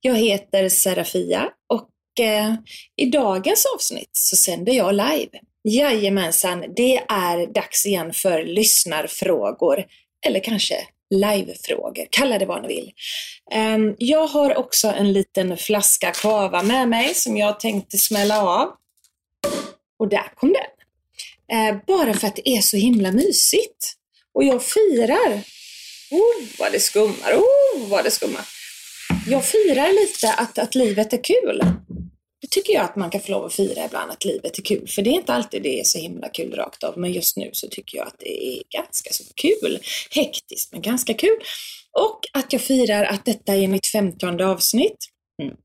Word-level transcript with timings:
Jag 0.00 0.14
heter 0.14 0.68
Serafia 0.68 1.48
och 1.72 2.20
eh, 2.24 2.54
i 2.96 3.04
dagens 3.06 3.66
avsnitt 3.74 4.10
så 4.12 4.36
sänder 4.36 4.72
jag 4.72 4.94
live. 4.94 5.38
Jajamensan, 5.68 6.64
det 6.76 6.96
är 7.08 7.46
dags 7.54 7.86
igen 7.86 8.12
för 8.12 8.44
lyssnarfrågor. 8.44 9.84
Eller 10.26 10.40
kanske 10.40 10.76
livefrågor, 11.10 12.06
kalla 12.10 12.38
det 12.38 12.46
vad 12.46 12.62
ni 12.62 12.68
vill. 12.68 12.92
Um, 13.54 13.96
jag 13.98 14.26
har 14.26 14.56
också 14.56 14.88
en 14.88 15.12
liten 15.12 15.56
flaska 15.56 16.10
kava 16.10 16.62
med 16.62 16.88
mig 16.88 17.14
som 17.14 17.36
jag 17.36 17.60
tänkte 17.60 17.98
smälla 17.98 18.42
av. 18.42 18.68
Och 19.98 20.08
där 20.08 20.34
kom 20.34 20.52
den. 20.52 20.62
Uh, 21.58 21.80
bara 21.86 22.14
för 22.14 22.26
att 22.26 22.36
det 22.36 22.48
är 22.48 22.60
så 22.60 22.76
himla 22.76 23.12
mysigt. 23.12 23.94
Och 24.34 24.44
jag 24.44 24.62
firar. 24.62 25.42
Oh, 26.10 26.44
vad 26.58 26.72
det 26.72 26.80
skummar. 26.80 27.34
Oh, 27.34 27.88
vad 27.88 28.04
det 28.04 28.10
skummar. 28.10 28.55
Jag 29.28 29.44
firar 29.44 29.92
lite 29.92 30.32
att, 30.32 30.58
att 30.58 30.74
livet 30.74 31.12
är 31.12 31.24
kul. 31.24 31.62
Det 32.40 32.46
tycker 32.50 32.72
jag 32.72 32.84
att 32.84 32.96
man 32.96 33.10
kan 33.10 33.20
få 33.20 33.32
lov 33.32 33.44
att 33.44 33.54
fira 33.54 33.84
ibland, 33.84 34.10
att 34.10 34.24
livet 34.24 34.58
är 34.58 34.62
kul. 34.62 34.88
För 34.88 35.02
det 35.02 35.10
är 35.10 35.14
inte 35.14 35.32
alltid 35.32 35.62
det 35.62 35.80
är 35.80 35.84
så 35.84 35.98
himla 35.98 36.28
kul 36.28 36.54
rakt 36.54 36.84
av. 36.84 36.98
Men 36.98 37.12
just 37.12 37.36
nu 37.36 37.50
så 37.52 37.68
tycker 37.68 37.98
jag 37.98 38.06
att 38.06 38.18
det 38.18 38.46
är 38.46 38.62
ganska 38.70 39.10
så 39.12 39.24
kul. 39.34 39.78
Hektiskt, 40.10 40.72
men 40.72 40.82
ganska 40.82 41.14
kul. 41.14 41.36
Och 41.92 42.20
att 42.32 42.52
jag 42.52 42.62
firar 42.62 43.04
att 43.04 43.24
detta 43.24 43.54
är 43.54 43.68
mitt 43.68 43.86
femtonde 43.86 44.46
avsnitt. 44.46 45.06
Mm. 45.42 45.56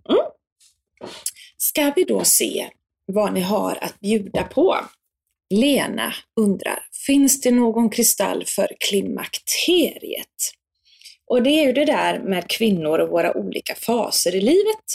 Ska 1.57 1.93
vi 1.95 2.03
då 2.03 2.23
se 2.23 2.69
vad 3.05 3.33
ni 3.33 3.41
har 3.41 3.77
att 3.81 3.99
bjuda 3.99 4.43
på? 4.43 4.77
Lena 5.53 6.13
undrar, 6.39 6.79
finns 7.07 7.41
det 7.41 7.51
någon 7.51 7.89
kristall 7.89 8.43
för 8.47 8.67
klimakteriet? 8.79 10.27
Och 11.31 11.43
det 11.43 11.49
är 11.49 11.65
ju 11.65 11.73
det 11.73 11.85
där 11.85 12.19
med 12.19 12.47
kvinnor 12.49 12.99
och 12.99 13.09
våra 13.09 13.37
olika 13.37 13.75
faser 13.75 14.35
i 14.35 14.41
livet. 14.41 14.85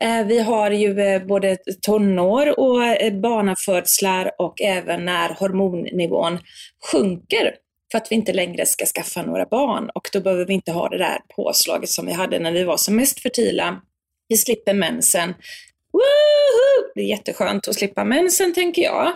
Eh, 0.00 0.26
vi 0.26 0.40
har 0.40 0.70
ju 0.70 1.00
eh, 1.00 1.26
både 1.26 1.56
tonår 1.80 2.58
och 2.58 2.84
eh, 2.84 3.20
barnafödslar 3.20 4.30
och 4.38 4.60
även 4.60 5.04
när 5.04 5.28
hormonnivån 5.28 6.38
sjunker 6.92 7.54
för 7.92 7.98
att 7.98 8.10
vi 8.10 8.14
inte 8.16 8.32
längre 8.32 8.66
ska 8.66 8.86
skaffa 8.86 9.22
några 9.22 9.46
barn 9.46 9.90
och 9.94 10.08
då 10.12 10.20
behöver 10.20 10.44
vi 10.44 10.54
inte 10.54 10.72
ha 10.72 10.88
det 10.88 10.98
där 10.98 11.18
påslaget 11.36 11.88
som 11.88 12.06
vi 12.06 12.12
hade 12.12 12.38
när 12.38 12.52
vi 12.52 12.64
var 12.64 12.76
som 12.76 12.96
mest 12.96 13.20
fertila. 13.20 13.80
Vi 14.28 14.36
slipper 14.36 14.74
mensen, 14.74 15.34
Woohoo! 16.02 16.92
Det 16.94 17.00
är 17.00 17.04
jätteskönt 17.04 17.68
att 17.68 17.74
slippa 17.74 18.04
mensen, 18.04 18.54
tänker 18.54 18.82
jag. 18.82 19.12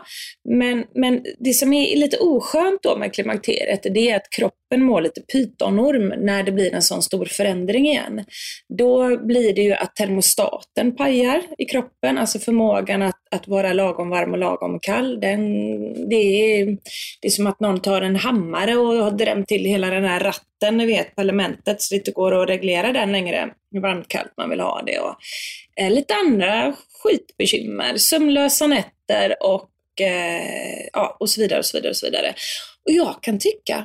Men, 0.49 0.85
men 0.95 1.25
det 1.39 1.53
som 1.53 1.73
är 1.73 1.97
lite 1.97 2.17
oskönt 2.17 2.83
då 2.83 2.97
med 2.97 3.15
klimakteriet, 3.15 3.83
det 3.83 4.11
är 4.11 4.17
att 4.17 4.31
kroppen 4.31 4.83
mår 4.83 5.01
lite 5.01 5.21
pytonorm 5.21 6.25
när 6.25 6.43
det 6.43 6.53
blir 6.53 6.75
en 6.75 6.83
sån 6.83 7.03
stor 7.03 7.25
förändring 7.25 7.87
igen. 7.87 8.25
Då 8.79 9.17
blir 9.27 9.55
det 9.55 9.61
ju 9.61 9.73
att 9.73 9.97
termostaten 9.97 10.97
pajar 10.97 11.43
i 11.59 11.65
kroppen, 11.65 12.19
alltså 12.19 12.39
förmågan 12.39 13.03
att, 13.03 13.21
att 13.31 13.49
vara 13.49 13.73
lagom 13.73 14.11
varm 14.11 14.33
och 14.33 14.39
lagom 14.39 14.79
kall. 14.81 15.21
Den, 15.21 15.41
det, 16.09 16.17
är, 16.17 16.67
det 17.21 17.29
är 17.29 17.31
som 17.31 17.47
att 17.47 17.61
någon 17.61 17.81
tar 17.81 18.03
en 18.03 18.17
hammare 18.17 18.77
och 18.77 18.95
har 18.95 19.11
drämt 19.11 19.49
till 19.49 19.65
hela 19.65 19.91
den 19.91 20.05
här 20.05 20.21
ratten, 20.21 20.77
ni 20.77 20.87
vet, 20.87 21.15
på 21.15 21.21
elementet, 21.21 21.83
så 21.83 21.95
det 21.95 21.99
inte 21.99 22.11
går 22.11 22.43
att 22.43 22.49
reglera 22.49 22.93
den 22.93 23.13
längre, 23.13 23.49
hur 23.73 23.81
varmt 23.81 24.09
kallt 24.09 24.33
man 24.37 24.51
vill 24.51 24.61
ha 24.61 24.83
det. 24.87 24.99
Och, 24.99 25.17
eh, 25.81 25.91
lite 25.91 26.15
andra 26.15 26.77
skitbekymmer, 27.03 27.97
sömnlösa 27.97 28.67
nätter 28.67 29.43
och, 29.43 30.01
eh, 30.01 30.89
ja, 30.93 31.17
och 31.21 31.31
så 31.31 31.41
vidare 31.41 31.59
och 31.59 31.67
så 31.67 31.77
vidare 31.77 31.91
och 31.91 31.97
så 31.97 32.07
vidare. 32.07 32.35
Och 32.85 32.93
jag 32.93 33.23
kan 33.23 33.39
tycka 33.39 33.77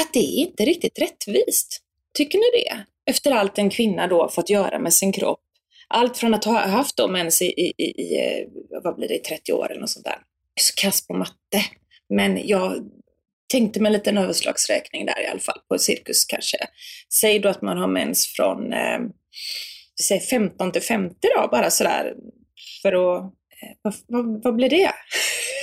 att 0.00 0.12
det 0.12 0.18
är 0.18 0.38
inte 0.38 0.64
riktigt 0.64 0.98
rättvist. 0.98 1.82
Tycker 2.14 2.38
ni 2.38 2.62
det? 2.62 2.84
Efter 3.10 3.30
allt 3.30 3.58
en 3.58 3.70
kvinna 3.70 4.06
då 4.06 4.28
fått 4.28 4.50
göra 4.50 4.78
med 4.78 4.94
sin 4.94 5.12
kropp. 5.12 5.40
Allt 5.88 6.18
från 6.18 6.34
att 6.34 6.44
ha 6.44 6.58
haft 6.58 6.96
då 6.96 7.08
mens 7.08 7.42
i, 7.42 7.46
i, 7.46 7.74
i, 7.78 8.02
i 8.02 8.18
eh, 8.18 8.46
vad 8.82 8.96
blir 8.96 9.08
det, 9.08 9.18
30 9.18 9.52
år 9.52 9.70
eller 9.70 9.80
något 9.80 9.90
sånt 9.90 10.04
där. 10.04 10.18
Jag 10.54 10.60
är 10.60 10.62
så 10.62 10.74
kass 10.74 11.06
på 11.06 11.14
matte. 11.14 11.64
Men 12.08 12.48
jag 12.48 12.90
tänkte 13.52 13.80
mig 13.80 13.90
en 13.90 13.92
liten 13.92 14.18
överslagsräkning 14.18 15.06
där 15.06 15.22
i 15.22 15.26
alla 15.26 15.40
fall, 15.40 15.58
på 15.68 15.78
cirkus 15.78 16.24
kanske. 16.24 16.58
Säg 17.20 17.38
då 17.38 17.48
att 17.48 17.62
man 17.62 17.78
har 17.78 17.88
mens 17.88 18.26
från 18.26 18.72
eh, 18.72 18.98
säg 20.02 20.20
15 20.20 20.72
till 20.72 20.82
50 20.82 21.14
då 21.36 21.48
bara 21.50 21.70
sådär 21.70 22.14
för 22.82 22.92
att, 22.92 23.22
eh, 23.22 23.76
vad, 23.82 23.94
vad, 24.06 24.44
vad 24.44 24.56
blir 24.56 24.68
det? 24.68 24.92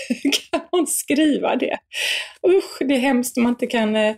kan 0.52 0.62
man 0.72 0.88
skriva 0.88 1.56
det? 1.56 1.78
Usch, 2.48 2.78
det 2.80 2.96
är 2.96 3.00
hemskt 3.00 3.38
när 3.38 3.44
man 3.44 3.52
inte 3.52 3.68
kan, 3.68 3.96
eh, 3.96 4.16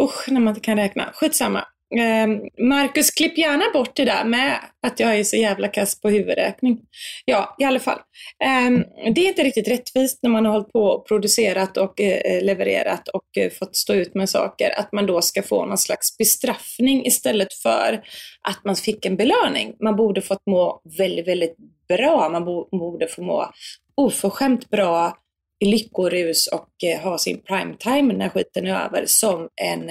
usch, 0.00 0.28
när 0.28 0.40
man 0.40 0.48
inte 0.48 0.60
kan 0.60 0.76
räkna. 0.76 1.10
Skitsamma. 1.14 1.64
Ehm, 1.96 2.40
Marcus, 2.58 3.10
klipp 3.10 3.38
gärna 3.38 3.64
bort 3.72 3.96
det 3.96 4.04
där 4.04 4.24
med 4.24 4.58
att 4.86 5.00
jag 5.00 5.18
är 5.18 5.24
så 5.24 5.36
jävla 5.36 5.68
kass 5.68 6.00
på 6.00 6.08
huvudräkning. 6.10 6.80
Ja, 7.24 7.56
i 7.58 7.64
alla 7.64 7.80
fall. 7.80 7.98
Ehm, 8.44 8.84
det 9.14 9.20
är 9.20 9.28
inte 9.28 9.42
riktigt 9.42 9.68
rättvist 9.68 10.18
när 10.22 10.30
man 10.30 10.46
har 10.46 10.52
hållit 10.52 10.72
på 10.72 10.82
och 10.82 11.08
producerat 11.08 11.76
och 11.76 12.00
eh, 12.00 12.32
eh, 12.32 12.44
levererat 12.44 13.08
och 13.08 13.38
eh, 13.38 13.50
fått 13.50 13.76
stå 13.76 13.94
ut 13.94 14.14
med 14.14 14.30
saker, 14.30 14.78
att 14.78 14.92
man 14.92 15.06
då 15.06 15.22
ska 15.22 15.42
få 15.42 15.66
någon 15.66 15.78
slags 15.78 16.18
bestraffning 16.18 17.06
istället 17.06 17.52
för 17.52 18.02
att 18.48 18.64
man 18.64 18.76
fick 18.76 19.06
en 19.06 19.16
belöning. 19.16 19.74
Man 19.80 19.96
borde 19.96 20.20
fått 20.20 20.46
må 20.46 20.80
väldigt, 20.98 21.28
väldigt 21.28 21.56
bra. 21.88 22.28
Man 22.28 22.44
borde 22.70 23.08
få 23.08 23.22
må 23.22 23.50
oförskämt 23.94 24.70
bra 24.70 25.18
i 25.60 25.66
lyckorus 25.66 26.46
och 26.46 27.02
ha 27.02 27.18
sin 27.18 27.42
primetime 27.42 28.14
när 28.14 28.28
skiten 28.28 28.66
är 28.66 28.84
över 28.84 29.04
som 29.06 29.48
en 29.56 29.90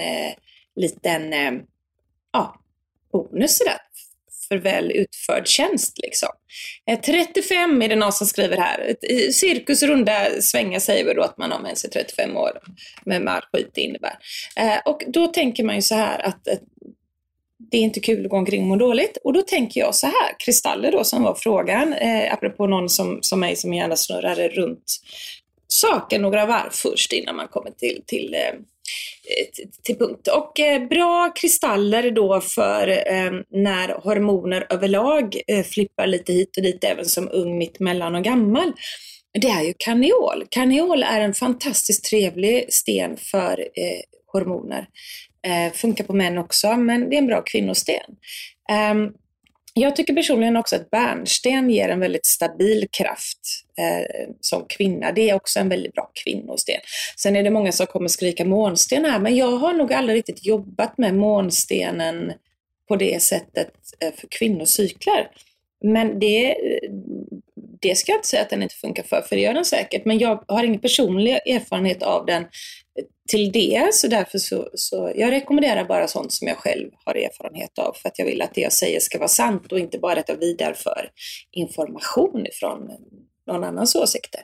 liten 0.80 1.32
eh, 1.32 1.52
ja, 2.32 2.60
bonus 3.12 3.58
sådär 3.58 3.78
för 4.48 4.56
väl 4.56 4.92
utförd 4.92 5.46
tjänst. 5.46 5.98
Liksom. 5.98 6.28
Eh, 6.90 7.00
35 7.00 7.82
är 7.82 7.88
det 7.88 7.96
någon 7.96 8.12
som 8.12 8.26
skriver 8.26 8.56
här. 8.56 8.96
Cirkus 9.32 9.82
runda 9.82 10.40
svängar 10.40 10.78
säger 10.78 11.04
vi 11.04 11.14
då 11.14 11.22
att 11.22 11.38
man 11.38 11.52
har 11.52 11.60
med 11.60 11.78
sig 11.78 11.90
35 11.90 12.36
år 12.36 12.50
med 13.04 13.22
vad 13.22 13.44
skit 13.52 13.70
det 13.74 13.80
innebär. 13.80 14.18
Eh, 14.56 14.78
och 14.84 15.02
då 15.06 15.26
tänker 15.26 15.64
man 15.64 15.74
ju 15.74 15.82
så 15.82 15.94
här 15.94 16.26
att 16.26 16.48
eh, 16.48 16.54
det 17.70 17.78
är 17.78 17.82
inte 17.82 18.00
kul 18.00 18.24
att 18.24 18.30
gå 18.30 18.36
omkring 18.36 18.62
och 18.62 18.68
må 18.68 18.76
dåligt. 18.76 19.18
Och 19.24 19.32
då 19.32 19.42
tänker 19.42 19.80
jag 19.80 19.94
så 19.94 20.06
här, 20.06 20.38
kristaller 20.38 20.92
då 20.92 21.04
som 21.04 21.22
var 21.22 21.34
frågan, 21.34 21.92
eh, 21.92 22.32
apropå 22.32 22.66
någon 22.66 22.88
som, 22.88 23.18
som 23.22 23.40
mig 23.40 23.56
som 23.56 23.74
gärna 23.74 23.96
snurrade 23.96 24.48
runt 24.48 25.00
saken 25.68 26.22
några 26.22 26.46
varv 26.46 26.70
först 26.70 27.12
innan 27.12 27.36
man 27.36 27.48
kommer 27.48 27.70
till, 27.70 28.02
till 28.06 28.34
eh, 28.34 28.60
Eh, 29.24 29.68
till 29.84 29.98
punkt. 29.98 30.28
Och 30.28 30.60
eh, 30.60 30.88
bra 30.88 31.32
kristaller 31.34 32.10
då 32.10 32.40
för 32.40 32.88
eh, 32.88 33.32
när 33.50 33.88
hormoner 33.88 34.66
överlag 34.70 35.40
eh, 35.46 35.64
flippar 35.64 36.06
lite 36.06 36.32
hit 36.32 36.56
och 36.56 36.62
dit, 36.62 36.84
även 36.84 37.04
som 37.04 37.28
ung, 37.32 37.58
mitt 37.58 37.80
mellan 37.80 38.14
och 38.14 38.24
gammal. 38.24 38.72
Det 39.40 39.48
är 39.48 39.62
ju 39.62 39.74
karneol. 39.78 40.44
Karneol 40.50 41.02
är 41.02 41.20
en 41.20 41.34
fantastiskt 41.34 42.04
trevlig 42.04 42.72
sten 42.72 43.16
för 43.16 43.60
eh, 43.60 44.00
hormoner. 44.32 44.86
Eh, 45.46 45.72
funkar 45.72 46.04
på 46.04 46.12
män 46.12 46.38
också, 46.38 46.76
men 46.76 47.10
det 47.10 47.16
är 47.16 47.18
en 47.18 47.26
bra 47.26 47.42
kvinnosten. 47.42 48.16
Ehm, 48.70 49.08
jag 49.78 49.96
tycker 49.96 50.14
personligen 50.14 50.56
också 50.56 50.76
att 50.76 50.90
bärnsten 50.90 51.70
ger 51.70 51.88
en 51.88 52.00
väldigt 52.00 52.26
stabil 52.26 52.88
kraft 52.90 53.38
eh, 53.78 54.28
som 54.40 54.64
kvinna. 54.68 55.12
Det 55.12 55.30
är 55.30 55.34
också 55.34 55.60
en 55.60 55.68
väldigt 55.68 55.94
bra 55.94 56.10
kvinnosten. 56.24 56.80
Sen 57.16 57.36
är 57.36 57.42
det 57.42 57.50
många 57.50 57.72
som 57.72 57.86
kommer 57.86 58.08
skrika 58.08 58.44
månsten 58.44 59.04
här, 59.04 59.18
men 59.18 59.36
jag 59.36 59.56
har 59.56 59.72
nog 59.72 59.92
aldrig 59.92 60.18
riktigt 60.18 60.46
jobbat 60.46 60.98
med 60.98 61.14
månstenen 61.14 62.32
på 62.88 62.96
det 62.96 63.22
sättet 63.22 63.72
eh, 64.00 64.14
för 64.14 64.28
kvinnocykler. 64.30 65.30
Men 65.84 66.18
det, 66.18 66.56
det 67.80 67.94
ska 67.94 68.12
jag 68.12 68.18
inte 68.18 68.28
säga 68.28 68.42
att 68.42 68.50
den 68.50 68.62
inte 68.62 68.74
funkar 68.74 69.02
för, 69.02 69.22
för 69.22 69.36
det 69.36 69.42
gör 69.42 69.54
den 69.54 69.64
säkert. 69.64 70.04
Men 70.04 70.18
jag 70.18 70.44
har 70.48 70.64
ingen 70.64 70.80
personlig 70.80 71.32
erfarenhet 71.32 72.02
av 72.02 72.26
den 72.26 72.44
till 73.28 73.52
det, 73.52 73.94
så 73.94 74.08
därför 74.08 74.38
så, 74.38 74.68
så 74.74 75.12
jag 75.14 75.30
rekommenderar 75.30 75.84
bara 75.84 76.08
sånt 76.08 76.32
som 76.32 76.48
jag 76.48 76.56
själv 76.56 76.90
har 77.04 77.14
erfarenhet 77.14 77.78
av 77.78 77.96
för 78.02 78.08
att 78.08 78.18
jag 78.18 78.26
vill 78.26 78.42
att 78.42 78.54
det 78.54 78.60
jag 78.60 78.72
säger 78.72 79.00
ska 79.00 79.18
vara 79.18 79.28
sant 79.28 79.72
och 79.72 79.78
inte 79.78 79.98
bara 79.98 80.20
att 80.20 80.28
jag 80.28 80.36
vidare 80.36 80.74
för 80.74 81.10
information 81.52 82.46
ifrån 82.46 82.90
någon 83.46 83.64
annans 83.64 83.94
åsikter. 83.94 84.40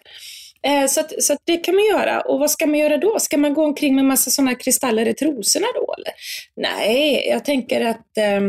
Eh, 0.67 0.87
så, 0.87 1.01
att, 1.01 1.23
så 1.23 1.33
att 1.33 1.39
det 1.45 1.57
kan 1.57 1.75
man 1.75 1.85
göra. 1.85 2.21
Och 2.21 2.39
vad 2.39 2.51
ska 2.51 2.67
man 2.67 2.79
göra 2.79 2.97
då? 2.97 3.19
Ska 3.19 3.37
man 3.39 3.55
gå 3.55 3.65
omkring 3.65 3.95
med 3.95 4.05
massa 4.05 4.31
sådana 4.31 4.55
kristaller 4.55 5.09
i 5.09 5.15
trosorna 5.15 5.67
då 5.75 5.95
eller? 5.99 6.15
Nej, 6.57 7.29
jag 7.29 7.45
tänker 7.45 7.81
att 7.81 8.19
eh, 8.19 8.41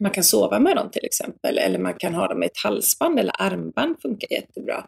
man 0.00 0.10
kan 0.10 0.24
sova 0.24 0.58
med 0.58 0.76
dem 0.76 0.90
till 0.90 1.04
exempel, 1.04 1.58
eller 1.58 1.78
man 1.78 1.94
kan 1.94 2.14
ha 2.14 2.28
dem 2.28 2.42
i 2.42 2.46
ett 2.46 2.62
halsband 2.64 3.18
eller 3.18 3.42
armband 3.42 3.96
funkar 4.02 4.32
jättebra. 4.32 4.86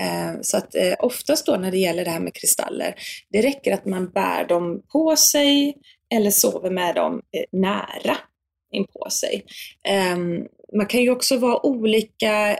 Eh, 0.00 0.40
så 0.40 0.56
att 0.56 0.74
eh, 0.74 0.94
oftast 0.98 1.46
då 1.46 1.56
när 1.56 1.70
det 1.70 1.78
gäller 1.78 2.04
det 2.04 2.10
här 2.10 2.20
med 2.20 2.34
kristaller, 2.34 2.94
det 3.30 3.42
räcker 3.42 3.74
att 3.74 3.86
man 3.86 4.10
bär 4.10 4.44
dem 4.44 4.82
på 4.92 5.16
sig 5.16 5.76
eller 6.14 6.30
sover 6.30 6.70
med 6.70 6.94
dem 6.94 7.22
eh, 7.36 7.44
nära 7.60 8.16
in 8.72 8.86
på 8.86 9.10
sig. 9.10 9.44
Ehm, 9.88 10.46
man 10.76 10.86
kan 10.86 11.02
ju 11.02 11.10
också 11.10 11.36
vara 11.36 11.66
olika, 11.66 12.58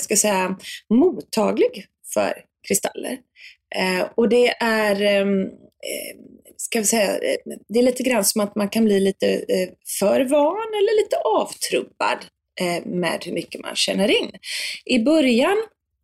ska 0.00 0.16
säga, 0.16 0.58
mottaglig 0.88 1.86
för 2.14 2.32
kristaller. 2.68 3.18
Och 4.14 4.28
det 4.28 4.48
är, 4.48 5.02
ehm, 5.02 5.48
ska 6.56 6.78
vi 6.78 6.84
säga, 6.84 7.18
det 7.68 7.78
är 7.78 7.82
lite 7.82 8.02
grann 8.02 8.24
som 8.24 8.40
att 8.40 8.54
man 8.56 8.68
kan 8.68 8.84
bli 8.84 9.00
lite 9.00 9.44
för 9.98 10.20
van 10.24 10.68
eller 10.74 11.02
lite 11.02 11.16
avtrubbad 11.16 12.18
med 12.84 13.22
hur 13.24 13.32
mycket 13.32 13.60
man 13.60 13.76
känner 13.76 14.10
in. 14.10 14.30
I 14.84 14.98
början 14.98 15.56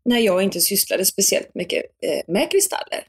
när 0.04 0.18
jag 0.18 0.42
inte 0.42 0.60
sysslade 0.60 1.04
speciellt 1.04 1.54
mycket 1.54 1.82
eh, 2.06 2.20
med 2.32 2.50
kristaller, 2.50 3.04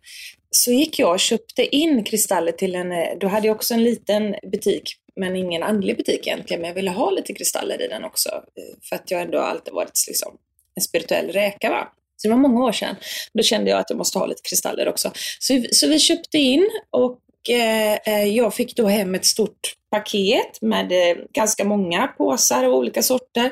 så 0.51 0.71
gick 0.71 0.99
jag 0.99 1.11
och 1.11 1.19
köpte 1.19 1.75
in 1.75 2.03
kristaller 2.03 2.51
till 2.51 2.75
en, 2.75 2.91
eh, 2.91 3.17
då 3.19 3.27
hade 3.27 3.47
jag 3.47 3.55
också 3.55 3.73
en 3.73 3.83
liten 3.83 4.35
butik, 4.51 4.95
men 5.15 5.35
ingen 5.35 5.63
andlig 5.63 5.97
butik 5.97 6.27
egentligen, 6.27 6.61
men 6.61 6.67
jag 6.67 6.75
ville 6.75 6.91
ha 6.91 7.11
lite 7.11 7.33
kristaller 7.33 7.81
i 7.81 7.87
den 7.87 8.03
också, 8.03 8.29
eh, 8.29 8.77
för 8.89 8.95
att 8.95 9.11
jag 9.11 9.21
ändå 9.21 9.39
alltid 9.39 9.73
varit 9.73 10.07
liksom 10.07 10.37
en 10.75 10.81
spirituell 10.81 11.29
räka. 11.31 11.69
Va? 11.69 11.87
Så 12.17 12.27
det 12.27 12.33
var 12.33 12.41
många 12.41 12.63
år 12.63 12.71
sedan. 12.71 12.95
Då 13.33 13.43
kände 13.43 13.69
jag 13.71 13.79
att 13.79 13.89
jag 13.89 13.97
måste 13.97 14.19
ha 14.19 14.25
lite 14.25 14.41
kristaller 14.49 14.87
också. 14.87 15.11
Så, 15.39 15.63
så 15.71 15.87
vi 15.87 15.99
köpte 15.99 16.37
in 16.37 16.69
och 16.89 17.19
eh, 17.49 18.23
jag 18.23 18.53
fick 18.53 18.75
då 18.75 18.87
hem 18.87 19.15
ett 19.15 19.25
stort 19.25 19.75
paket 19.91 20.61
med 20.61 20.91
eh, 20.91 21.17
ganska 21.33 21.65
många 21.65 22.07
påsar 22.07 22.63
av 22.63 22.73
olika 22.73 23.03
sorter 23.03 23.51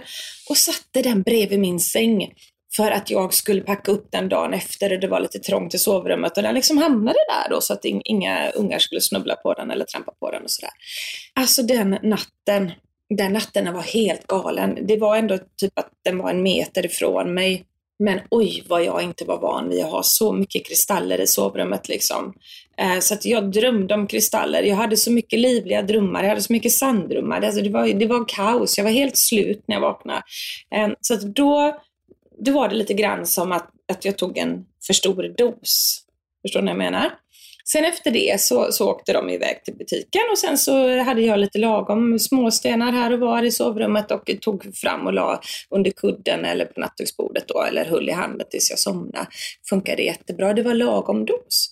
och 0.49 0.57
satte 0.57 1.01
den 1.01 1.21
bredvid 1.21 1.59
min 1.59 1.79
säng 1.79 2.33
för 2.75 2.91
att 2.91 3.09
jag 3.09 3.33
skulle 3.33 3.62
packa 3.62 3.91
upp 3.91 4.07
den 4.12 4.29
dagen 4.29 4.53
efter 4.53 4.94
och 4.94 5.00
det 5.00 5.07
var 5.07 5.19
lite 5.19 5.39
trångt 5.39 5.73
i 5.73 5.77
sovrummet 5.77 6.38
och 6.38 6.44
den 6.44 6.56
liksom 6.56 6.77
hamnade 6.77 7.19
där 7.27 7.50
då 7.50 7.62
så 7.62 7.73
att 7.73 7.85
inga 7.85 8.50
ungar 8.50 8.79
skulle 8.79 9.01
snubbla 9.01 9.35
på 9.35 9.53
den 9.53 9.71
eller 9.71 9.85
trampa 9.85 10.12
på 10.19 10.31
den 10.31 10.44
och 10.44 10.51
sådär. 10.51 10.73
Alltså 11.33 11.63
den 11.63 11.89
natten, 11.89 12.71
den 13.18 13.33
natten 13.33 13.73
var 13.73 13.81
helt 13.81 14.27
galen. 14.27 14.77
Det 14.88 14.97
var 14.97 15.18
ändå 15.18 15.38
typ 15.57 15.79
att 15.79 15.89
den 16.06 16.18
var 16.18 16.29
en 16.29 16.44
meter 16.44 16.85
ifrån 16.85 17.33
mig. 17.33 17.65
Men 18.03 18.19
oj 18.29 18.63
vad 18.68 18.83
jag 18.83 19.03
inte 19.03 19.25
var 19.25 19.39
van 19.39 19.69
vid 19.69 19.83
att 19.83 19.91
ha 19.91 20.03
så 20.03 20.33
mycket 20.33 20.65
kristaller 20.67 21.21
i 21.21 21.27
sovrummet 21.27 21.89
liksom. 21.89 22.33
Eh, 22.77 23.00
så 23.00 23.13
att 23.13 23.25
jag 23.25 23.51
drömde 23.51 23.94
om 23.94 24.07
kristaller. 24.07 24.63
Jag 24.63 24.75
hade 24.75 24.97
så 24.97 25.12
mycket 25.12 25.39
livliga 25.39 25.81
drömmar. 25.81 26.24
Jag 26.24 26.29
hade 26.29 26.41
så 26.41 26.53
mycket 26.53 26.71
sanddrömmar. 26.71 27.41
Alltså 27.41 27.62
det, 27.62 27.69
var, 27.69 27.88
det 27.88 28.07
var 28.07 28.25
kaos. 28.27 28.77
Jag 28.77 28.83
var 28.83 28.91
helt 28.91 29.17
slut 29.17 29.63
när 29.67 29.75
jag 29.75 29.81
vaknade. 29.81 30.21
Eh, 30.75 30.89
så 31.01 31.13
att 31.13 31.21
då 31.21 31.81
då 32.45 32.51
var 32.51 32.69
det 32.69 32.75
lite 32.75 32.93
grann 32.93 33.25
som 33.25 33.51
att, 33.51 33.69
att 33.91 34.05
jag 34.05 34.17
tog 34.17 34.38
en 34.38 34.65
för 34.88 34.93
stor 34.93 35.35
dos. 35.38 36.01
Förstår 36.41 36.61
ni 36.61 36.65
vad 36.65 36.71
jag 36.71 36.77
menar? 36.77 37.11
Sen 37.65 37.85
efter 37.85 38.11
det 38.11 38.41
så, 38.41 38.71
så 38.71 38.89
åkte 38.89 39.13
de 39.13 39.29
iväg 39.29 39.63
till 39.63 39.77
butiken 39.77 40.21
och 40.31 40.38
sen 40.38 40.57
så 40.57 40.99
hade 40.99 41.21
jag 41.21 41.39
lite 41.39 41.57
lagom 41.57 42.19
småstenar 42.19 42.91
här 42.91 43.13
och 43.13 43.19
var 43.19 43.43
i 43.43 43.51
sovrummet 43.51 44.11
och 44.11 44.29
tog 44.41 44.75
fram 44.75 45.07
och 45.07 45.13
la 45.13 45.41
under 45.69 45.91
kudden 45.91 46.45
eller 46.45 46.65
på 46.65 46.79
nattduksbordet 46.79 47.47
då 47.47 47.61
eller 47.61 47.85
höll 47.85 48.09
i 48.09 48.11
handen 48.11 48.47
tills 48.49 48.69
jag 48.69 48.79
somnade. 48.79 49.27
Funkade 49.69 50.03
jättebra. 50.03 50.53
Det 50.53 50.63
var 50.63 50.73
lagom 50.73 51.25
dos. 51.25 51.69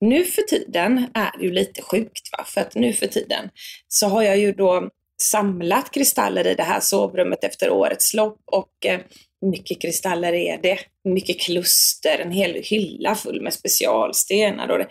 Nu 0.00 0.24
för 0.24 0.42
tiden 0.42 1.06
är 1.14 1.38
det 1.38 1.44
ju 1.44 1.52
lite 1.52 1.82
sjukt 1.82 2.28
va, 2.38 2.44
för 2.44 2.60
att 2.60 2.74
nu 2.74 2.92
för 2.92 3.06
tiden 3.06 3.50
så 3.88 4.06
har 4.06 4.22
jag 4.22 4.38
ju 4.38 4.52
då 4.52 4.88
samlat 5.22 5.90
kristaller 5.90 6.46
i 6.46 6.54
det 6.54 6.62
här 6.62 6.80
sovrummet 6.80 7.44
efter 7.44 7.70
årets 7.70 8.14
lopp 8.14 8.40
och 8.46 8.86
eh, 8.86 9.00
mycket 9.46 9.82
kristaller 9.82 10.32
är 10.32 10.58
det. 10.62 10.78
Mycket 11.04 11.40
kluster, 11.40 12.18
en 12.18 12.32
hel 12.32 12.62
hylla 12.62 13.14
full 13.14 13.42
med 13.42 13.54
specialstenar 13.54 14.68
och 14.68 14.86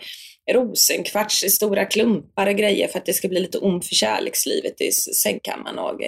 rosenkvarts 0.54 1.44
i 1.44 1.50
stora 1.50 1.84
klumpar 1.84 2.46
och 2.46 2.56
grejer 2.56 2.88
för 2.88 2.98
att 2.98 3.06
det 3.06 3.12
ska 3.12 3.28
bli 3.28 3.40
lite 3.40 3.58
om 3.58 3.82
för 3.82 3.94
kärlekslivet 3.94 4.80
i 4.80 4.92
sängkammaren. 4.92 5.78
Och, 5.78 6.00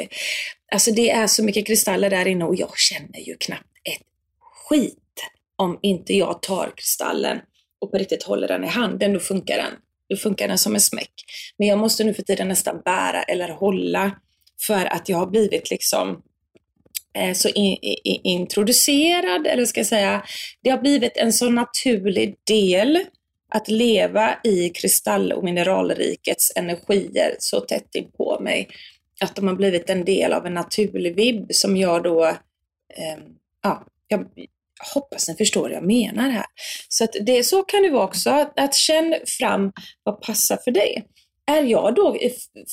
alltså 0.72 0.90
det 0.90 1.10
är 1.10 1.26
så 1.26 1.44
mycket 1.44 1.66
kristaller 1.66 2.10
där 2.10 2.28
inne 2.28 2.44
och 2.44 2.56
jag 2.56 2.78
känner 2.78 3.20
ju 3.20 3.36
knappt 3.36 3.66
ett 3.84 4.06
skit 4.68 4.96
om 5.56 5.78
inte 5.82 6.14
jag 6.14 6.42
tar 6.42 6.72
kristallen 6.76 7.38
och 7.80 7.90
på 7.90 7.98
riktigt 7.98 8.22
håller 8.22 8.48
den 8.48 8.64
i 8.64 8.66
handen, 8.66 9.12
då 9.12 9.20
funkar 9.20 9.56
den. 9.56 9.72
Då 10.08 10.16
funkar 10.16 10.48
den 10.48 10.58
som 10.58 10.74
en 10.74 10.80
smäck. 10.80 11.12
Men 11.58 11.68
jag 11.68 11.78
måste 11.78 12.04
nu 12.04 12.14
för 12.14 12.22
tiden 12.22 12.48
nästan 12.48 12.82
bära 12.84 13.22
eller 13.22 13.48
hålla 13.48 14.10
för 14.66 14.86
att 14.86 15.08
jag 15.08 15.18
har 15.18 15.26
blivit 15.26 15.70
liksom 15.70 16.22
Eh, 17.14 17.34
så 17.34 17.48
in, 17.48 17.76
in, 17.80 18.20
introducerad, 18.24 19.46
eller 19.46 19.64
ska 19.64 19.80
jag 19.80 19.86
säga, 19.86 20.24
det 20.62 20.70
har 20.70 20.78
blivit 20.78 21.16
en 21.16 21.32
så 21.32 21.50
naturlig 21.50 22.36
del 22.46 23.04
att 23.54 23.68
leva 23.68 24.38
i 24.44 24.68
kristall 24.68 25.32
och 25.32 25.44
mineralrikets 25.44 26.52
energier 26.56 27.36
så 27.38 27.60
tätt 27.60 27.94
in 27.94 28.10
på 28.16 28.40
mig 28.40 28.68
att 29.20 29.36
de 29.36 29.48
har 29.48 29.54
blivit 29.54 29.90
en 29.90 30.04
del 30.04 30.32
av 30.32 30.46
en 30.46 30.54
naturlig 30.54 31.16
vibb 31.16 31.46
som 31.50 31.76
jag 31.76 32.02
då, 32.02 32.24
eh, 32.24 33.18
ja, 33.62 33.86
jag 34.08 34.26
hoppas 34.94 35.28
ni 35.28 35.34
förstår 35.34 35.62
vad 35.62 35.72
jag 35.72 35.86
menar 35.86 36.30
här. 36.30 36.46
Så 36.88 37.04
att 37.04 37.16
det, 37.20 37.44
så 37.44 37.62
kan 37.62 37.82
det 37.82 37.90
vara 37.90 38.04
också, 38.04 38.30
att, 38.30 38.58
att 38.58 38.74
känn 38.74 39.14
fram 39.26 39.72
vad 40.02 40.20
passar 40.20 40.56
för 40.64 40.70
dig. 40.70 41.04
Är 41.46 41.62
jag 41.62 41.94
då 41.94 42.18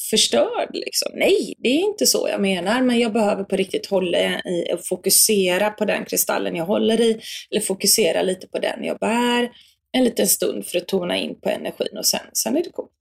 förstörd? 0.10 0.69
Liksom? 0.74 1.12
Nej, 1.16 1.54
det 1.58 1.69
är 1.69 1.80
inte 1.80 2.06
så 2.06 2.28
jag 2.31 2.42
menar, 2.42 2.81
men 2.81 3.00
jag 3.00 3.14
behöver 3.14 3.44
på 3.44 3.56
riktigt 3.56 3.86
hålla 3.86 4.18
i 4.19 4.74
och 4.74 4.86
fokusera 4.86 5.69
på 5.69 5.86
den 5.86 6.06
kristallen 6.06 6.56
jag 6.56 6.66
håller 6.66 7.02
i, 7.02 7.19
eller 7.52 7.62
fokusera 7.62 8.22
lite 8.22 8.48
på 8.48 8.60
den 8.60 8.84
jag 8.84 9.00
bär 9.00 9.50
en 9.92 10.04
liten 10.04 10.28
stund 10.28 10.66
för 10.66 10.78
att 10.78 10.88
tona 10.88 11.18
in 11.18 11.40
på 11.42 11.50
energin 11.50 11.98
och 11.98 12.06
sen, 12.06 12.19
sen 12.34 12.58
är 12.58 12.64
det 12.64 12.69
coolt. 12.69 12.92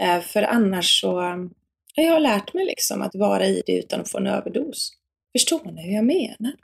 Eh, 0.00 0.20
för 0.20 0.42
annars 0.42 1.00
så 1.00 1.20
har 1.96 2.04
jag 2.04 2.22
lärt 2.22 2.54
mig 2.54 2.66
liksom 2.66 3.02
att 3.02 3.14
vara 3.14 3.46
i 3.46 3.62
det 3.66 3.78
utan 3.78 4.00
att 4.00 4.10
få 4.10 4.18
en 4.18 4.26
överdos. 4.26 4.92
Förstår 5.32 5.72
ni 5.72 5.82
hur 5.82 5.94
jag 5.94 6.04
menar? 6.04 6.54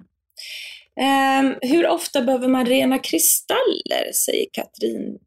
Eh, 1.00 1.71
hur 1.71 1.89
ofta 1.89 2.23
behöver 2.23 2.49
man 2.49 2.67
rena 2.67 2.99
kristaller, 2.99 4.12
säger 4.15 4.47
Katrin, 4.53 5.19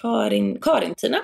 Karin, 0.00 0.60
Karin-Tina. 0.60 1.18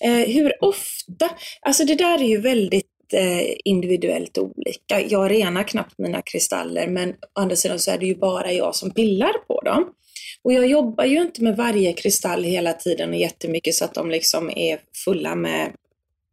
Eh, 0.00 0.34
hur 0.34 0.64
ofta? 0.64 1.30
Alltså 1.60 1.84
det 1.84 1.94
där 1.94 2.22
är 2.22 2.28
ju 2.28 2.40
väldigt 2.40 2.86
eh, 3.12 3.54
individuellt 3.64 4.38
olika. 4.38 5.00
Jag 5.08 5.30
renar 5.30 5.62
knappt 5.62 5.98
mina 5.98 6.22
kristaller 6.22 6.86
men 6.86 7.10
å 7.10 7.40
andra 7.40 7.56
sidan 7.56 7.78
så 7.78 7.90
är 7.90 7.98
det 7.98 8.06
ju 8.06 8.14
bara 8.14 8.52
jag 8.52 8.74
som 8.74 8.90
pillar 8.90 9.32
på 9.46 9.60
dem. 9.60 9.84
Och 10.44 10.52
jag 10.52 10.66
jobbar 10.66 11.04
ju 11.04 11.22
inte 11.22 11.42
med 11.42 11.56
varje 11.56 11.92
kristall 11.92 12.44
hela 12.44 12.72
tiden 12.72 13.10
och 13.10 13.16
jättemycket 13.16 13.74
så 13.74 13.84
att 13.84 13.94
de 13.94 14.10
liksom 14.10 14.50
är 14.50 14.78
fulla 15.04 15.34
med, 15.34 15.72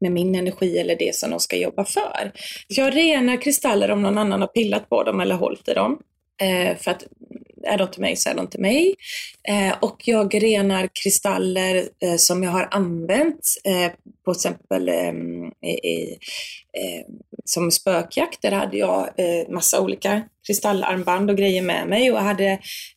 med 0.02 0.12
min 0.12 0.36
energi 0.36 0.78
eller 0.78 0.96
det 0.96 1.16
som 1.16 1.30
de 1.30 1.40
ska 1.40 1.58
jobba 1.58 1.86
för. 1.86 2.32
Jag 2.68 2.96
renar 2.96 3.42
kristaller 3.42 3.92
om 3.92 4.02
någon 4.02 4.18
annan 4.18 4.42
har 4.42 4.48
pillat 4.48 4.90
på 4.90 5.04
dem 5.04 5.20
eller 5.20 5.36
hållit 5.36 5.68
i 5.68 5.74
dem. 5.74 6.00
Eh, 6.42 6.78
för 6.78 6.92
att 6.92 7.04
är 7.64 7.78
de 7.78 7.92
till 7.92 8.02
mig 8.02 8.16
så 8.16 8.30
är 8.30 8.36
de 8.36 8.48
till 8.48 8.60
mig. 8.60 8.96
Eh, 9.48 9.74
och 9.82 10.02
jag 10.06 10.44
renar 10.44 10.90
kristaller 11.04 11.90
eh, 12.04 12.16
som 12.16 12.44
jag 12.44 12.52
har 12.52 12.68
använt 12.72 13.42
eh, 13.64 13.92
på 14.26 14.32
exempel 14.32 14.90
ehm, 14.90 15.46
i, 15.62 16.18
eh, 16.74 17.06
som 17.46 17.72
spökjakt. 17.72 18.42
Där 18.42 18.52
hade 18.52 18.78
jag 18.78 19.00
eh, 19.18 19.50
massa 19.50 19.82
olika 19.82 20.22
kristallarmband 20.48 21.30
och 21.30 21.38
grejer 21.38 21.62
med 21.62 21.88
mig 21.88 22.12
och 22.12 22.20
hade 22.20 22.52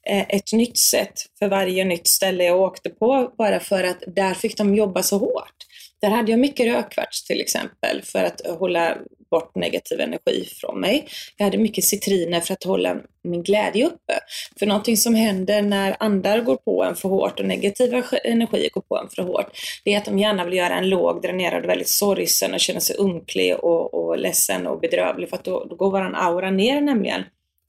eh, 0.08 0.24
ett 0.28 0.52
nytt 0.52 0.78
sätt 0.78 1.12
för 1.38 1.48
varje 1.48 1.84
nytt 1.84 2.08
ställe 2.08 2.44
jag 2.44 2.60
åkte 2.60 2.90
på 2.90 3.32
bara 3.38 3.60
för 3.60 3.84
att 3.84 4.02
där 4.06 4.34
fick 4.34 4.56
de 4.56 4.74
jobba 4.74 5.02
så 5.02 5.18
hårt. 5.18 5.54
Där 6.02 6.10
hade 6.10 6.30
jag 6.30 6.40
mycket 6.40 6.66
rödkvarts 6.66 7.24
till 7.24 7.40
exempel 7.40 8.02
för 8.02 8.24
att 8.24 8.40
hålla 8.58 8.96
bort 9.30 9.54
negativ 9.54 10.00
energi 10.00 10.48
från 10.60 10.80
mig. 10.80 11.06
Jag 11.36 11.44
hade 11.44 11.58
mycket 11.58 11.84
citriner 11.84 12.40
för 12.40 12.52
att 12.52 12.64
hålla 12.64 12.96
min 13.24 13.42
glädje 13.42 13.86
uppe. 13.86 14.18
För 14.58 14.66
någonting 14.66 14.96
som 14.96 15.14
händer 15.14 15.62
när 15.62 15.96
andar 15.98 16.40
går 16.40 16.56
på 16.56 16.84
en 16.84 16.96
för 16.96 17.08
hårt 17.08 17.40
och 17.40 17.46
negativa 17.46 18.02
energier 18.24 18.70
går 18.70 18.80
på 18.80 18.98
en 18.98 19.08
för 19.08 19.22
hårt, 19.22 19.46
det 19.84 19.94
är 19.94 19.98
att 19.98 20.04
de 20.04 20.18
gärna 20.18 20.44
vill 20.44 20.54
göra 20.54 20.74
en 20.74 20.88
låg, 20.88 21.22
dränerad, 21.22 21.66
väldigt 21.66 21.88
sorgsen 21.88 22.54
och 22.54 22.60
känna 22.60 22.80
sig 22.80 22.96
unklig 22.98 23.56
och, 23.56 23.94
och 23.94 24.18
ledsen 24.18 24.66
och 24.66 24.80
bedrövlig 24.80 25.28
för 25.28 25.36
att 25.36 25.44
då, 25.44 25.64
då 25.64 25.76
går 25.76 25.90
våran 25.90 26.14
aura 26.14 26.50
ner 26.50 26.80
nämligen 26.80 27.22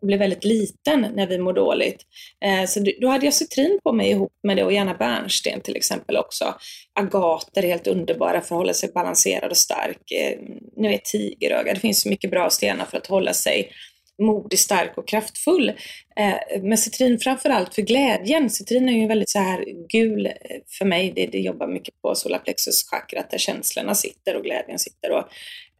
och 0.03 0.22
väldigt 0.22 0.43
liten 0.43 1.07
när 1.15 1.27
vi 1.27 1.38
mår 1.38 1.53
dåligt. 1.53 2.01
Eh, 2.45 2.65
så 2.67 2.86
då 3.01 3.07
hade 3.07 3.25
jag 3.25 3.33
citrin 3.33 3.79
på 3.83 3.93
mig 3.93 4.10
ihop 4.10 4.33
med 4.43 4.57
det 4.57 4.63
och 4.63 4.74
gärna 4.74 4.93
bärnsten 4.93 5.62
till 5.62 5.75
exempel 5.75 6.17
också. 6.17 6.55
Agater, 7.00 7.63
är 7.63 7.67
helt 7.67 7.88
underbara 7.88 8.41
för 8.41 8.55
att 8.55 8.60
hålla 8.60 8.74
sig 8.74 8.91
balanserad 8.93 9.51
och 9.51 9.57
stark. 9.57 10.12
Eh, 10.12 10.39
ni 10.77 10.88
vet 10.88 11.05
tigeröga, 11.05 11.74
det 11.74 11.79
finns 11.79 12.01
så 12.01 12.10
mycket 12.10 12.31
bra 12.31 12.50
stenar 12.50 12.86
för 12.86 12.98
att 12.98 13.07
hålla 13.07 13.33
sig 13.33 13.72
modig, 14.22 14.60
stark 14.60 14.98
och 14.98 15.07
kraftfull. 15.07 15.69
Eh, 16.15 16.62
men 16.62 16.77
citrin 16.77 17.19
framförallt 17.19 17.75
för 17.75 17.81
glädjen. 17.81 18.50
Citrin 18.50 18.89
är 18.89 18.93
ju 18.93 19.07
väldigt 19.07 19.29
så 19.29 19.39
här 19.39 19.65
gul 19.89 20.25
eh, 20.25 20.31
för 20.77 20.86
mig. 20.86 21.13
Det, 21.15 21.25
det 21.25 21.39
jobbar 21.39 21.67
mycket 21.67 22.01
på 22.01 22.15
solarplexus 22.15 22.89
chakrat 22.89 23.31
där 23.31 23.38
känslorna 23.38 23.95
sitter 23.95 24.36
och 24.36 24.43
glädjen 24.43 24.79
sitter. 24.79 25.12
Och 25.12 25.24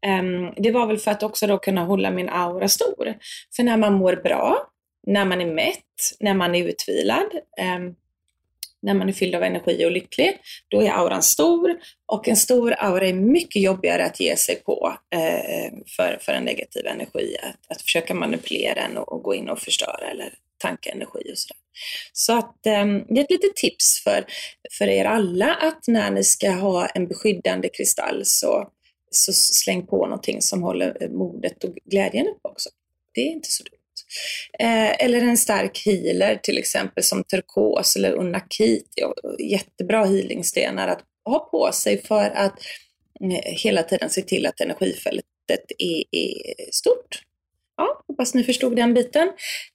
Ehm, 0.03 0.53
det 0.57 0.72
var 0.72 0.88
väl 0.88 0.98
för 0.98 1.12
att 1.12 1.24
också 1.24 1.48
då 1.48 1.57
kunna 1.57 1.83
hålla 1.83 2.12
min 2.12 2.29
aura 2.29 2.67
stor. 2.67 3.17
För 3.55 3.63
när 3.63 3.77
man 3.77 3.93
mår 3.93 4.15
bra, 4.15 4.67
när 5.07 5.25
man 5.25 5.41
är 5.41 5.53
mätt, 5.53 6.17
när 6.19 6.33
man 6.33 6.55
är 6.55 6.67
utvilad, 6.67 7.27
um, 7.77 7.95
när 8.81 8.93
man 8.93 9.10
är 9.10 9.13
fylld 9.13 9.36
av 9.36 9.43
energi 9.43 9.86
och 9.86 9.91
lycklig, 9.91 10.38
då 10.67 10.81
är 10.81 10.91
auran 10.91 11.24
stor 11.24 11.75
och 12.05 12.27
en 12.27 12.38
stor 12.38 12.75
aura 12.77 13.07
är 13.07 13.13
mycket 13.13 13.62
jobbigare 13.62 14.05
att 14.05 14.19
ge 14.19 14.36
sig 14.36 14.55
på 14.55 14.98
ehm, 15.15 15.83
för, 15.88 16.17
för 16.22 16.33
en 16.33 16.43
negativ 16.43 16.86
energi, 16.86 17.38
att, 17.43 17.75
att 17.75 17.81
försöka 17.81 18.13
manipulera 18.13 18.74
den 18.74 18.98
och, 18.98 19.12
och 19.12 19.24
gå 19.24 19.36
in 19.36 19.50
och 19.50 19.60
förstöra 19.60 20.12
eller 20.12 20.33
tanka 20.57 20.89
energi 20.89 21.31
och 21.31 21.38
sådär. 21.38 21.57
Så 22.13 22.38
att 22.38 22.60
det 22.63 22.69
är 22.69 23.19
ett 23.19 23.31
litet 23.31 23.55
tips 23.55 24.03
för, 24.03 24.25
för 24.77 24.88
er 24.88 25.05
alla 25.05 25.53
att 25.53 25.88
när 25.88 26.12
ni 26.12 26.24
ska 26.24 26.51
ha 26.51 26.86
en 26.86 27.07
beskyddande 27.07 27.69
kristall 27.69 28.22
så, 28.25 28.69
så 29.15 29.34
släng 29.34 29.88
på 29.88 30.05
någonting 30.05 30.41
som 30.41 30.63
håller 30.63 30.98
eh, 31.03 31.10
modet 31.10 31.63
och 31.63 31.75
glädjen 31.86 32.27
uppe 32.27 32.48
också. 32.48 32.70
Det 33.13 33.22
är 33.22 33.32
inte 33.32 33.51
så 33.51 33.63
dumt. 33.63 33.77
Eh, 34.60 35.05
eller 35.05 35.22
en 35.22 35.38
stark 35.38 35.86
healer 35.86 36.39
till 36.43 36.58
exempel 36.58 37.03
som 37.03 37.24
turkos 37.24 37.96
eller 37.96 38.12
unakit. 38.12 38.88
Jättebra 39.39 40.05
healingstenar 40.05 40.88
att 40.88 41.01
ha 41.25 41.39
på 41.39 41.72
sig 41.74 42.01
för 42.01 42.29
att 42.29 42.60
eh, 43.22 43.53
hela 43.63 43.84
tiden 43.84 44.10
se 44.10 44.22
till 44.22 44.46
att 44.46 44.62
energifältet 44.62 45.25
är, 45.77 46.03
är 46.12 46.72
stort. 46.72 47.22
Ja, 47.77 48.03
hoppas 48.08 48.34
ni 48.34 48.43
förstod 48.43 48.75
den 48.75 48.93
biten. 48.93 49.32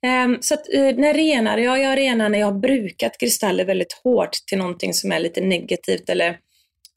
Ehm, 0.07 0.39
så 0.41 0.55
att, 0.55 0.75
eh, 0.75 0.97
när 0.97 1.15
renar 1.15 1.59
jag? 1.59 1.81
Jag 1.81 1.99
renar 1.99 2.29
när 2.29 2.39
jag 2.39 2.47
har 2.47 2.61
brukat 2.61 3.19
kristaller 3.21 3.65
väldigt 3.65 3.93
hårt 3.93 4.33
till 4.47 4.59
någonting 4.59 4.95
som 4.95 5.13
är 5.13 5.21
lite 5.21 5.41
negativt 5.41 6.09
eller 6.09 6.39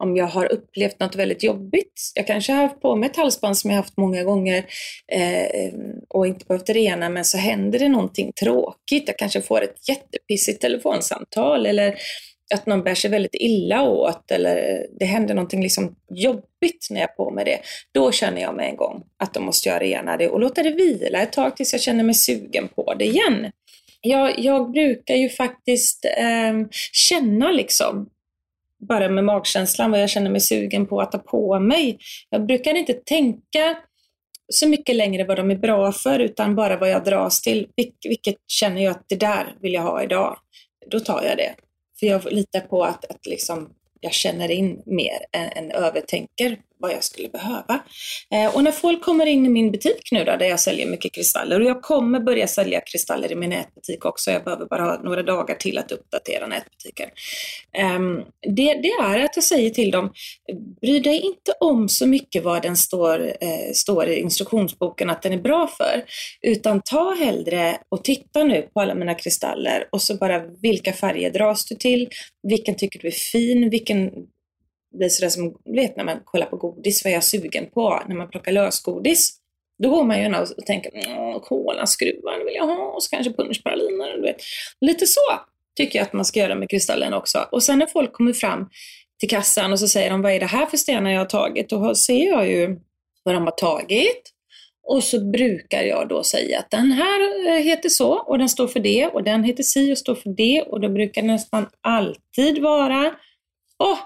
om 0.01 0.15
jag 0.15 0.25
har 0.25 0.51
upplevt 0.51 0.99
något 0.99 1.15
väldigt 1.15 1.43
jobbigt. 1.43 2.11
Jag 2.15 2.27
kanske 2.27 2.53
har 2.53 2.61
haft 2.61 2.81
på 2.81 2.95
mig 2.95 3.09
ett 3.09 3.15
halsband 3.15 3.57
som 3.57 3.69
jag 3.69 3.77
haft 3.77 3.97
många 3.97 4.23
gånger 4.23 4.65
eh, 5.11 5.73
och 6.09 6.27
inte 6.27 6.45
behövt 6.45 6.69
rena, 6.69 7.09
men 7.09 7.25
så 7.25 7.37
händer 7.37 7.79
det 7.79 7.89
någonting 7.89 8.31
tråkigt. 8.39 9.03
Jag 9.07 9.17
kanske 9.17 9.41
får 9.41 9.63
ett 9.63 9.89
jättepissigt 9.89 10.61
telefonsamtal 10.61 11.65
eller 11.65 11.95
att 12.53 12.65
någon 12.65 12.83
bär 12.83 12.95
sig 12.95 13.09
väldigt 13.09 13.35
illa 13.35 13.83
åt 13.83 14.31
eller 14.31 14.85
det 14.99 15.05
händer 15.05 15.33
någonting 15.33 15.63
liksom 15.63 15.95
jobbigt 16.09 16.87
när 16.89 17.01
jag 17.01 17.09
är 17.09 17.15
på 17.15 17.31
med 17.31 17.45
det. 17.45 17.59
Då 17.91 18.11
känner 18.11 18.41
jag 18.41 18.55
med 18.55 18.69
en 18.69 18.75
gång 18.75 19.03
att 19.19 19.33
då 19.33 19.39
måste 19.39 19.69
jag 19.69 19.81
rena 19.81 20.17
det 20.17 20.29
och 20.29 20.39
låta 20.39 20.63
det 20.63 20.69
vila 20.69 21.21
ett 21.21 21.33
tag 21.33 21.57
tills 21.57 21.73
jag 21.73 21.81
känner 21.81 22.03
mig 22.03 22.15
sugen 22.15 22.67
på 22.67 22.93
det 22.93 23.05
igen. 23.05 23.51
Jag, 24.01 24.39
jag 24.39 24.71
brukar 24.71 25.15
ju 25.15 25.29
faktiskt 25.29 26.05
eh, 26.05 26.67
känna 26.91 27.51
liksom 27.51 28.09
bara 28.87 29.09
med 29.09 29.23
magkänslan 29.23 29.91
vad 29.91 30.01
jag 30.01 30.09
känner 30.09 30.29
mig 30.29 30.41
sugen 30.41 30.85
på 30.85 31.01
att 31.01 31.11
ta 31.11 31.17
på 31.17 31.59
mig. 31.59 31.97
Jag 32.29 32.45
brukar 32.45 32.75
inte 32.75 32.93
tänka 32.93 33.77
så 34.53 34.67
mycket 34.67 34.95
längre 34.95 35.23
vad 35.23 35.37
de 35.37 35.51
är 35.51 35.55
bra 35.55 35.91
för 35.91 36.19
utan 36.19 36.55
bara 36.55 36.77
vad 36.77 36.89
jag 36.89 37.03
dras 37.03 37.41
till. 37.41 37.67
Vil 37.75 37.91
vilket 38.03 38.35
känner 38.47 38.83
jag 38.83 38.91
att 38.91 39.05
det 39.09 39.15
där 39.15 39.55
vill 39.61 39.73
jag 39.73 39.81
ha 39.81 40.03
idag. 40.03 40.37
Då 40.87 40.99
tar 40.99 41.23
jag 41.23 41.37
det. 41.37 41.55
För 41.99 42.07
jag 42.07 42.31
litar 42.31 42.59
på 42.59 42.83
att, 42.83 43.05
att 43.05 43.25
liksom 43.25 43.69
jag 43.99 44.13
känner 44.13 44.51
in 44.51 44.81
mer 44.85 45.25
än, 45.31 45.49
än 45.63 45.71
övertänker 45.71 46.57
vad 46.81 46.91
jag 46.91 47.03
skulle 47.03 47.29
behöva. 47.29 47.83
Eh, 48.33 48.55
och 48.55 48.63
när 48.63 48.71
folk 48.71 49.01
kommer 49.01 49.25
in 49.25 49.45
i 49.45 49.49
min 49.49 49.71
butik 49.71 50.09
nu 50.11 50.23
då, 50.23 50.35
där 50.35 50.45
jag 50.45 50.59
säljer 50.59 50.87
mycket 50.87 51.13
kristaller, 51.13 51.59
och 51.59 51.65
jag 51.65 51.81
kommer 51.81 52.19
börja 52.19 52.47
sälja 52.47 52.81
kristaller 52.81 53.31
i 53.31 53.35
min 53.35 53.49
nätbutik 53.49 54.05
också, 54.05 54.31
jag 54.31 54.43
behöver 54.43 54.65
bara 54.65 54.83
ha 54.83 55.01
några 55.03 55.23
dagar 55.23 55.55
till 55.55 55.77
att 55.77 55.91
uppdatera 55.91 56.47
nätbutiken. 56.47 57.09
Eh, 57.77 57.99
det, 58.55 58.73
det, 58.73 58.89
är 58.89 59.19
att 59.19 59.35
jag 59.35 59.43
säger 59.43 59.69
till 59.69 59.91
dem, 59.91 60.13
bry 60.81 60.99
dig 60.99 61.19
inte 61.19 61.53
om 61.59 61.89
så 61.89 62.07
mycket 62.07 62.43
vad 62.43 62.61
den 62.61 62.77
står, 62.77 63.19
eh, 63.27 63.71
står 63.73 64.07
i 64.07 64.19
instruktionsboken 64.19 65.09
att 65.09 65.21
den 65.21 65.33
är 65.33 65.41
bra 65.41 65.67
för, 65.67 66.03
utan 66.41 66.81
ta 66.81 67.15
hellre 67.19 67.77
och 67.89 68.03
titta 68.03 68.43
nu 68.43 68.61
på 68.61 68.81
alla 68.81 68.95
mina 68.95 69.15
kristaller 69.15 69.87
och 69.91 70.01
så 70.01 70.15
bara 70.15 70.43
vilka 70.61 70.93
färger 70.93 71.31
dras 71.31 71.65
du 71.65 71.75
till, 71.75 72.09
vilken 72.47 72.75
tycker 72.75 72.99
du 72.99 73.07
är 73.07 73.11
fin, 73.11 73.69
vilken 73.69 74.11
blir 74.97 75.09
sådär 75.09 75.29
som, 75.29 75.57
du 75.65 75.81
vet 75.81 75.97
när 75.97 76.03
man 76.03 76.19
kollar 76.25 76.45
på 76.45 76.57
godis, 76.57 77.03
vad 77.03 77.11
är 77.11 77.15
jag 77.15 77.23
sugen 77.23 77.69
på 77.73 78.03
när 78.07 78.15
man 78.15 78.29
plockar 78.29 78.51
lösgodis. 78.51 79.37
Då 79.83 79.89
går 79.89 80.03
man 80.03 80.17
ju 80.17 80.23
gärna 80.23 80.41
och 80.41 80.65
tänker, 80.65 80.91
kolaskruvar 81.39 82.45
vill 82.45 82.55
jag 82.55 82.67
ha 82.67 82.85
och 82.85 83.03
så 83.03 83.09
kanske 83.09 83.33
punschpraliner, 83.33 84.15
du 84.15 84.21
vet. 84.21 84.41
Lite 84.81 85.07
så 85.07 85.21
tycker 85.77 85.99
jag 85.99 86.05
att 86.05 86.13
man 86.13 86.25
ska 86.25 86.39
göra 86.39 86.55
med 86.55 86.69
kristallen 86.69 87.13
också. 87.13 87.47
Och 87.51 87.63
sen 87.63 87.79
när 87.79 87.87
folk 87.87 88.13
kommer 88.13 88.33
fram 88.33 88.69
till 89.19 89.29
kassan 89.29 89.71
och 89.71 89.79
så 89.79 89.87
säger 89.87 90.09
de, 90.09 90.21
vad 90.21 90.31
är 90.31 90.39
det 90.39 90.45
här 90.45 90.65
för 90.65 90.77
stenar 90.77 91.11
jag 91.11 91.19
har 91.19 91.25
tagit? 91.25 91.69
Då 91.69 91.95
ser 91.95 92.27
jag 92.27 92.47
ju 92.47 92.79
vad 93.23 93.35
de 93.35 93.43
har 93.43 93.51
tagit. 93.51 94.31
Och 94.83 95.03
så 95.03 95.19
brukar 95.31 95.83
jag 95.83 96.09
då 96.09 96.23
säga 96.23 96.59
att 96.59 96.71
den 96.71 96.91
här 96.91 97.47
eh, 97.47 97.63
heter 97.63 97.89
så 97.89 98.13
och 98.13 98.37
den 98.37 98.49
står 98.49 98.67
för 98.67 98.79
det 98.79 99.07
och 99.07 99.23
den 99.23 99.43
heter 99.43 99.63
si 99.63 99.93
och 99.93 99.97
står 99.97 100.15
för 100.15 100.29
det 100.29 100.61
och 100.61 100.81
då 100.81 100.89
brukar 100.89 101.21
det 101.21 101.27
nästan 101.27 101.67
alltid 101.81 102.61
vara, 102.61 103.15
åh, 103.83 103.97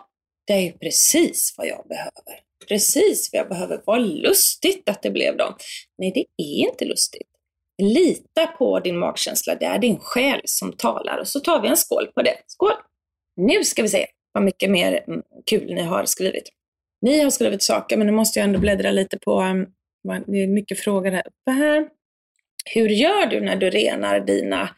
det 0.48 0.54
är 0.54 0.62
ju 0.62 0.72
precis 0.72 1.56
vad 1.58 1.68
jag 1.68 1.88
behöver. 1.88 2.46
Precis 2.68 3.30
vad 3.34 3.40
jag 3.40 3.50
behöver. 3.50 3.82
Vad 3.86 4.02
lustigt 4.02 4.90
att 4.90 5.02
det 5.02 5.12
blev 5.12 5.38
dem. 5.38 5.54
Nej, 5.98 6.12
det 6.12 6.44
är 6.44 6.70
inte 6.70 6.86
lustigt. 6.86 7.28
Lita 7.82 8.48
på 8.48 8.80
din 8.80 9.00
magkänsla. 9.00 9.56
Det 9.56 9.66
är 9.66 9.80
din 9.80 10.00
själ 10.00 10.42
som 10.46 10.74
talar. 10.74 11.18
Och 11.18 11.28
så 11.28 11.40
tar 11.40 11.62
vi 11.62 11.68
en 11.68 11.78
skål 11.78 12.08
på 12.08 12.22
det. 12.22 12.38
Skål! 12.48 12.72
Nu 13.36 13.64
ska 13.64 13.82
vi 13.82 13.90
se 13.90 14.06
vad 14.32 14.44
mycket 14.44 14.72
mer 14.72 15.04
mm, 15.08 15.22
kul 15.46 15.74
ni 15.74 15.82
har 15.82 16.06
skrivit. 16.06 16.50
Ni 17.02 17.22
har 17.22 17.30
skrivit 17.30 17.64
saker, 17.64 17.98
men 17.98 18.08
nu 18.08 18.14
måste 18.14 18.40
jag 18.40 18.48
ändå 18.48 18.60
bläddra 18.60 18.92
lite 18.92 19.20
på, 19.20 19.40
ehm, 19.40 19.66
det 20.28 20.44
är 20.44 20.48
mycket 20.48 20.80
frågor 20.80 21.12
här 21.12 21.28
uppe 21.28 21.52
här. 21.52 21.90
Hur 22.74 22.90
gör 22.90 23.26
du 23.26 23.42
när 23.42 23.56
du 23.56 23.70
renar 23.70 24.20
dina 24.20 24.70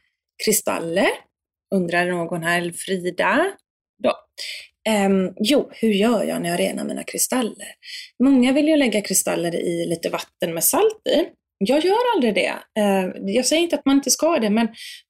kristaller? 0.46 1.10
Undrar 1.76 2.06
någon 2.06 2.44
här, 2.44 2.72
Frida. 2.72 3.52
Då. 4.04 4.14
Um, 4.90 5.34
jo, 5.40 5.70
hur 5.72 5.90
gör 5.90 6.24
jag 6.24 6.42
när 6.42 6.50
jag 6.50 6.60
renar 6.60 6.84
mina 6.84 7.04
kristaller? 7.04 7.68
Många 8.24 8.54
vill 8.54 8.68
ju 8.68 8.76
lägga 8.76 9.02
kristaller 9.02 9.56
i 9.56 9.86
lite 9.86 10.10
vatten 10.10 10.54
med 10.54 10.64
salt 10.64 11.08
i. 11.10 11.26
Jag 11.58 11.86
gör 11.86 12.16
aldrig 12.16 12.36
det. 12.36 12.54
Uh, 12.80 13.34
jag 13.36 13.46
säger 13.46 13.64
inte 13.64 13.76
att 13.76 13.86
man 13.86 13.96
inte 13.96 14.12
ska 14.12 14.40
det, 14.40 14.50
men, 14.50 14.68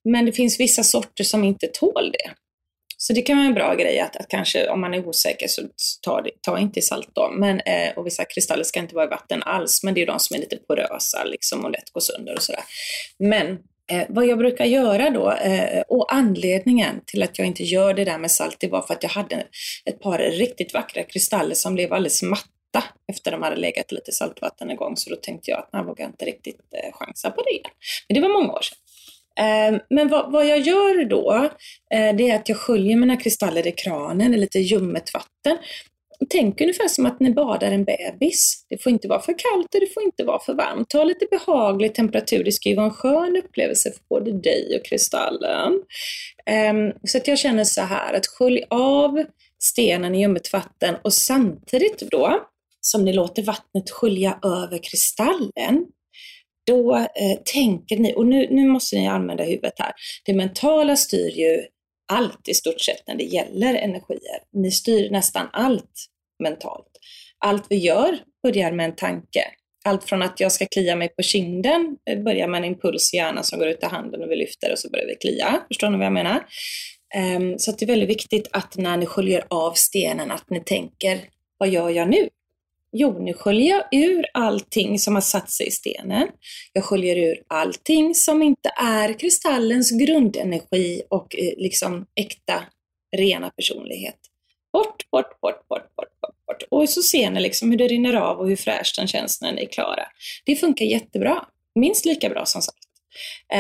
men 0.10 0.26
det 0.26 0.32
finns 0.32 0.60
vissa 0.60 0.84
sorter 0.84 1.24
som 1.24 1.44
inte 1.44 1.68
tål 1.68 2.12
det. 2.12 2.32
Så 3.00 3.14
det 3.14 3.22
kan 3.22 3.38
vara 3.38 3.48
en 3.48 3.54
bra 3.54 3.76
grej 3.76 4.00
att, 4.00 4.16
att 4.16 4.28
kanske 4.28 4.70
om 4.70 4.82
man 4.82 4.94
är 4.94 5.08
osäker 5.08 5.48
så 5.48 5.62
ta, 6.02 6.22
det, 6.22 6.32
ta 6.42 6.60
inte 6.60 6.80
i 6.80 6.82
salt 6.82 7.10
då. 7.14 7.30
Men, 7.32 7.60
eh, 7.60 7.90
och 7.96 8.06
vissa 8.06 8.26
kristaller 8.26 8.64
ska 8.64 8.80
inte 8.80 8.96
vara 8.96 9.06
i 9.06 9.10
vatten 9.10 9.44
alls, 9.44 9.84
men 9.84 9.94
det 9.94 10.02
är 10.02 10.06
de 10.06 10.20
som 10.20 10.36
är 10.36 10.40
lite 10.40 10.58
porösa 10.58 11.24
liksom, 11.24 11.66
och 11.66 11.72
lätt 11.72 11.92
går 11.92 12.02
sönder 12.02 12.36
och 12.36 12.44
sådär. 12.44 12.64
Men 13.20 13.58
Eh, 13.92 14.06
vad 14.10 14.26
jag 14.26 14.38
brukar 14.38 14.66
göra 14.66 15.10
då, 15.10 15.32
eh, 15.32 15.82
och 15.88 16.14
anledningen 16.14 17.02
till 17.06 17.24
att 17.24 17.38
jag 17.38 17.48
inte 17.48 17.64
gör 17.64 17.94
det 17.94 18.06
där 18.06 18.18
med 18.18 18.32
salt, 18.32 18.58
det 18.60 18.68
var 18.68 18.82
för 18.82 18.94
att 18.94 19.04
jag 19.04 19.10
hade 19.10 19.48
ett 19.86 20.00
par 20.00 20.18
riktigt 20.20 20.74
vackra 20.74 21.04
kristaller 21.04 21.56
som 21.56 21.74
blev 21.74 21.94
alldeles 21.94 22.24
matta 22.24 22.84
efter 23.12 23.32
de 23.32 23.42
hade 23.42 23.56
legat 23.56 23.92
lite 23.92 24.12
saltvatten 24.12 24.70
en 24.70 24.76
gång. 24.76 24.98
Så 24.98 25.10
då 25.10 25.16
tänkte 25.16 25.52
jag 25.52 25.60
att 25.60 25.70
jag 25.72 25.86
vågar 25.86 26.06
inte 26.06 26.26
riktigt 26.26 26.60
eh, 26.74 26.94
chansa 26.94 27.32
på 27.32 27.42
det. 27.42 27.52
igen. 27.52 27.72
Men 28.08 28.16
det 28.16 28.22
var 28.22 28.42
många 28.42 28.54
år 28.54 28.62
sedan. 28.62 28.78
Eh, 29.40 29.82
men 29.90 30.08
vad, 30.08 30.32
vad, 30.32 30.48
jag 30.48 30.60
gör 30.60 31.06
då, 31.06 31.50
eh, 31.94 32.16
det 32.16 32.30
är 32.30 32.36
att 32.36 32.50
jag 32.50 32.58
sköljer 32.58 32.98
mina 32.98 33.18
kristaller 33.18 33.68
i 33.68 33.72
kranen 33.72 34.34
i 34.34 34.38
lite 34.38 34.60
ljummet 34.60 35.14
vatten 35.14 35.58
Tänk 36.30 36.62
ungefär 36.62 36.88
som 36.88 37.06
att 37.06 37.20
ni 37.20 37.34
badar 37.34 37.72
en 37.72 37.84
bebis. 37.84 38.66
Det 38.70 38.84
får 38.84 38.92
inte 38.92 39.08
vara 39.08 39.22
för 39.22 39.34
kallt 39.38 39.76
och 39.76 39.80
det 39.80 39.94
får 39.94 40.04
inte 40.04 40.24
vara 40.24 40.40
för 40.40 40.54
varmt. 40.54 40.90
Ta 40.90 41.04
lite 41.04 41.26
behaglig 41.32 41.96
temperatur. 41.96 42.44
Det 42.44 42.52
ska 42.52 42.70
ju 42.70 42.76
vara 42.76 42.86
en 42.86 42.92
skön 42.92 43.42
upplevelse 43.46 43.92
för 43.92 44.02
både 44.10 44.32
dig 44.32 44.80
och 44.80 44.86
kristallen. 44.86 45.74
Um, 46.72 46.94
så 47.04 47.18
att 47.18 47.28
jag 47.28 47.40
känner 47.40 47.64
så 47.64 47.82
här 47.82 48.14
att 48.14 48.28
skölj 48.28 48.64
av 48.70 49.24
stenen 49.60 50.16
i 50.16 50.22
ljummet 50.22 50.54
vatten 50.54 50.96
och 51.04 51.14
samtidigt 51.14 52.00
då 52.12 52.48
som 52.82 53.06
ni 53.06 53.14
låter 53.14 53.44
vattnet 53.44 53.90
skölja 53.90 54.40
över 54.44 54.84
kristallen 54.84 55.86
då 56.68 56.96
eh, 56.96 57.40
tänker 57.54 57.98
ni, 57.98 58.14
och 58.16 58.26
nu, 58.26 58.48
nu 58.52 58.68
måste 58.68 58.96
ni 58.96 59.08
använda 59.08 59.44
huvudet 59.44 59.74
här, 59.78 59.92
det 60.26 60.34
mentala 60.34 60.96
styr 60.96 61.32
ju 61.38 61.66
allt 62.08 62.48
i 62.48 62.54
stort 62.54 62.82
sett 62.82 63.08
när 63.08 63.16
det 63.16 63.24
gäller 63.24 63.74
energier. 63.74 64.40
Ni 64.54 64.72
styr 64.72 65.10
nästan 65.10 65.50
allt 65.54 66.06
mentalt. 66.44 66.92
Allt 67.46 67.66
vi 67.70 67.76
gör 67.76 68.18
börjar 68.44 68.72
med 68.72 68.86
en 68.86 68.96
tanke. 68.96 69.44
Allt 69.86 70.04
från 70.04 70.22
att 70.22 70.40
jag 70.40 70.52
ska 70.52 70.66
klia 70.66 70.96
mig 70.96 71.10
på 71.10 71.22
kinden 71.22 71.98
eh, 72.10 72.24
börjar 72.24 72.48
med 72.48 72.58
en 72.58 72.66
impuls 72.66 73.14
i 73.14 73.18
hjärnan 73.18 73.44
som 73.44 73.60
går 73.60 73.68
ut 73.68 73.84
i 73.84 73.86
handen 73.86 74.24
och 74.24 74.32
vi 74.32 74.36
lyfter 74.36 74.72
och 74.72 74.80
så 74.80 74.90
börjar 74.90 75.08
vi 75.08 75.16
klia. 75.16 75.62
Förstår 75.68 75.90
ni 75.90 75.98
vad 75.98 76.06
jag 76.06 76.14
menar? 76.14 76.46
Ehm, 77.16 77.60
så 77.60 77.72
det 77.72 77.86
är 77.86 77.88
väldigt 77.88 78.10
viktigt 78.10 78.48
att 78.52 78.78
när 78.78 78.98
ni 78.98 79.06
sköljer 79.06 79.46
av 79.50 79.74
stenen 79.74 80.32
att 80.32 80.50
ni 80.50 80.60
tänker, 80.60 81.20
vad 81.58 81.70
gör 81.70 81.90
jag 81.90 82.10
nu? 82.10 82.30
Jo, 82.92 83.20
nu 83.20 83.34
sköljer 83.34 83.76
jag 83.76 84.04
ur 84.04 84.26
allting 84.34 85.00
som 85.00 85.14
har 85.14 85.22
satt 85.22 85.52
sig 85.52 85.68
i 85.68 85.72
stenen. 85.72 86.28
Jag 86.74 86.84
sköljer 86.84 87.16
ur 87.16 87.44
allting 87.48 88.16
som 88.16 88.44
inte 88.44 88.70
är 88.76 89.20
kristallens 89.20 89.92
grundenergi 89.92 91.02
och 91.10 91.36
eh, 91.36 91.54
liksom 91.58 92.06
äkta, 92.16 92.64
rena 93.18 93.50
personlighet. 93.50 94.18
Bort, 94.74 95.10
bort, 95.12 95.40
bort, 95.42 95.68
bort, 95.68 95.96
bort, 95.96 96.20
bort. 96.22 96.46
bort. 96.48 96.64
Och 96.72 96.90
så 96.90 97.02
ser 97.02 97.32
ni 97.32 97.42
liksom 97.42 97.72
hur 97.72 97.78
det 97.78 97.88
rinner 97.88 98.14
av 98.14 98.40
och 98.40 98.50
hur 98.50 98.56
fräscht 98.56 98.96
den 98.96 99.08
känns 99.08 99.42
när 99.42 99.52
ni 99.52 99.62
är 99.62 99.70
klara. 99.70 100.04
Det 100.46 100.56
funkar 100.56 100.86
jättebra. 100.86 101.46
Minst 101.76 102.06
lika 102.06 102.30
bra 102.30 102.46
som 102.46 102.62
sagt. 102.62 102.78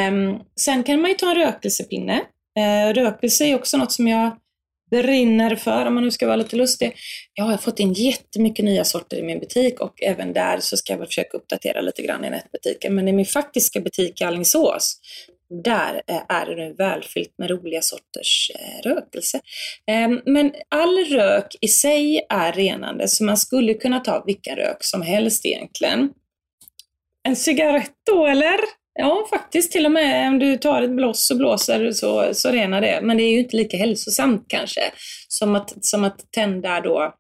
Um, 0.10 0.40
sen 0.56 0.84
kan 0.84 1.02
man 1.02 1.12
ju 1.12 1.18
ta 1.18 1.30
en 1.30 1.36
rökelsepinne. 1.36 2.22
Uh, 2.60 2.94
rökelse 2.94 3.46
är 3.46 3.56
också 3.56 3.78
något 3.78 3.92
som 3.92 4.08
jag 4.08 4.38
brinner 4.92 5.56
för, 5.56 5.86
om 5.86 5.94
man 5.94 6.04
nu 6.04 6.12
ska 6.12 6.26
vara 6.26 6.36
lite 6.36 6.56
lustig. 6.56 6.96
Jag 7.34 7.46
har 7.46 7.58
fått 7.58 7.80
in 7.80 7.94
jättemycket 7.94 8.66
nya 8.66 8.84
sorter 8.84 9.18
i 9.18 9.24
min 9.24 9.40
butik 9.40 9.80
och 9.80 10.04
även 10.04 10.34
där 10.34 10.60
så 10.60 10.78
ska 10.78 10.94
jag 10.94 10.98
väl 10.98 11.08
försöka 11.08 11.38
uppdatera 11.38 11.82
lite 11.82 12.02
grann 12.02 12.26
i 12.26 12.30
nätbutiken. 12.30 12.96
Men 12.96 13.08
i 13.08 13.14
min 13.14 13.26
faktiska 13.26 13.80
butik 13.80 14.22
i 14.22 14.24
Alingsås, 14.24 15.00
där 15.64 16.02
eh, 16.08 16.22
är 16.30 16.46
det 16.46 16.56
nu 16.56 16.74
välfyllt 16.74 17.34
med 17.38 17.50
roliga 17.50 17.82
sorters 17.82 18.52
eh, 18.56 18.90
rökelse. 18.90 19.40
Ehm, 19.92 20.22
men 20.26 20.52
all 20.70 20.98
rök 20.98 21.56
i 21.62 21.68
sig 21.68 22.26
är 22.30 22.54
renande, 22.54 23.08
så 23.08 23.24
man 23.24 23.38
skulle 23.38 23.74
kunna 23.74 24.00
ta 24.00 24.24
vilken 24.26 24.56
rök 24.56 24.78
som 24.80 25.02
helst 25.02 25.46
egentligen. 25.46 26.10
En 27.28 27.36
cigarett 27.36 27.94
då, 28.12 28.26
eller? 28.26 28.58
Ja, 29.00 29.28
faktiskt 29.30 29.72
till 29.72 29.86
och 29.86 29.92
med 29.92 30.28
om 30.28 30.40
du 30.40 30.58
tar 30.58 30.82
ett 30.82 30.92
blås 30.92 31.32
och 31.32 31.38
blåser 31.38 31.92
så, 31.92 32.30
så 32.34 32.50
renar 32.52 32.82
det. 32.82 33.00
Men 33.04 33.18
det 33.18 33.24
är 33.24 33.32
ju 33.32 33.40
inte 33.40 33.58
lika 33.58 33.78
hälsosamt 33.78 34.46
kanske 34.48 34.82
som 35.28 35.56
att, 35.56 35.86
som 35.86 36.04
att 36.04 36.32
tända 36.32 36.82
då 36.82 37.14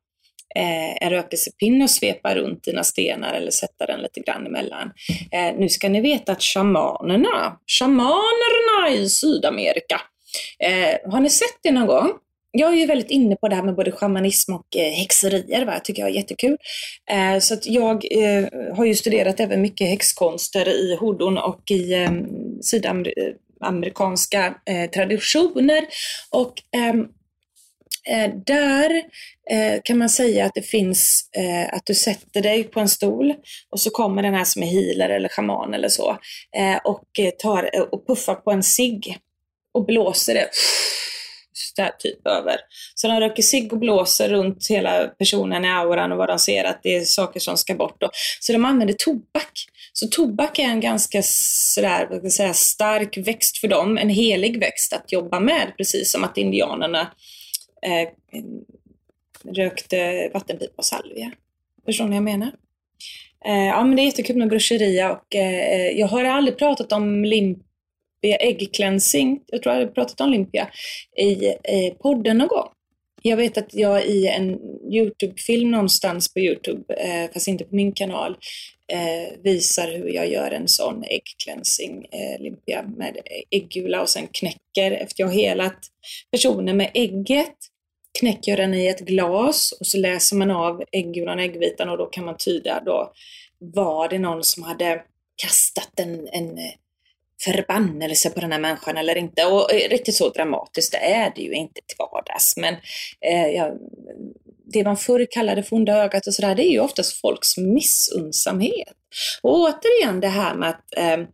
eh, 0.55 1.05
en 1.05 1.10
rökelsepinne 1.10 1.84
och 1.84 1.89
svepa 1.89 2.36
runt 2.36 2.63
dina 2.63 2.84
stenar 2.84 3.34
eller 3.34 3.51
sätta 3.51 3.86
den 3.86 4.00
lite 4.00 4.19
grann 4.19 4.48
emellan. 4.48 4.91
Eh, 5.31 5.55
nu 5.60 5.69
ska 5.69 5.89
ni 5.89 6.01
veta 6.01 6.31
att 6.31 6.43
shamanerna, 6.43 7.57
shamanerna 7.79 8.89
i 8.89 9.10
Sydamerika, 9.10 10.01
eh, 10.63 11.12
har 11.12 11.19
ni 11.19 11.29
sett 11.29 11.60
det 11.63 11.72
någon 11.72 11.88
gång? 11.88 12.12
Jag 12.51 12.74
är 12.74 12.77
ju 12.77 12.86
väldigt 12.86 13.12
inne 13.12 13.36
på 13.36 13.48
det 13.48 13.56
här 13.56 13.63
med 13.63 13.75
både 13.75 13.92
shamanism 13.92 14.54
och 14.54 14.75
eh, 14.75 14.92
häxerier, 14.92 15.66
va? 15.66 15.74
jag 15.74 15.86
tycker 15.86 16.01
jag 16.01 16.10
är 16.10 16.16
jättekul. 16.16 16.58
Eh, 17.12 17.39
så 17.39 17.54
att 17.54 17.68
jag 17.68 18.06
eh, 18.12 18.46
har 18.75 18.86
ju 18.86 18.96
studerat 18.96 19.39
även 19.39 19.62
mycket 19.62 19.88
häxkonster 19.88 20.70
i 20.70 20.96
hodon 21.00 21.38
och 21.38 21.72
i 21.72 21.94
ehm, 21.94 22.25
sydamerikanska 22.62 24.56
traditioner. 24.94 25.86
Och 26.32 26.54
ehm, 26.75 27.08
där 28.46 29.01
kan 29.84 29.98
man 29.98 30.10
säga 30.10 30.46
att 30.46 30.54
det 30.56 30.62
finns 30.62 31.30
att 31.72 31.86
du 31.86 31.94
sätter 31.94 32.42
dig 32.42 32.63
på 32.63 32.80
en 32.80 32.89
stol 32.89 33.34
och 33.70 33.80
så 33.80 33.89
kommer 33.89 34.24
den 34.24 34.34
här 34.34 34.44
som 34.44 34.63
är 34.63 34.68
healer 34.68 35.10
eller 35.10 35.30
shaman 35.30 35.74
eller 35.74 35.89
så 35.89 36.18
och, 36.84 37.04
tar, 37.39 37.70
och 37.94 38.08
puffar 38.08 38.36
på 38.36 38.51
en 38.51 38.63
cigg 38.63 39.18
och 39.74 39.86
blåser 39.86 40.34
det 40.34 40.50
där 41.77 41.91
typ 42.00 42.27
över. 42.27 42.55
Så 42.96 43.07
de 43.07 43.19
röker 43.19 43.43
cigg 43.43 43.74
och 43.74 43.79
blåser 43.79 44.29
runt 44.29 44.67
hela 44.69 45.07
personen 45.07 45.65
i 45.65 45.69
auran 45.69 46.12
och 46.12 46.17
vad 46.17 46.29
de 46.29 46.39
ser 46.39 46.63
att 46.63 46.79
det 46.84 46.96
är 46.96 47.01
saker 47.01 47.39
som 47.39 47.57
ska 47.57 47.75
bort. 47.75 48.01
Då. 48.01 48.10
Så 48.39 48.53
de 48.53 48.65
använder 48.65 48.96
tobak. 48.98 49.51
Så 49.93 50.07
tobak 50.07 50.60
är 50.60 50.63
en 50.63 50.79
ganska 50.79 51.22
sådär, 51.24 52.07
vad 52.10 52.19
ska 52.19 52.29
säga, 52.29 52.53
stark 52.53 53.17
växt 53.17 53.57
för 53.57 53.67
dem, 53.67 53.98
en 53.98 54.10
helig 54.10 54.60
växt 54.60 54.93
att 54.93 55.12
jobba 55.12 55.39
med, 55.39 55.74
precis 55.77 56.12
som 56.12 56.24
att 56.24 56.38
indianerna 56.38 57.01
eh, 57.81 58.10
rökte 59.53 60.29
vattenpipa 60.34 60.74
och 60.75 60.86
salvia. 60.86 61.31
Förstår 61.86 62.05
ni 62.05 62.10
vad 62.10 62.15
jag 62.15 62.24
menar? 62.24 62.51
Eh, 63.46 63.65
ja, 63.65 63.84
men 63.84 63.96
det 63.96 64.01
är 64.01 64.05
jättekul 64.05 64.38
med 64.38 64.50
bruscheria 64.50 65.12
och 65.12 65.36
eh, 65.36 66.00
jag 66.00 66.07
har 66.07 66.24
aldrig 66.24 66.57
pratat 66.57 66.91
om 66.91 67.25
limp 67.25 67.66
Ägg 68.36 68.74
cleansing, 68.74 69.39
jag 69.48 69.63
tror 69.63 69.75
jag 69.75 69.79
hade 69.81 69.93
pratat 69.93 70.22
om 70.22 70.31
Limpia, 70.31 70.67
i 71.17 71.46
eh, 71.46 71.93
podden 72.01 72.38
någon 72.38 72.48
gång. 72.48 72.69
Jag 73.22 73.38
vet 73.38 73.57
att 73.57 73.74
jag 73.74 74.05
i 74.05 74.27
en 74.27 74.60
Youtube-film 74.91 75.72
någonstans 75.72 76.34
på 76.34 76.39
Youtube, 76.39 76.93
eh, 76.93 77.31
fast 77.34 77.48
inte 77.48 77.63
på 77.63 77.75
min 77.75 77.91
kanal, 77.91 78.38
eh, 78.91 79.41
visar 79.43 79.91
hur 79.91 80.10
jag 80.10 80.29
gör 80.29 80.51
en 80.51 80.67
sån 80.67 81.03
äggcleansing 81.03 82.05
eh, 82.12 82.41
limpia 82.41 82.84
med 82.98 83.17
äggula 83.51 84.01
och 84.01 84.10
sen 84.10 84.27
knäcker, 84.27 84.91
efter 84.91 85.24
jag 85.24 85.27
har 85.27 85.34
helat 85.34 85.77
personen 86.31 86.77
med 86.77 86.92
ägget, 86.94 87.55
knäcker 88.20 88.51
jag 88.51 88.59
den 88.59 88.74
i 88.74 88.87
ett 88.87 89.00
glas 89.00 89.72
och 89.79 89.87
så 89.87 89.98
läser 89.98 90.35
man 90.35 90.51
av 90.51 90.83
äggulan 90.92 91.37
och 91.37 91.44
äggvitan 91.44 91.90
och 91.90 91.98
då 91.98 92.05
kan 92.05 92.25
man 92.25 92.37
tyda 92.37 92.81
då 92.85 93.11
var 93.59 94.09
det 94.09 94.20
någon 94.20 94.44
som 94.44 94.63
hade 94.63 95.01
kastat 95.44 96.00
en, 96.00 96.27
en 96.31 96.57
förbannelse 97.43 98.29
på 98.29 98.39
den 98.39 98.51
här 98.51 98.59
människan 98.59 98.97
eller 98.97 99.17
inte. 99.17 99.45
Och 99.45 99.73
eh, 99.73 99.89
riktigt 99.89 100.15
så 100.15 100.29
dramatiskt 100.29 100.91
det 100.91 100.97
är 100.97 101.31
det 101.35 101.41
ju 101.41 101.53
inte 101.53 101.81
till 101.87 101.97
vardags. 102.00 102.57
Men 102.57 102.73
eh, 103.21 103.47
ja, 103.47 103.73
det 104.73 104.83
man 104.83 104.97
förr 104.97 105.27
kallade 105.31 105.63
för 105.63 105.75
onda 105.75 106.03
ögat 106.03 106.27
och 106.27 106.33
sådär, 106.33 106.55
det 106.55 106.67
är 106.67 106.71
ju 106.71 106.79
oftast 106.79 107.21
folks 107.21 107.57
missunnsamhet. 107.57 108.93
Och 109.41 109.59
återigen 109.59 110.19
det 110.19 110.27
här 110.27 110.55
med 110.55 110.69
att 110.69 110.97
eh, 110.97 111.27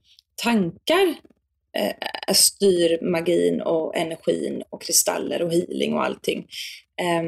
tankar 0.44 1.14
eh, 1.78 2.34
styr 2.34 3.12
magin 3.12 3.62
och 3.62 3.96
energin 3.96 4.64
och 4.70 4.82
kristaller 4.82 5.42
och 5.42 5.52
healing 5.52 5.94
och 5.94 6.06
allting. 6.06 6.40
Eh, 7.02 7.24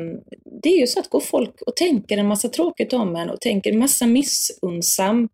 det 0.61 0.69
är 0.69 0.79
ju 0.79 0.88
så 0.88 0.99
att 0.99 1.09
går 1.09 1.19
folk 1.19 1.61
och 1.61 1.75
tänker 1.75 2.17
en 2.17 2.27
massa 2.27 2.49
tråkigt 2.49 2.93
om 2.93 3.15
en 3.15 3.29
och 3.29 3.41
tänker 3.41 3.71
en 3.71 3.79
massa 3.79 4.07
missunnsamt 4.07 5.31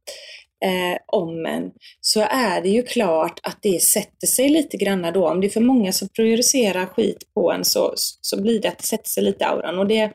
eh, 0.65 0.97
om 1.07 1.45
en, 1.45 1.71
så 2.01 2.21
är 2.21 2.61
det 2.61 2.69
ju 2.69 2.83
klart 2.83 3.39
att 3.43 3.57
det 3.61 3.81
sätter 3.81 4.27
sig 4.27 4.49
lite 4.49 4.77
grann 4.77 5.13
då. 5.13 5.29
Om 5.29 5.41
det 5.41 5.47
är 5.47 5.49
för 5.49 5.61
många 5.61 5.91
som 5.91 6.09
projicerar 6.09 6.85
skit 6.85 7.23
på 7.33 7.51
en 7.51 7.65
så, 7.65 7.93
så 8.21 8.41
blir 8.41 8.61
det 8.61 8.67
att 8.67 8.77
det 8.77 8.87
sätter 8.87 9.09
sig 9.09 9.23
lite 9.23 9.43
i 9.43 9.47
auran. 9.47 9.79
Och 9.79 9.87
det, 9.87 10.11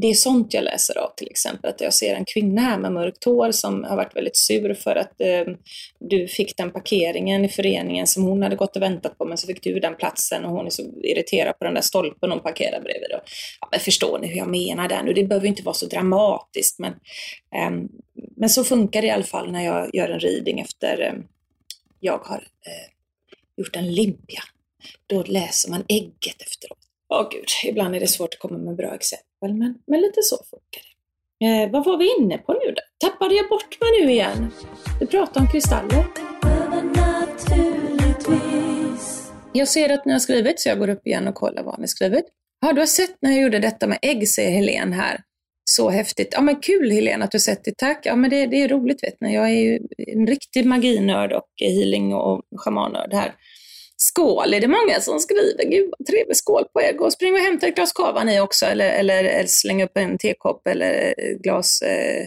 det 0.00 0.06
är 0.06 0.14
sånt 0.14 0.54
jag 0.54 0.64
läser 0.64 0.98
av 0.98 1.10
till 1.16 1.30
exempel, 1.30 1.70
att 1.70 1.80
jag 1.80 1.94
ser 1.94 2.14
en 2.14 2.24
kvinna 2.24 2.60
här 2.60 2.78
med 2.78 2.92
mörkt 2.92 3.24
hår 3.24 3.50
som 3.50 3.84
har 3.84 3.96
varit 3.96 4.16
väldigt 4.16 4.36
sur 4.36 4.74
för 4.74 4.96
att 4.96 5.20
eh, 5.20 5.44
du 6.00 6.28
fick 6.28 6.56
den 6.56 6.70
parkeringen 6.70 7.44
i 7.44 7.48
föreningen 7.48 8.06
som 8.06 8.22
hon 8.22 8.42
hade 8.42 8.56
gått 8.56 8.76
och 8.76 8.82
väntat 8.82 9.18
på, 9.18 9.24
men 9.24 9.38
så 9.38 9.46
fick 9.46 9.62
du 9.62 9.80
den 9.80 9.96
platsen 9.96 10.44
och 10.44 10.50
hon 10.50 10.66
är 10.66 10.70
så 10.70 10.82
irriterad 11.02 11.58
på 11.58 11.64
den 11.64 11.74
där 11.74 11.80
stolpen 11.80 12.30
hon 12.30 12.40
parkerar 12.40 12.80
bredvid. 12.80 13.12
Och, 13.12 13.20
ja, 13.60 13.68
men 13.70 13.80
förstår 13.80 14.18
ni 14.18 14.28
hur 14.28 14.36
jag 14.36 14.48
menar 14.48 14.88
där 14.88 15.02
nu? 15.02 15.12
Det 15.12 15.24
behöver 15.24 15.46
inte 15.46 15.62
vara 15.62 15.74
så 15.74 15.86
dramatiskt, 15.86 16.78
men, 16.78 16.92
eh, 17.54 17.88
men 18.36 18.48
så 18.48 18.64
funkar 18.64 19.02
det 19.02 19.08
i 19.08 19.10
alla 19.10 19.24
fall 19.24 19.52
när 19.52 19.64
jag 19.64 19.94
gör 19.94 20.08
en 20.08 20.20
reading 20.20 20.60
efter 20.60 21.00
eh, 21.00 21.14
jag 22.00 22.18
har 22.18 22.48
eh, 22.66 22.92
gjort 23.56 23.76
en 23.76 23.94
limpia. 23.94 24.42
Då 25.06 25.22
läser 25.22 25.70
man 25.70 25.84
ägget 25.88 26.42
efteråt. 26.42 26.85
Åh 27.16 27.22
oh, 27.22 27.28
gud, 27.30 27.44
ibland 27.64 27.96
är 27.96 28.00
det 28.00 28.06
svårt 28.06 28.34
att 28.34 28.40
komma 28.40 28.58
med 28.58 28.76
bra 28.76 28.94
exempel, 28.94 29.54
men, 29.54 29.74
men 29.86 30.00
lite 30.00 30.22
så 30.22 30.36
funkar 30.36 30.82
det. 31.40 31.46
Eh, 31.46 31.70
vad 31.70 31.84
var 31.84 31.98
vi 31.98 32.14
inne 32.18 32.38
på 32.38 32.52
nu 32.52 32.72
då? 32.72 33.08
Tappade 33.08 33.34
jag 33.34 33.48
bort 33.48 33.80
mig 33.80 33.90
nu 34.00 34.12
igen? 34.12 34.52
Du 35.00 35.06
pratade 35.06 35.40
om 35.40 35.52
kristaller. 35.52 36.06
Jag 39.52 39.68
ser 39.68 39.92
att 39.92 40.04
ni 40.04 40.12
har 40.12 40.18
skrivit, 40.18 40.60
så 40.60 40.68
jag 40.68 40.78
går 40.78 40.88
upp 40.88 41.06
igen 41.06 41.28
och 41.28 41.34
kollar 41.34 41.62
vad 41.62 41.78
ni 41.80 41.88
skrivit. 41.88 42.24
Ja, 42.60 42.72
du 42.72 42.80
har 42.80 42.86
sett 42.86 43.16
när 43.20 43.30
jag 43.30 43.42
gjorde 43.42 43.58
detta 43.58 43.86
med 43.86 43.98
ägg, 44.02 44.28
säger 44.28 44.50
Helen 44.50 44.92
här. 44.92 45.20
Så 45.64 45.90
häftigt. 45.90 46.28
Ja, 46.32 46.40
men 46.40 46.56
kul 46.56 46.90
Helen 46.90 47.22
att 47.22 47.30
du 47.30 47.38
sett 47.38 47.64
det. 47.64 47.76
Tack. 47.78 48.06
Ja, 48.06 48.16
men 48.16 48.30
det, 48.30 48.46
det 48.46 48.62
är 48.62 48.68
roligt 48.68 49.02
vet 49.02 49.20
ni. 49.20 49.34
Jag 49.34 49.44
är 49.44 49.62
ju 49.62 49.80
en 49.98 50.26
riktig 50.26 50.66
maginörd 50.66 51.32
och 51.32 51.48
healing 51.60 52.14
och 52.14 52.42
shamannörd 52.56 53.14
här. 53.14 53.34
Skål 53.96 54.54
är 54.54 54.60
det 54.60 54.68
många 54.68 55.00
som 55.00 55.20
skriver. 55.20 55.70
Gud 55.70 55.90
vad 55.98 56.06
trevligt. 56.06 56.36
Skål 56.36 56.64
på 56.72 56.82
er. 56.82 56.92
Gå 56.92 57.04
och 57.04 57.12
spring 57.12 57.34
och 57.34 57.40
hämta 57.40 57.66
ett 57.66 57.74
glas 57.74 57.92
kava 57.92 58.24
ni 58.24 58.40
också 58.40 58.66
eller, 58.66 58.90
eller, 58.90 59.24
eller 59.24 59.46
släng 59.48 59.82
upp 59.82 59.96
en 59.96 60.18
tekopp 60.18 60.66
eller 60.66 61.14
eh, 61.18 61.38
glas 61.42 61.82
eh, 61.82 62.26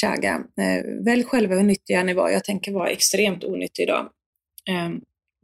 chaga. 0.00 0.34
Eh, 0.60 1.04
välj 1.04 1.24
själva 1.24 1.54
hur 1.54 1.62
nyttiga 1.62 2.02
ni 2.02 2.14
var. 2.14 2.30
Jag 2.30 2.44
tänker 2.44 2.72
vara 2.72 2.90
extremt 2.90 3.44
onyttig 3.44 3.82
idag. 3.82 4.10
Eh, 4.68 4.90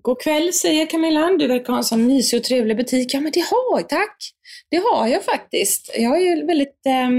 God 0.03 0.21
kväll 0.21 0.53
säger 0.53 0.87
Camilla. 0.87 1.37
Du 1.39 1.47
verkar 1.47 1.73
ha 1.73 1.79
en 1.79 1.85
sån 1.85 2.07
mysig 2.07 2.39
och 2.39 2.45
trevlig 2.45 2.77
butik. 2.77 3.15
Ja 3.15 3.21
men 3.21 3.33
det 3.33 3.41
har 3.41 3.81
jag, 3.81 3.89
tack. 3.89 4.17
Det 4.71 4.77
har 4.77 5.07
jag 5.07 5.25
faktiskt. 5.25 5.95
Jag 5.99 6.23
är 6.23 6.47
väldigt 6.47 6.87
eh, 6.87 7.11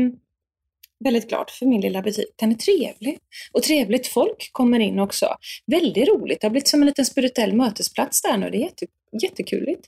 väldigt 1.04 1.30
glad 1.30 1.50
för 1.50 1.66
min 1.66 1.82
lilla 1.82 2.02
butik. 2.02 2.34
Den 2.36 2.52
är 2.52 2.56
trevlig. 2.56 3.20
Och 3.52 3.64
trevligt 3.64 4.08
folk 4.08 4.50
kommer 4.52 4.80
in 4.80 5.00
också. 5.00 5.36
Väldigt 5.66 6.08
roligt. 6.08 6.42
Det 6.42 6.48
har 6.48 6.52
blivit 6.52 6.68
som 6.68 6.82
en 6.82 6.86
liten 6.86 7.06
spirituell 7.06 7.54
mötesplats 7.54 8.22
där 8.22 8.38
nu. 8.38 8.50
Det 8.50 8.58
är 8.58 8.62
jätte, 8.62 8.86
jättekuligt. 9.22 9.88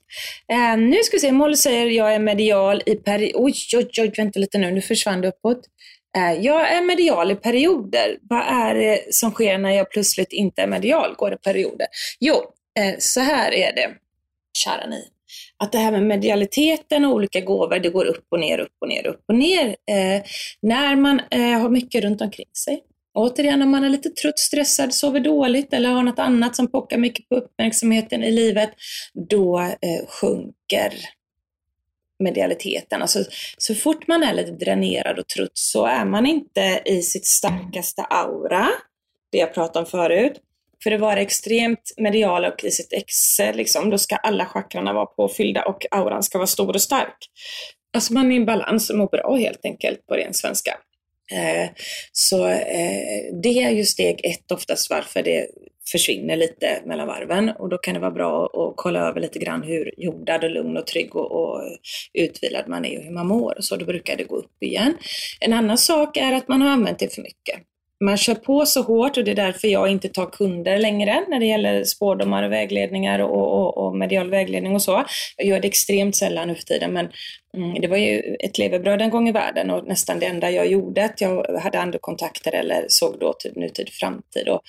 Uh, 0.51 0.71
eh, 0.71 0.77
nu 0.77 0.97
ska 1.03 1.15
vi 1.15 1.19
se, 1.19 1.31
Molly 1.31 1.55
säger 1.55 1.85
jag 1.85 2.15
är 2.15 2.19
medial 2.19 2.83
i 2.85 2.95
perioder. 2.95 3.41
Oj, 3.43 3.53
oj, 3.75 3.89
oj, 3.99 4.11
vänta 4.17 4.39
lite 4.39 4.57
nu, 4.57 4.71
nu 4.71 4.81
försvann 4.81 5.21
det 5.21 5.27
uppåt. 5.27 5.59
Uh, 6.17 6.45
jag 6.45 6.71
är 6.71 6.81
medial 6.81 7.31
i 7.31 7.35
perioder. 7.35 8.17
Vad 8.21 8.43
är 8.47 8.75
det 8.75 9.13
som 9.13 9.31
sker 9.31 9.57
när 9.57 9.71
jag 9.71 9.91
plötsligt 9.91 10.33
inte 10.33 10.61
är 10.61 10.67
medial? 10.67 11.15
Går 11.17 11.29
det 11.29 11.37
perioder? 11.37 11.87
Jo, 12.19 12.35
uh, 12.35 12.95
så 12.99 13.19
här 13.19 13.53
är 13.53 13.75
det, 13.75 13.89
kära 14.57 14.87
ni 14.87 15.14
att 15.57 15.71
det 15.71 15.77
här 15.77 15.91
med 15.91 16.03
medialiteten 16.03 17.05
och 17.05 17.13
olika 17.13 17.41
gåvor, 17.41 17.79
det 17.79 17.89
går 17.89 18.05
upp 18.05 18.25
och 18.31 18.39
ner, 18.39 18.59
upp 18.59 18.75
och 18.81 18.87
ner, 18.87 19.07
upp 19.07 19.23
och 19.27 19.35
ner. 19.35 19.67
Eh, 19.67 20.23
när 20.61 20.95
man 20.95 21.21
eh, 21.31 21.59
har 21.59 21.69
mycket 21.69 22.03
runt 22.03 22.21
omkring 22.21 22.49
sig. 22.65 22.83
Återigen, 23.13 23.61
om 23.61 23.71
man 23.71 23.83
är 23.83 23.89
lite 23.89 24.09
trött, 24.09 24.39
stressad, 24.39 24.93
sover 24.93 25.19
dåligt 25.19 25.73
eller 25.73 25.89
har 25.89 26.03
något 26.03 26.19
annat 26.19 26.55
som 26.55 26.71
pockar 26.71 26.97
mycket 26.97 27.29
på 27.29 27.35
uppmärksamheten 27.35 28.23
i 28.23 28.31
livet, 28.31 28.69
då 29.29 29.59
eh, 29.59 30.07
sjunker 30.07 30.93
medialiteten. 32.19 33.01
Alltså, 33.01 33.23
så 33.57 33.75
fort 33.75 34.07
man 34.07 34.23
är 34.23 34.33
lite 34.33 34.51
dränerad 34.51 35.19
och 35.19 35.27
trött 35.27 35.51
så 35.53 35.85
är 35.85 36.05
man 36.05 36.25
inte 36.25 36.81
i 36.85 37.01
sitt 37.01 37.25
starkaste 37.25 38.01
aura, 38.01 38.69
det 39.31 39.37
jag 39.37 39.53
pratade 39.53 39.79
om 39.79 39.85
förut. 39.85 40.41
För 40.83 40.91
att 40.91 41.01
vara 41.01 41.21
extremt 41.21 41.93
medial 41.97 42.45
och 42.45 42.63
i 42.63 42.71
sitt 42.71 42.93
exe, 42.93 43.53
liksom, 43.53 43.89
då 43.89 43.97
ska 43.97 44.15
alla 44.15 44.45
chakrarna 44.45 44.93
vara 44.93 45.05
påfyllda 45.05 45.65
och 45.65 45.85
auran 45.91 46.23
ska 46.23 46.37
vara 46.37 46.47
stor 46.47 46.73
och 46.73 46.81
stark. 46.81 47.17
Alltså 47.93 48.13
man 48.13 48.31
är 48.31 48.35
i 48.35 48.45
balans 48.45 48.89
och 48.89 48.97
mår 48.97 49.07
bra 49.07 49.35
helt 49.35 49.65
enkelt 49.65 50.07
på 50.07 50.15
ren 50.15 50.33
svenska. 50.33 50.77
Eh, 51.31 51.69
så 52.11 52.47
eh, 52.47 53.33
det 53.43 53.63
är 53.63 53.69
ju 53.69 53.83
steg 53.83 54.25
ett 54.25 54.51
oftast 54.51 54.89
varför 54.89 55.23
det 55.23 55.47
försvinner 55.91 56.35
lite 56.35 56.81
mellan 56.85 57.07
varven 57.07 57.49
och 57.49 57.69
då 57.69 57.77
kan 57.77 57.93
det 57.93 57.99
vara 57.99 58.11
bra 58.11 58.45
att 58.45 58.73
kolla 58.75 58.99
över 58.99 59.21
lite 59.21 59.39
grann 59.39 59.63
hur 59.63 59.93
jordad 59.97 60.43
och 60.43 60.49
lugn 60.49 60.77
och 60.77 60.87
trygg 60.87 61.15
och, 61.15 61.31
och 61.31 61.61
utvilad 62.13 62.67
man 62.67 62.85
är 62.85 62.97
och 62.97 63.03
hur 63.03 63.11
man 63.11 63.27
mår. 63.27 63.55
Så 63.59 63.75
då 63.75 63.85
brukar 63.85 64.15
det 64.15 64.23
gå 64.23 64.35
upp 64.35 64.63
igen. 64.63 64.97
En 65.39 65.53
annan 65.53 65.77
sak 65.77 66.17
är 66.17 66.33
att 66.33 66.47
man 66.47 66.61
har 66.61 66.69
använt 66.69 66.99
det 66.99 67.15
för 67.15 67.21
mycket 67.21 67.59
man 68.03 68.17
kör 68.17 68.35
på 68.35 68.65
så 68.65 68.81
hårt 68.81 69.17
och 69.17 69.23
det 69.23 69.31
är 69.31 69.35
därför 69.35 69.67
jag 69.67 69.89
inte 69.89 70.09
tar 70.09 70.25
kunder 70.31 70.77
längre 70.77 71.25
när 71.27 71.39
det 71.39 71.45
gäller 71.45 71.83
spårdomar 71.83 72.43
och 72.43 72.51
vägledningar 72.51 73.19
och, 73.19 73.53
och, 73.53 73.77
och 73.77 73.97
medial 73.97 74.29
vägledning 74.29 74.75
och 74.75 74.81
så. 74.81 75.05
Jag 75.37 75.47
gör 75.47 75.59
det 75.59 75.67
extremt 75.67 76.15
sällan 76.15 76.47
nu 76.47 76.55
för 76.55 76.63
tiden 76.63 76.93
men 76.93 77.09
mm, 77.57 77.81
det 77.81 77.87
var 77.87 77.97
ju 77.97 78.35
ett 78.39 78.57
levebröd 78.57 79.01
en 79.01 79.09
gång 79.09 79.29
i 79.29 79.31
världen 79.31 79.69
och 79.71 79.87
nästan 79.87 80.19
det 80.19 80.25
enda 80.25 80.51
jag 80.51 80.67
gjorde 80.67 81.05
att 81.05 81.21
jag 81.21 81.59
hade 81.59 81.79
andra 81.79 81.99
kontakter 82.01 82.55
eller 82.55 82.85
såg 82.87 83.19
då 83.19 83.33
till 83.33 83.51
nutid 83.55 83.89
framtid. 83.89 84.47
Och, 84.49 84.61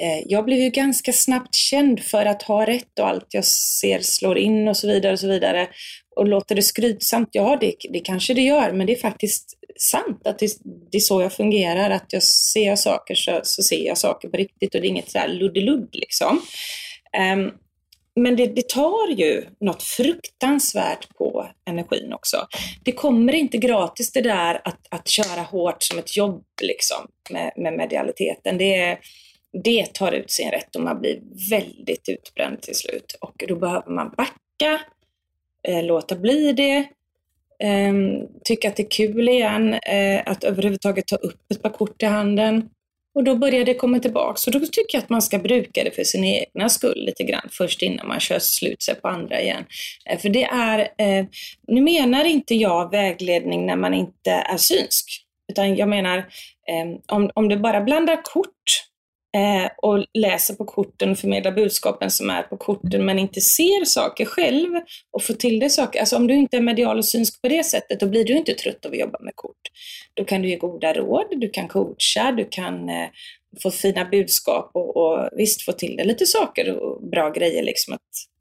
eh, 0.00 0.22
jag 0.26 0.44
blev 0.44 0.58
ju 0.58 0.70
ganska 0.70 1.12
snabbt 1.12 1.54
känd 1.54 2.00
för 2.00 2.26
att 2.26 2.42
ha 2.42 2.66
rätt 2.66 2.98
och 2.98 3.08
allt 3.08 3.26
jag 3.30 3.44
ser 3.44 3.98
slår 3.98 4.38
in 4.38 4.68
och 4.68 4.76
så 4.76 4.86
vidare 4.86 5.12
och 5.12 5.20
så 5.20 5.28
vidare. 5.28 5.68
Och 6.16 6.28
låter 6.28 6.54
det 6.54 6.62
skrytsamt? 6.62 7.28
Ja, 7.32 7.58
det, 7.60 7.74
det 7.90 8.00
kanske 8.00 8.34
det 8.34 8.42
gör, 8.42 8.72
men 8.72 8.86
det 8.86 8.92
är 8.92 9.00
faktiskt 9.00 9.58
sant 9.76 10.26
att 10.26 10.38
det, 10.38 10.50
det 10.92 10.98
är 10.98 11.00
så 11.00 11.22
jag 11.22 11.32
fungerar. 11.32 11.90
Att 11.90 12.12
jag 12.12 12.22
ser 12.22 12.76
saker 12.76 13.14
så, 13.14 13.40
så 13.42 13.62
ser 13.62 13.86
jag 13.86 13.98
saker 13.98 14.28
på 14.28 14.36
riktigt 14.36 14.74
och 14.74 14.80
det 14.80 14.86
är 14.86 14.90
inget 14.90 15.10
sådär 15.10 15.28
luddeludd 15.28 15.88
liksom. 15.92 16.40
Um, 17.34 17.52
men 18.16 18.36
det, 18.36 18.46
det, 18.46 18.68
tar 18.68 19.08
ju 19.08 19.44
något 19.60 19.82
fruktansvärt 19.82 21.14
på 21.14 21.48
energin 21.66 22.12
också. 22.12 22.46
Det 22.84 22.92
kommer 22.92 23.34
inte 23.34 23.58
gratis 23.58 24.12
det 24.12 24.20
där 24.20 24.60
att, 24.64 24.86
att 24.90 25.08
köra 25.08 25.42
hårt 25.42 25.82
som 25.82 25.98
ett 25.98 26.16
jobb 26.16 26.44
liksom 26.62 27.06
med, 27.30 27.52
med 27.56 27.72
medialiteten. 27.72 28.58
Det, 28.58 28.98
det 29.64 29.94
tar 29.94 30.12
ut 30.12 30.30
sin 30.30 30.50
rätt 30.50 30.76
och 30.76 30.82
man 30.82 31.00
blir 31.00 31.20
väldigt 31.50 32.08
utbränd 32.08 32.62
till 32.62 32.74
slut. 32.74 33.16
Och 33.20 33.44
då 33.48 33.56
behöver 33.56 33.90
man 33.90 34.14
backa, 34.16 34.80
eh, 35.68 35.84
låta 35.84 36.16
bli 36.16 36.52
det, 36.52 36.88
Ehm, 37.62 38.26
tycka 38.44 38.68
att 38.68 38.76
det 38.76 38.82
är 38.82 38.90
kul 38.90 39.28
igen, 39.28 39.74
eh, 39.74 40.22
att 40.26 40.44
överhuvudtaget 40.44 41.06
ta 41.06 41.16
upp 41.16 41.50
ett 41.50 41.62
par 41.62 41.70
kort 41.70 42.02
i 42.02 42.06
handen. 42.06 42.68
Och 43.14 43.24
då 43.24 43.36
börjar 43.36 43.64
det 43.64 43.74
komma 43.74 43.98
tillbaka. 43.98 44.36
Så 44.36 44.50
då 44.50 44.58
tycker 44.60 44.86
jag 44.92 45.02
att 45.02 45.10
man 45.10 45.22
ska 45.22 45.38
bruka 45.38 45.84
det 45.84 45.90
för 45.90 46.04
sin 46.04 46.24
egna 46.24 46.68
skull 46.68 47.04
lite 47.06 47.24
grann 47.24 47.48
först 47.52 47.82
innan 47.82 48.08
man 48.08 48.20
kör 48.20 48.38
slut 48.38 48.82
sig 48.82 48.94
på 48.94 49.08
andra 49.08 49.40
igen. 49.40 49.64
Eh, 50.10 50.18
för 50.18 50.28
det 50.28 50.44
är, 50.44 50.78
eh, 50.78 51.26
nu 51.68 51.80
menar 51.80 52.24
inte 52.24 52.54
jag 52.54 52.90
vägledning 52.90 53.66
när 53.66 53.76
man 53.76 53.94
inte 53.94 54.30
är 54.30 54.56
synsk. 54.56 55.06
Utan 55.52 55.76
jag 55.76 55.88
menar, 55.88 56.18
ehm, 56.70 56.98
om, 57.06 57.30
om 57.34 57.48
du 57.48 57.56
bara 57.56 57.80
blandar 57.80 58.22
kort 58.22 58.84
eh, 59.34 59.70
och 59.76 60.04
läser 60.14 60.54
på 60.54 60.64
korten 60.64 61.10
och 61.10 61.18
förmedlar 61.18 61.52
budskapen 61.52 62.10
som 62.10 62.30
är 62.30 62.42
på 62.42 62.56
korten 62.56 63.04
men 63.04 63.18
inte 63.18 63.40
ser 63.40 63.84
saker 63.84 64.24
själv 64.24 64.70
och 65.10 65.22
får 65.22 65.34
till 65.34 65.58
det 65.58 65.70
saker. 65.70 66.00
Alltså 66.00 66.16
om 66.16 66.26
du 66.26 66.34
inte 66.34 66.56
är 66.56 66.60
medial 66.60 66.98
och 66.98 67.04
synsk 67.04 67.42
på 67.42 67.48
det 67.48 67.64
sättet, 67.64 68.00
då 68.00 68.06
blir 68.06 68.24
du 68.24 68.36
inte 68.36 68.54
trött 68.54 68.86
av 68.86 68.92
att 68.92 68.98
jobba 68.98 69.18
med 69.20 69.32
kort. 69.36 69.70
Då 70.14 70.24
kan 70.24 70.42
du 70.42 70.48
ge 70.48 70.56
goda 70.56 70.92
råd, 70.92 71.26
du 71.30 71.50
kan 71.50 71.68
coacha, 71.68 72.32
du 72.36 72.48
kan 72.50 72.88
eh, 72.88 73.08
få 73.62 73.70
fina 73.70 74.04
budskap 74.04 74.70
och, 74.74 74.96
och 74.96 75.28
visst 75.32 75.62
få 75.62 75.72
till 75.72 75.96
det 75.96 76.04
lite 76.04 76.26
saker 76.26 76.76
och 76.76 77.08
bra 77.08 77.30
grejer 77.30 77.62
liksom 77.62 77.94
att 77.94 78.33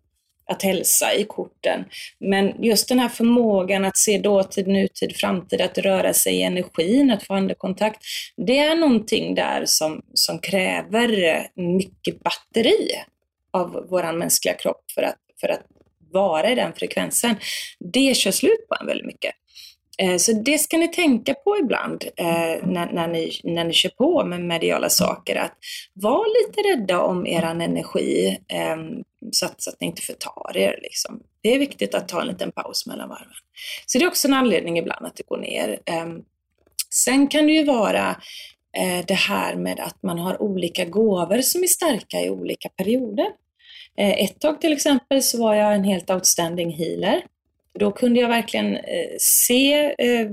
att 0.45 0.61
hälsa 0.61 1.13
i 1.13 1.23
korten. 1.23 1.85
Men 2.19 2.63
just 2.63 2.89
den 2.89 2.99
här 2.99 3.09
förmågan 3.09 3.85
att 3.85 3.97
se 3.97 4.17
dåtid, 4.17 4.67
nutid, 4.67 5.15
framtid, 5.15 5.61
att 5.61 5.77
röra 5.77 6.13
sig 6.13 6.35
i 6.35 6.41
energin, 6.41 7.11
att 7.11 7.23
få 7.23 7.33
andekontakt. 7.33 8.01
Det 8.37 8.57
är 8.57 8.75
någonting 8.75 9.35
där 9.35 9.63
som, 9.65 10.01
som 10.13 10.39
kräver 10.39 11.23
eh, 11.23 11.63
mycket 11.63 12.23
batteri 12.23 12.89
av 13.53 13.87
vår 13.89 14.13
mänskliga 14.13 14.53
kropp 14.53 14.91
för 14.95 15.01
att, 15.01 15.19
för 15.41 15.49
att 15.49 15.65
vara 16.11 16.51
i 16.51 16.55
den 16.55 16.73
frekvensen. 16.73 17.35
Det 17.93 18.17
kör 18.17 18.31
slut 18.31 18.67
på 18.69 18.75
en 18.81 18.87
väldigt 18.87 19.07
mycket. 19.07 19.35
Eh, 19.97 20.17
så 20.17 20.31
det 20.31 20.57
ska 20.57 20.77
ni 20.77 20.87
tänka 20.87 21.33
på 21.33 21.57
ibland 21.57 22.03
eh, 22.17 22.67
när, 22.67 22.91
när, 22.91 23.07
ni, 23.07 23.39
när 23.43 23.63
ni 23.63 23.73
kör 23.73 23.89
på 23.89 24.25
med 24.25 24.41
mediala 24.41 24.89
saker. 24.89 25.35
Att 25.35 25.53
var 25.93 26.47
lite 26.47 26.61
rädda 26.69 27.01
om 27.01 27.27
er 27.27 27.43
energi 27.43 28.37
eh, 28.47 28.77
så 29.31 29.45
att, 29.45 29.61
så 29.61 29.69
att 29.69 29.81
ni 29.81 29.87
inte 29.87 30.01
förtar 30.01 30.57
er. 30.57 30.79
Liksom. 30.81 31.19
Det 31.41 31.53
är 31.53 31.59
viktigt 31.59 31.95
att 31.95 32.07
ta 32.07 32.21
en 32.21 32.27
liten 32.27 32.51
paus 32.51 32.85
mellan 32.85 33.09
varven. 33.09 33.33
Så 33.85 33.97
det 33.97 34.03
är 34.03 34.07
också 34.07 34.27
en 34.27 34.33
anledning 34.33 34.77
ibland 34.77 35.05
att 35.05 35.15
det 35.15 35.27
går 35.27 35.37
ner. 35.37 35.79
Sen 36.89 37.27
kan 37.27 37.47
det 37.47 37.53
ju 37.53 37.63
vara 37.63 38.15
det 39.07 39.13
här 39.13 39.55
med 39.55 39.79
att 39.79 40.03
man 40.03 40.19
har 40.19 40.41
olika 40.41 40.85
gåvor 40.85 41.41
som 41.41 41.63
är 41.63 41.67
starka 41.67 42.21
i 42.21 42.29
olika 42.29 42.69
perioder. 42.69 43.27
Ett 43.97 44.39
tag 44.39 44.61
till 44.61 44.73
exempel 44.73 45.23
så 45.23 45.43
var 45.43 45.55
jag 45.55 45.75
en 45.75 45.83
helt 45.83 46.09
outstanding 46.09 46.71
healer. 46.71 47.23
Då 47.79 47.91
kunde 47.91 48.19
jag 48.19 48.29
verkligen 48.29 48.75
eh, 48.75 49.15
se 49.17 49.95
eh, 49.97 50.27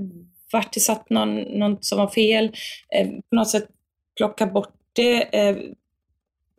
vart 0.53 0.72
det 0.72 0.81
satt 0.81 1.11
någon, 1.11 1.37
något 1.40 1.85
som 1.85 1.98
var 1.98 2.09
fel, 2.09 2.57
eh, 2.94 3.09
på 3.09 3.37
något 3.37 3.50
sätt 3.50 3.66
plocka 4.16 4.46
bort 4.46 4.74
det, 4.92 5.29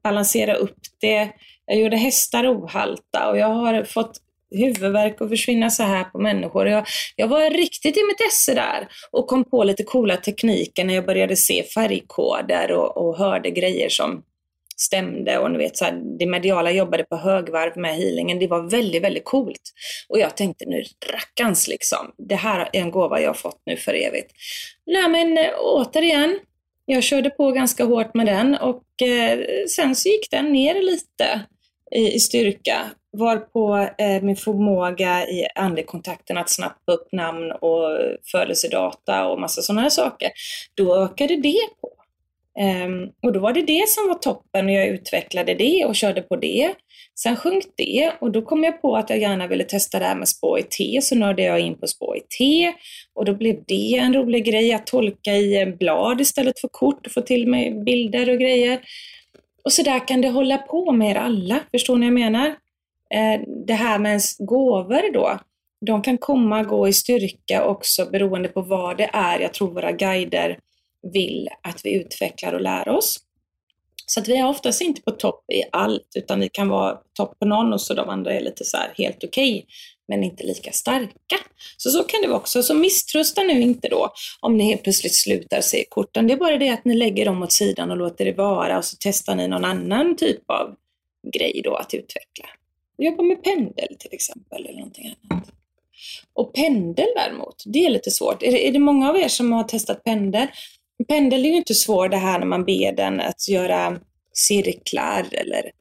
balansera 0.03 0.53
upp 0.53 0.79
det. 1.01 1.29
Jag 1.65 1.79
gjorde 1.79 1.97
hästar 1.97 2.47
ohalta 2.47 3.29
och 3.29 3.37
jag 3.37 3.47
har 3.47 3.83
fått 3.83 4.21
huvudvärk 4.51 5.21
och 5.21 5.29
försvinna 5.29 5.69
så 5.69 5.83
här 5.83 6.03
på 6.03 6.19
människor. 6.19 6.67
Jag, 6.67 6.85
jag 7.15 7.27
var 7.27 7.49
riktigt 7.49 7.97
i 7.97 8.01
mitt 8.07 8.27
esse 8.27 8.53
där 8.53 8.87
och 9.11 9.27
kom 9.27 9.43
på 9.43 9.63
lite 9.63 9.83
coola 9.83 10.17
tekniker 10.17 10.83
när 10.85 10.93
jag 10.93 11.05
började 11.05 11.35
se 11.35 11.63
färgkoder 11.63 12.71
och, 12.71 12.97
och 12.97 13.17
hörde 13.17 13.49
grejer 13.51 13.89
som 13.89 14.23
stämde 14.81 15.37
och 15.37 15.51
ni 15.51 15.57
vet, 15.57 15.77
så 15.77 15.85
här, 15.85 16.01
det 16.19 16.25
mediala 16.25 16.71
jobbade 16.71 17.03
på 17.03 17.15
högvarv 17.15 17.77
med 17.77 17.95
healingen. 17.95 18.39
Det 18.39 18.47
var 18.47 18.69
väldigt, 18.69 19.03
väldigt 19.03 19.25
coolt. 19.25 19.61
Och 20.09 20.19
jag 20.19 20.37
tänkte 20.37 20.65
nu 20.65 20.83
rackarns 21.13 21.67
liksom, 21.67 22.11
det 22.17 22.35
här 22.35 22.59
är 22.73 22.79
en 22.79 22.91
gåva 22.91 23.21
jag 23.21 23.29
har 23.29 23.33
fått 23.33 23.61
nu 23.65 23.77
för 23.77 23.93
evigt. 23.93 24.31
Nej 24.85 25.09
men 25.09 25.37
eh, 25.37 25.51
återigen, 25.59 26.39
jag 26.85 27.03
körde 27.03 27.29
på 27.29 27.51
ganska 27.51 27.83
hårt 27.83 28.13
med 28.13 28.25
den 28.25 28.55
och 28.55 29.01
eh, 29.01 29.39
sen 29.67 29.95
så 29.95 30.09
gick 30.09 30.31
den 30.31 30.45
ner 30.45 30.81
lite 30.81 31.41
i, 31.95 32.13
i 32.13 32.19
styrka 32.19 32.91
varpå 33.17 33.89
eh, 33.97 34.21
min 34.21 34.35
förmåga 34.35 35.27
i 35.27 35.47
andekontakten 35.55 36.37
att 36.37 36.49
snappa 36.49 36.91
upp 36.91 37.11
namn 37.11 37.51
och 37.51 37.99
födelsedata 38.31 39.27
och 39.27 39.39
massa 39.39 39.61
sådana 39.61 39.81
här 39.81 39.89
saker, 39.89 40.31
då 40.75 40.95
ökade 40.95 41.35
det 41.35 41.59
på. 41.81 41.90
Um, 42.61 43.11
och 43.21 43.33
då 43.33 43.39
var 43.39 43.53
det 43.53 43.61
det 43.61 43.89
som 43.89 44.07
var 44.07 44.15
toppen 44.15 44.65
och 44.65 44.71
jag 44.71 44.87
utvecklade 44.87 45.53
det 45.53 45.85
och 45.85 45.95
körde 45.95 46.21
på 46.21 46.35
det. 46.35 46.73
Sen 47.19 47.35
sjönk 47.35 47.63
det 47.77 48.11
och 48.21 48.31
då 48.31 48.41
kom 48.41 48.63
jag 48.63 48.81
på 48.81 48.95
att 48.95 49.09
jag 49.09 49.19
gärna 49.19 49.47
ville 49.47 49.63
testa 49.63 49.99
det 49.99 50.05
här 50.05 50.15
med 50.15 50.27
spå 50.27 50.59
i 50.59 50.63
te, 50.63 51.01
så 51.01 51.15
nörde 51.15 51.43
jag 51.43 51.59
in 51.59 51.79
på 51.79 51.87
spå 51.87 52.15
i 52.15 52.19
te 52.37 52.73
och 53.13 53.25
då 53.25 53.33
blev 53.33 53.63
det 53.67 53.97
en 53.97 54.13
rolig 54.13 54.45
grej 54.45 54.73
att 54.73 54.87
tolka 54.87 55.35
i 55.35 55.65
blad 55.79 56.21
istället 56.21 56.59
för 56.59 56.67
kort 56.67 57.05
och 57.05 57.11
få 57.11 57.21
till 57.21 57.47
mig 57.47 57.83
bilder 57.85 58.29
och 58.29 58.39
grejer. 58.39 58.79
Och 59.63 59.73
så 59.73 59.83
där 59.83 60.07
kan 60.07 60.21
det 60.21 60.29
hålla 60.29 60.57
på 60.57 60.91
med 60.91 61.11
er 61.11 61.15
alla, 61.15 61.59
förstår 61.71 61.97
ni 61.97 62.05
vad 62.05 62.07
jag 62.07 62.31
menar? 62.31 62.55
Ehm, 63.13 63.65
det 63.65 63.73
här 63.73 63.99
med 63.99 64.09
ens 64.09 64.37
gåvor 64.37 65.13
då, 65.13 65.39
de 65.85 66.01
kan 66.01 66.17
komma 66.17 66.59
och 66.59 66.67
gå 66.67 66.87
i 66.87 66.93
styrka 66.93 67.65
också 67.65 68.05
beroende 68.05 68.49
på 68.49 68.61
vad 68.61 68.97
det 68.97 69.09
är 69.13 69.39
jag 69.39 69.53
tror 69.53 69.73
våra 69.73 69.91
guider 69.91 70.57
vill 71.13 71.49
att 71.63 71.85
vi 71.85 71.93
utvecklar 71.93 72.53
och 72.53 72.61
lär 72.61 72.89
oss. 72.89 73.19
Så 74.05 74.19
att 74.19 74.27
vi 74.27 74.37
är 74.37 74.47
oftast 74.47 74.81
inte 74.81 75.01
på 75.01 75.11
topp 75.11 75.45
i 75.53 75.63
allt, 75.71 76.07
utan 76.15 76.39
vi 76.39 76.49
kan 76.49 76.69
vara 76.69 76.97
topp 77.13 77.39
på 77.39 77.45
någon 77.45 77.73
och 77.73 77.81
så 77.81 77.93
de 77.93 78.09
andra 78.09 78.33
är 78.33 78.41
lite 78.41 78.65
så 78.65 78.77
här 78.77 78.93
helt 78.97 79.23
okej, 79.23 79.53
okay, 79.53 79.65
men 80.07 80.23
inte 80.23 80.43
lika 80.43 80.71
starka. 80.71 81.37
Så 81.77 81.89
så 81.89 82.03
kan 82.03 82.21
det 82.21 82.27
vara 82.27 82.37
också. 82.37 82.63
Så 82.63 82.73
misströsta 82.73 83.43
nu 83.43 83.61
inte 83.61 83.89
då 83.89 84.13
om 84.39 84.57
ni 84.57 84.63
helt 84.63 84.83
plötsligt 84.83 85.15
slutar 85.15 85.61
se 85.61 85.85
korten. 85.89 86.27
Det 86.27 86.33
är 86.33 86.37
bara 86.37 86.57
det 86.57 86.69
att 86.69 86.85
ni 86.85 86.95
lägger 86.95 87.25
dem 87.25 87.43
åt 87.43 87.51
sidan 87.51 87.91
och 87.91 87.97
låter 87.97 88.25
det 88.25 88.31
vara 88.31 88.77
och 88.77 88.85
så 88.85 88.97
testar 88.99 89.35
ni 89.35 89.47
någon 89.47 89.65
annan 89.65 90.15
typ 90.15 90.49
av 90.49 90.75
grej 91.33 91.61
då 91.63 91.75
att 91.75 91.93
utveckla. 91.93 92.45
Jobba 92.97 93.23
med 93.23 93.43
pendel 93.43 93.95
till 93.99 94.13
exempel 94.13 94.65
eller 94.65 94.79
någonting 94.79 95.15
annat. 95.29 95.47
Och 96.33 96.53
pendel 96.53 97.07
däremot, 97.15 97.63
det 97.65 97.85
är 97.85 97.89
lite 97.89 98.11
svårt. 98.11 98.43
Är 98.43 98.51
det, 98.51 98.67
är 98.67 98.71
det 98.71 98.79
många 98.79 99.09
av 99.09 99.17
er 99.17 99.27
som 99.27 99.51
har 99.51 99.63
testat 99.63 100.03
pendel? 100.03 100.47
Pendel 101.07 101.45
är 101.45 101.49
ju 101.49 101.55
inte 101.55 101.75
svår 101.75 102.09
det 102.09 102.17
här 102.17 102.39
när 102.39 102.45
man 102.45 102.65
ber 102.65 102.91
den 102.95 103.19
att 103.19 103.47
göra 103.49 103.99
cirklar 104.33 105.25
eller 105.31 105.71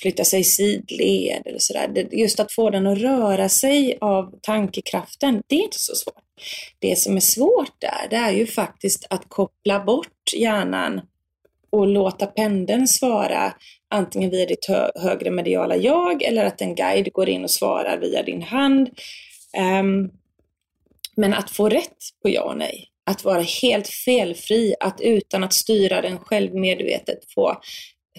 flytta 0.00 0.24
sig 0.24 0.40
i 0.40 0.44
sidled 0.44 1.42
eller 1.44 1.58
sådär. 1.58 2.06
Just 2.12 2.40
att 2.40 2.52
få 2.52 2.70
den 2.70 2.86
att 2.86 2.98
röra 2.98 3.48
sig 3.48 3.98
av 4.00 4.34
tankekraften, 4.42 5.42
det 5.46 5.54
är 5.54 5.62
inte 5.62 5.78
så 5.78 5.94
svårt. 5.94 6.24
Det 6.78 6.98
som 6.98 7.16
är 7.16 7.20
svårt 7.20 7.80
där, 7.80 8.08
det 8.10 8.16
är 8.16 8.32
ju 8.32 8.46
faktiskt 8.46 9.06
att 9.10 9.28
koppla 9.28 9.84
bort 9.84 10.32
hjärnan 10.36 11.00
och 11.70 11.86
låta 11.86 12.26
pendeln 12.26 12.88
svara 12.88 13.54
antingen 13.90 14.30
via 14.30 14.46
ditt 14.46 14.66
hö 14.68 14.90
högre 14.94 15.30
mediala 15.30 15.76
jag 15.76 16.22
eller 16.22 16.44
att 16.44 16.60
en 16.60 16.74
guide 16.74 17.12
går 17.12 17.28
in 17.28 17.44
och 17.44 17.50
svarar 17.50 17.98
via 17.98 18.22
din 18.22 18.42
hand. 18.42 18.88
Um, 19.80 20.10
men 21.16 21.34
att 21.34 21.50
få 21.50 21.68
rätt 21.68 21.96
på 22.22 22.28
ja 22.28 22.42
och 22.42 22.56
nej, 22.56 22.89
att 23.10 23.24
vara 23.24 23.42
helt 23.62 23.88
felfri, 23.88 24.74
att 24.80 25.00
utan 25.00 25.44
att 25.44 25.52
styra 25.52 26.02
den 26.02 26.18
självmedvetet 26.18 27.18
få 27.34 27.60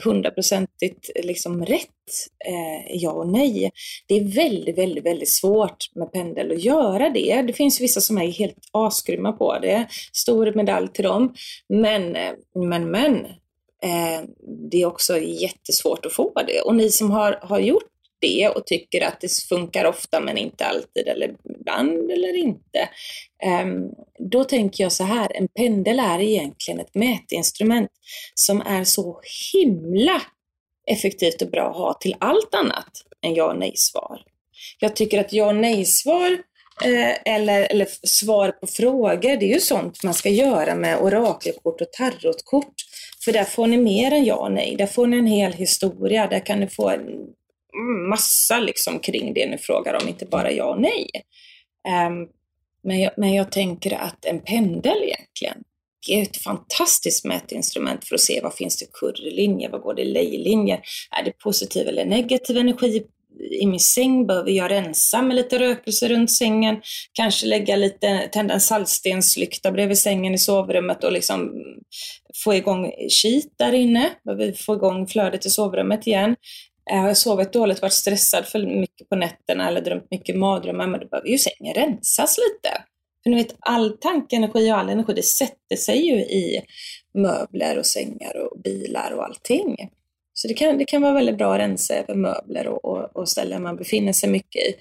hundraprocentigt 0.04 1.10
liksom 1.24 1.66
rätt 1.66 1.88
eh, 2.46 2.96
ja 2.96 3.12
och 3.12 3.28
nej. 3.28 3.72
Det 4.08 4.16
är 4.16 4.36
väldigt, 4.36 4.78
väldigt, 4.78 5.06
väldigt 5.06 5.30
svårt 5.30 5.78
med 5.96 6.12
pendel 6.12 6.52
att 6.52 6.64
göra 6.64 7.10
det. 7.10 7.42
Det 7.42 7.54
finns 7.54 7.82
vissa 7.82 8.02
som 8.02 8.18
är 8.18 8.28
helt 8.28 8.58
asgrymma 8.72 9.32
på 9.32 9.60
det. 9.60 9.88
Stor 10.14 10.54
medalj 10.56 10.88
till 10.88 11.04
dem. 11.04 11.34
Men, 11.70 12.16
eh, 12.16 12.32
men, 12.56 12.92
men. 12.92 13.26
Eh, 13.84 14.22
det 14.72 14.82
är 14.82 14.86
också 14.86 15.18
jättesvårt 15.18 16.06
att 16.06 16.14
få 16.14 16.34
det. 16.48 16.62
Och 16.62 16.76
ni 16.76 16.90
som 16.90 17.12
har, 17.12 17.40
har 17.42 17.60
gjort 17.60 17.91
det 18.22 18.50
och 18.50 18.66
tycker 18.66 19.02
att 19.02 19.22
det 19.22 19.32
funkar 19.50 19.86
ofta 19.86 20.20
men 20.20 20.38
inte 20.38 20.66
alltid 20.66 21.08
eller 21.08 21.36
ibland 21.60 22.12
eller 22.12 22.38
inte. 22.38 22.90
Ehm, 23.44 23.90
då 24.32 24.44
tänker 24.44 24.84
jag 24.84 24.92
så 24.92 25.04
här, 25.04 25.32
en 25.36 25.48
pendel 25.48 26.00
är 26.00 26.20
egentligen 26.20 26.80
ett 26.80 26.96
mätinstrument 26.96 27.92
som 28.36 28.62
är 28.62 28.84
så 28.84 29.22
himla 29.54 30.22
effektivt 30.88 31.42
och 31.42 31.52
bra 31.52 31.70
att 31.70 31.76
ha 31.76 31.94
till 31.94 32.16
allt 32.20 32.56
annat 32.56 32.92
än 33.26 33.36
ja 33.36 33.46
och 33.52 33.60
nej-svar. 33.60 34.22
Jag 34.80 34.96
tycker 34.96 35.20
att 35.20 35.34
ja 35.34 35.48
och 35.48 35.56
nej-svar 35.56 36.32
eh, 36.86 37.34
eller, 37.36 37.72
eller 37.72 37.88
svar 38.08 38.52
på 38.52 38.68
frågor, 38.68 39.38
det 39.38 39.46
är 39.46 39.54
ju 39.54 39.60
sånt 39.60 40.04
man 40.04 40.14
ska 40.14 40.30
göra 40.30 40.76
med 40.76 40.98
orakelkort 40.98 41.82
och 41.82 41.92
tarotkort. 41.92 42.74
För 43.26 43.32
där 43.32 43.44
får 43.44 43.68
ni 43.68 43.78
mer 43.78 44.12
än 44.12 44.26
ja 44.26 44.36
och 44.36 44.52
nej. 44.52 44.76
Där 44.78 44.88
får 44.88 45.08
ni 45.08 45.18
en 45.18 45.28
hel 45.28 45.54
historia. 45.54 46.28
Där 46.28 46.46
kan 46.46 46.60
ni 46.60 46.68
få 46.68 46.90
massa 48.10 48.60
liksom 48.60 49.00
kring 49.00 49.34
det 49.34 49.50
ni 49.50 49.58
frågar 49.58 50.02
om, 50.02 50.08
inte 50.08 50.26
bara 50.26 50.52
ja 50.52 50.66
och 50.66 50.82
nej. 50.82 51.10
Um, 52.08 52.28
men, 52.84 53.00
jag, 53.00 53.12
men 53.18 53.34
jag 53.34 53.52
tänker 53.52 53.94
att 53.94 54.26
en 54.26 54.40
pendel 54.40 55.04
egentligen 55.04 55.64
det 56.08 56.14
är 56.14 56.22
ett 56.22 56.38
fantastiskt 56.38 57.26
mätinstrument 57.26 58.08
för 58.08 58.16
att 58.16 58.22
se 58.22 58.40
vad 58.44 58.54
finns 58.54 58.78
det 58.78 58.86
kurrlinjer, 58.94 59.70
vad 59.70 59.82
går 59.82 59.94
det 59.94 60.04
lejlinjer, 60.04 60.80
är 61.20 61.24
det 61.24 61.32
positiv 61.32 61.88
eller 61.88 62.06
negativ 62.06 62.58
energi 62.58 63.04
i 63.62 63.66
min 63.66 63.80
säng? 63.80 64.28
Behöver 64.28 64.52
jag 64.52 64.72
rensa 64.72 65.22
med 65.22 65.36
lite 65.36 65.60
rökelse 65.60 66.08
runt 66.08 66.32
sängen? 66.32 66.82
Kanske 67.14 67.48
lägga 67.48 67.76
lite, 67.76 68.30
tända 68.32 68.54
en 68.54 68.62
saltstenslykta 68.62 69.72
bredvid 69.72 69.98
sängen 69.98 70.34
i 70.34 70.38
sovrummet 70.38 71.04
och 71.04 71.12
liksom 71.12 71.52
få 72.44 72.54
igång 72.54 72.92
kit 73.22 73.54
där 73.58 73.74
inne. 73.74 74.10
Behöver 74.26 74.52
få 74.52 74.74
igång 74.74 75.08
flödet 75.08 75.46
i 75.46 75.50
sovrummet 75.50 76.08
igen. 76.08 76.36
Har 77.00 77.08
jag 77.08 77.18
sovit 77.18 77.54
dåligt, 77.54 77.82
varit 77.82 77.94
stressad 77.94 78.46
för 78.46 78.80
mycket 78.80 79.10
på 79.10 79.16
nätterna 79.16 79.68
eller 79.68 79.82
drömt 79.82 80.12
mycket 80.12 80.36
mardrömmar, 80.36 80.88
men 80.88 81.00
då 81.00 81.08
behöver 81.08 81.30
ju 81.30 81.38
sängen 81.38 81.74
rensas 81.74 82.38
lite. 82.38 82.84
För 83.24 83.30
ni 83.30 83.36
vet, 83.36 83.56
all 83.60 83.98
tankenergi 83.98 84.72
och 84.72 84.78
all 84.78 84.90
energi, 84.90 85.14
det 85.14 85.24
sätter 85.24 85.76
sig 85.76 86.08
ju 86.08 86.16
i 86.16 86.62
möbler 87.14 87.78
och 87.78 87.86
sängar 87.86 88.38
och 88.38 88.62
bilar 88.62 89.12
och 89.12 89.24
allting. 89.24 89.78
Så 90.34 90.48
det 90.48 90.54
kan, 90.54 90.78
det 90.78 90.86
kan 90.86 91.02
vara 91.02 91.14
väldigt 91.14 91.38
bra 91.38 91.54
att 91.54 91.60
rensa 91.60 91.96
över 91.96 92.16
möbler 92.16 92.68
och, 92.68 92.86
och, 92.86 93.16
och 93.16 93.30
ställen 93.30 93.64
man 93.64 93.76
befinner 93.76 94.14
sig 94.14 94.30
mycket 94.30 94.62
i, 94.62 94.76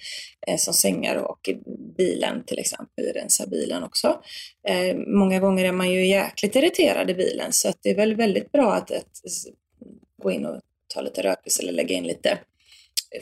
eh, 0.47 0.57
som 0.57 0.75
sängar 0.75 1.17
och 1.17 1.51
bilen 1.97 2.45
till 2.47 2.59
exempel, 2.59 3.05
rensa 3.15 3.47
bilen 3.47 3.83
också. 3.83 4.23
Eh, 4.69 4.97
många 4.97 5.39
gånger 5.39 5.65
är 5.65 5.73
man 5.73 5.91
ju 5.91 6.07
jäkligt 6.07 6.57
irriterad 6.57 7.11
i 7.11 7.15
bilen 7.15 7.53
så 7.53 7.69
att 7.69 7.79
det 7.83 7.91
är 7.91 7.97
väl 7.97 8.17
väldigt 8.17 8.53
bra 8.53 8.73
att, 8.73 8.91
att 8.91 9.07
gå 10.23 10.31
in 10.31 10.47
och 10.47 10.61
ta 10.95 11.01
lite 11.01 11.23
rökelse 11.23 11.63
eller 11.63 11.73
lägga 11.73 11.95
in 11.95 12.05
lite 12.05 12.39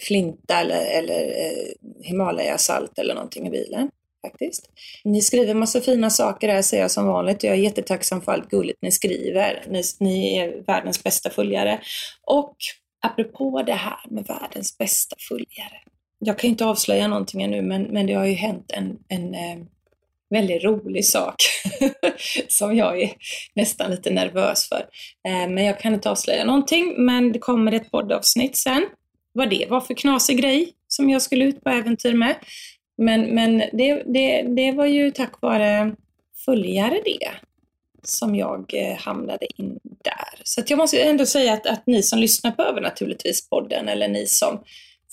flinta 0.00 0.60
eller, 0.60 0.84
eller 0.98 1.20
eh, 1.20 1.68
Himalaya-salt 2.02 2.98
eller 2.98 3.14
någonting 3.14 3.46
i 3.46 3.50
bilen. 3.50 3.90
Faktiskt. 4.26 4.70
Ni 5.04 5.22
skriver 5.22 5.54
massa 5.54 5.80
fina 5.80 6.10
saker 6.10 6.48
här 6.48 6.62
säger 6.62 6.84
jag 6.84 6.90
som 6.90 7.06
vanligt. 7.06 7.42
Jag 7.42 7.52
är 7.54 7.58
jättetacksam 7.58 8.22
för 8.22 8.32
allt 8.32 8.50
gulligt 8.50 8.82
ni 8.82 8.92
skriver. 8.92 9.64
Ni, 9.68 9.82
ni 10.00 10.38
är 10.38 10.62
världens 10.66 11.04
bästa 11.04 11.30
följare. 11.30 11.80
Och 12.22 12.56
apropå 13.06 13.62
det 13.66 13.72
här 13.72 13.98
med 14.10 14.26
världens 14.26 14.78
bästa 14.78 15.16
följare. 15.28 15.80
Jag 16.18 16.38
kan 16.38 16.50
inte 16.50 16.64
avslöja 16.64 17.08
någonting 17.08 17.42
ännu 17.42 17.62
men, 17.62 17.82
men 17.82 18.06
det 18.06 18.14
har 18.14 18.24
ju 18.24 18.34
hänt 18.34 18.70
en, 18.74 18.98
en 19.08 19.34
eh, 19.34 19.58
väldigt 20.30 20.64
rolig 20.64 21.04
sak 21.04 21.34
som 22.48 22.76
jag 22.76 23.02
är 23.02 23.10
nästan 23.54 23.90
lite 23.90 24.10
nervös 24.10 24.68
för. 24.68 24.86
Eh, 25.28 25.48
men 25.48 25.64
jag 25.64 25.80
kan 25.80 25.94
inte 25.94 26.10
avslöja 26.10 26.44
någonting, 26.44 26.94
men 27.04 27.32
det 27.32 27.38
kommer 27.38 27.72
ett 27.72 27.90
poddavsnitt 27.90 28.56
sen. 28.56 28.86
Vad 29.32 29.50
det 29.50 29.66
var 29.70 29.80
för 29.80 29.94
knasig 29.94 30.40
grej 30.40 30.72
som 30.88 31.10
jag 31.10 31.22
skulle 31.22 31.44
ut 31.44 31.64
på 31.64 31.70
äventyr 31.70 32.14
med. 32.14 32.36
Men, 33.02 33.20
men 33.34 33.58
det, 33.58 34.02
det, 34.06 34.42
det 34.42 34.72
var 34.72 34.86
ju 34.86 35.10
tack 35.10 35.40
vare 35.40 35.94
följare 36.44 37.00
det 37.04 37.30
som 38.02 38.34
jag 38.34 38.74
eh, 38.74 38.96
hamnade 38.96 39.46
in 39.56 39.78
där. 39.82 40.40
Så 40.44 40.62
jag 40.66 40.76
måste 40.76 41.02
ändå 41.02 41.26
säga 41.26 41.52
att, 41.52 41.66
att 41.66 41.86
ni 41.86 42.02
som 42.02 42.18
lyssnar 42.18 42.50
på 42.50 42.62
Övernaturligtvis 42.62 43.48
podden 43.48 43.88
eller 43.88 44.08
ni 44.08 44.26
som 44.26 44.62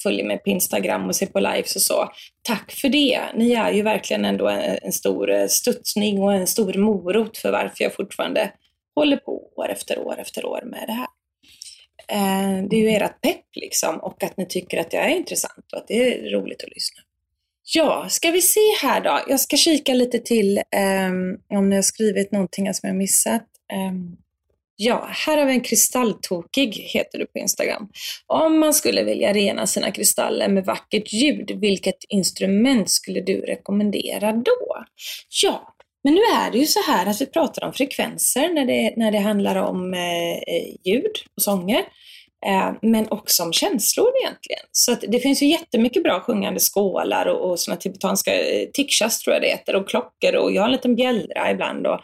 följer 0.03 0.25
mig 0.25 0.37
på 0.37 0.49
Instagram 0.49 1.05
och 1.07 1.15
ser 1.15 1.25
på 1.25 1.39
lives 1.39 1.75
och 1.75 1.81
så. 1.81 2.09
Tack 2.41 2.71
för 2.71 2.89
det! 2.89 3.21
Ni 3.35 3.51
är 3.51 3.71
ju 3.71 3.81
verkligen 3.81 4.25
ändå 4.25 4.47
en, 4.47 4.77
en 4.81 4.91
stor 4.91 5.31
eh, 5.31 5.47
studsning 5.47 6.21
och 6.21 6.33
en 6.33 6.47
stor 6.47 6.73
morot 6.73 7.37
för 7.37 7.51
varför 7.51 7.83
jag 7.83 7.93
fortfarande 7.93 8.51
håller 8.95 9.17
på 9.17 9.51
år 9.55 9.69
efter 9.69 9.99
år 9.99 10.19
efter 10.19 10.45
år 10.45 10.61
med 10.65 10.83
det 10.87 10.93
här. 10.93 11.07
Eh, 12.07 12.63
det 12.69 12.75
är 12.75 12.79
ju 12.79 12.89
ert 12.89 13.21
pepp 13.21 13.45
liksom 13.55 13.97
och 13.97 14.23
att 14.23 14.37
ni 14.37 14.45
tycker 14.45 14.79
att 14.79 14.93
jag 14.93 15.05
är 15.05 15.15
intressant 15.15 15.73
och 15.73 15.77
att 15.77 15.87
det 15.87 15.93
är 15.93 16.31
roligt 16.31 16.63
att 16.63 16.75
lyssna. 16.75 17.01
Ja, 17.73 18.05
ska 18.09 18.31
vi 18.31 18.41
se 18.41 18.59
här 18.81 19.01
då. 19.01 19.19
Jag 19.27 19.39
ska 19.39 19.57
kika 19.57 19.93
lite 19.93 20.19
till 20.19 20.61
um, 21.07 21.57
om 21.57 21.69
ni 21.69 21.75
har 21.75 21.83
skrivit 21.83 22.31
någonting 22.31 22.73
som 22.73 22.87
jag 22.87 22.95
missat. 22.95 23.45
Um, 23.89 24.17
Ja, 24.77 25.09
här 25.11 25.37
har 25.37 25.45
vi 25.45 25.53
en 25.53 25.61
kristalltokig, 25.61 26.73
heter 26.73 27.19
du 27.19 27.25
på 27.25 27.39
Instagram. 27.39 27.89
Om 28.27 28.59
man 28.59 28.73
skulle 28.73 29.03
vilja 29.03 29.33
rena 29.33 29.67
sina 29.67 29.91
kristaller 29.91 30.47
med 30.47 30.65
vackert 30.65 31.13
ljud, 31.13 31.51
vilket 31.61 31.97
instrument 32.09 32.89
skulle 32.89 33.21
du 33.21 33.41
rekommendera 33.41 34.31
då? 34.31 34.85
Ja, 35.43 35.75
men 36.03 36.13
nu 36.13 36.21
är 36.21 36.51
det 36.51 36.57
ju 36.57 36.65
så 36.65 36.79
här 36.91 37.05
att 37.05 37.21
vi 37.21 37.25
pratar 37.25 37.65
om 37.67 37.73
frekvenser 37.73 38.53
när 38.53 38.65
det, 38.65 38.93
när 38.97 39.11
det 39.11 39.19
handlar 39.19 39.55
om 39.55 39.93
eh, 39.93 40.31
eh 40.31 40.75
ljud 40.85 41.13
och 41.35 41.41
sånger. 41.41 41.79
Eh, 42.45 42.71
men 42.81 43.07
också 43.09 43.43
om 43.43 43.53
känslor 43.53 44.11
egentligen. 44.23 44.65
Så 44.71 44.91
att 44.91 45.03
det 45.07 45.19
finns 45.19 45.41
ju 45.41 45.47
jättemycket 45.47 46.03
bra 46.03 46.19
sjungande 46.19 46.59
skålar 46.59 47.25
och, 47.25 47.49
och 47.49 47.59
sådana 47.59 47.81
tibetanska 47.81 48.33
eh, 48.33 48.67
tikshas 48.73 49.19
tror 49.19 49.33
jag 49.33 49.43
det 49.43 49.47
heter 49.47 49.75
och 49.75 49.89
klockor 49.89 50.35
och 50.35 50.51
jag 50.51 50.61
har 50.61 50.67
en 50.67 50.71
liten 50.71 50.95
bjällra 50.95 51.51
ibland. 51.51 51.87
Och, 51.87 51.99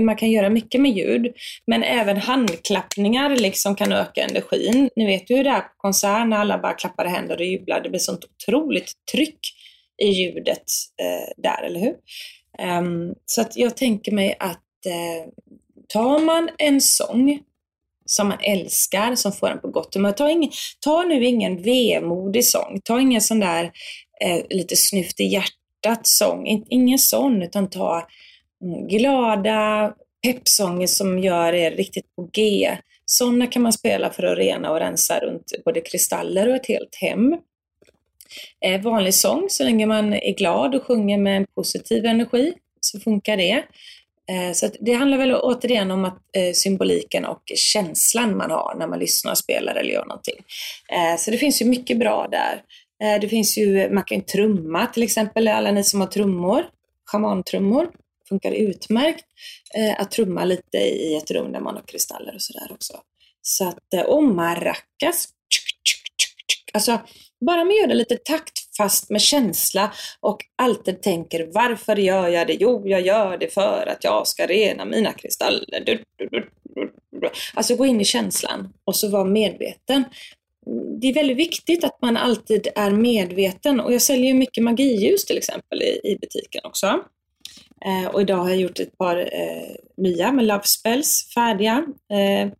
man 0.00 0.16
kan 0.16 0.30
göra 0.30 0.50
mycket 0.50 0.80
med 0.80 0.96
ljud, 0.96 1.32
men 1.66 1.82
även 1.82 2.16
handklappningar 2.16 3.36
liksom 3.36 3.76
kan 3.76 3.92
öka 3.92 4.22
energin. 4.22 4.90
Ni 4.96 5.06
vet 5.06 5.30
ju 5.30 5.36
hur 5.36 5.44
det 5.44 5.50
är 5.50 5.60
på 5.60 5.72
konsert 5.76 6.28
när 6.28 6.36
alla 6.36 6.58
bara 6.58 6.74
klappar 6.74 7.04
händer 7.04 7.36
och 7.36 7.46
jublar. 7.46 7.80
Det 7.80 7.90
blir 7.90 8.00
sånt 8.00 8.24
otroligt 8.24 8.92
tryck 9.12 9.38
i 10.02 10.06
ljudet 10.06 10.64
eh, 11.02 11.32
där, 11.36 11.62
eller 11.62 11.80
hur? 11.80 11.94
Um, 12.78 13.14
så 13.26 13.40
att 13.40 13.56
jag 13.56 13.76
tänker 13.76 14.12
mig 14.12 14.36
att 14.40 14.86
eh, 14.86 15.30
tar 15.88 16.18
man 16.18 16.50
en 16.58 16.80
sång 16.80 17.40
som 18.06 18.28
man 18.28 18.38
älskar, 18.40 19.14
som 19.14 19.32
får 19.32 19.50
en 19.50 19.60
på 19.60 19.68
gott 19.68 19.94
humör. 19.94 20.12
Ta, 20.12 20.30
ingen, 20.30 20.50
ta 20.80 21.02
nu 21.02 21.24
ingen 21.24 21.62
vemodig 21.62 22.44
sång. 22.44 22.80
Ta 22.84 23.00
ingen 23.00 23.20
sån 23.20 23.40
där 23.40 23.72
eh, 24.20 24.40
lite 24.50 24.76
snyft 24.76 25.20
i 25.20 25.24
hjärtat 25.24 26.00
sång. 26.02 26.64
ingen 26.68 26.98
sån, 26.98 27.42
utan 27.42 27.70
ta 27.70 28.06
Mm, 28.64 28.88
glada 28.88 29.92
peppsånger 30.22 30.86
som 30.86 31.18
gör 31.18 31.52
er 31.52 31.70
riktigt 31.70 32.16
på 32.16 32.28
G. 32.32 32.70
Sådana 33.06 33.46
kan 33.46 33.62
man 33.62 33.72
spela 33.72 34.10
för 34.10 34.22
att 34.22 34.38
rena 34.38 34.70
och 34.70 34.78
rensa 34.80 35.18
runt 35.18 35.52
både 35.64 35.80
kristaller 35.80 36.48
och 36.48 36.56
ett 36.56 36.66
helt 36.66 36.94
hem. 37.00 37.36
Eh, 38.60 38.82
vanlig 38.82 39.14
sång, 39.14 39.46
så 39.50 39.64
länge 39.64 39.86
man 39.86 40.12
är 40.12 40.34
glad 40.34 40.74
och 40.74 40.82
sjunger 40.82 41.18
med 41.18 41.36
en 41.36 41.46
positiv 41.54 42.04
energi, 42.04 42.52
så 42.80 43.00
funkar 43.00 43.36
det. 43.36 43.64
Eh, 44.30 44.52
så 44.52 44.68
det 44.80 44.92
handlar 44.92 45.18
väl 45.18 45.34
återigen 45.34 45.90
om 45.90 46.04
att, 46.04 46.18
eh, 46.36 46.52
symboliken 46.52 47.24
och 47.24 47.42
känslan 47.54 48.36
man 48.36 48.50
har 48.50 48.74
när 48.78 48.86
man 48.86 48.98
lyssnar, 48.98 49.34
spelar 49.34 49.74
eller 49.74 49.90
gör 49.90 50.04
någonting. 50.04 50.36
Eh, 50.92 51.18
så 51.18 51.30
det 51.30 51.38
finns 51.38 51.62
ju 51.62 51.66
mycket 51.66 51.98
bra 51.98 52.28
där. 52.30 52.62
Eh, 53.02 53.20
det 53.20 53.28
finns 53.28 53.58
ju, 53.58 53.90
man 53.90 54.04
kan 54.04 54.20
trumma 54.20 54.86
till 54.86 55.02
exempel, 55.02 55.48
alla 55.48 55.70
ni 55.70 55.84
som 55.84 56.00
har 56.00 56.08
trummor, 56.08 56.66
schamantrummor 57.06 57.88
funkar 58.28 58.52
utmärkt 58.52 59.24
eh, 59.74 60.00
att 60.00 60.10
trumma 60.10 60.44
lite 60.44 60.78
i 60.78 61.16
ett 61.16 61.30
rum 61.30 61.52
där 61.52 61.60
man 61.60 61.74
har 61.74 61.82
kristaller 61.82 62.34
och 62.34 62.42
sådär 62.42 62.72
också. 62.72 63.00
Så 63.42 63.68
att, 63.68 63.94
eh, 63.94 64.02
och 64.02 64.24
maracas, 64.24 65.28
Alltså, 66.74 67.00
bara 67.46 67.64
man 67.64 67.76
gör 67.76 67.86
det 67.86 67.94
lite 67.94 68.16
taktfast 68.16 69.10
med 69.10 69.20
känsla 69.20 69.92
och 70.20 70.38
alltid 70.56 71.02
tänker 71.02 71.50
varför 71.52 71.96
gör 71.96 72.28
jag 72.28 72.46
det? 72.46 72.56
Jo, 72.60 72.82
jag 72.88 73.00
gör 73.00 73.38
det 73.38 73.54
för 73.54 73.86
att 73.86 74.04
jag 74.04 74.26
ska 74.26 74.46
rena 74.46 74.84
mina 74.84 75.12
kristaller. 75.12 75.82
Du, 75.86 76.04
du, 76.16 76.28
du, 76.30 77.30
alltså 77.54 77.76
gå 77.76 77.86
in 77.86 78.00
i 78.00 78.04
känslan 78.04 78.72
och 78.84 78.96
så 78.96 79.08
vara 79.08 79.24
medveten. 79.24 80.04
Det 81.00 81.08
är 81.08 81.14
väldigt 81.14 81.36
viktigt 81.36 81.84
att 81.84 82.02
man 82.02 82.16
alltid 82.16 82.68
är 82.74 82.90
medveten 82.90 83.80
och 83.80 83.92
jag 83.92 84.02
säljer 84.02 84.26
ju 84.26 84.34
mycket 84.34 84.64
magiljus 84.64 85.24
till 85.24 85.38
exempel 85.38 85.82
i, 85.82 86.00
i 86.04 86.18
butiken 86.20 86.60
också. 86.64 87.04
Eh, 87.86 88.06
och 88.06 88.20
idag 88.20 88.36
har 88.36 88.48
jag 88.48 88.58
gjort 88.58 88.80
ett 88.80 88.98
par 88.98 89.16
eh, 89.16 89.76
nya 89.96 90.32
med 90.32 90.44
Love 90.44 90.64
Spells 90.64 91.32
färdiga. 91.34 91.86
Eh, 92.12 92.52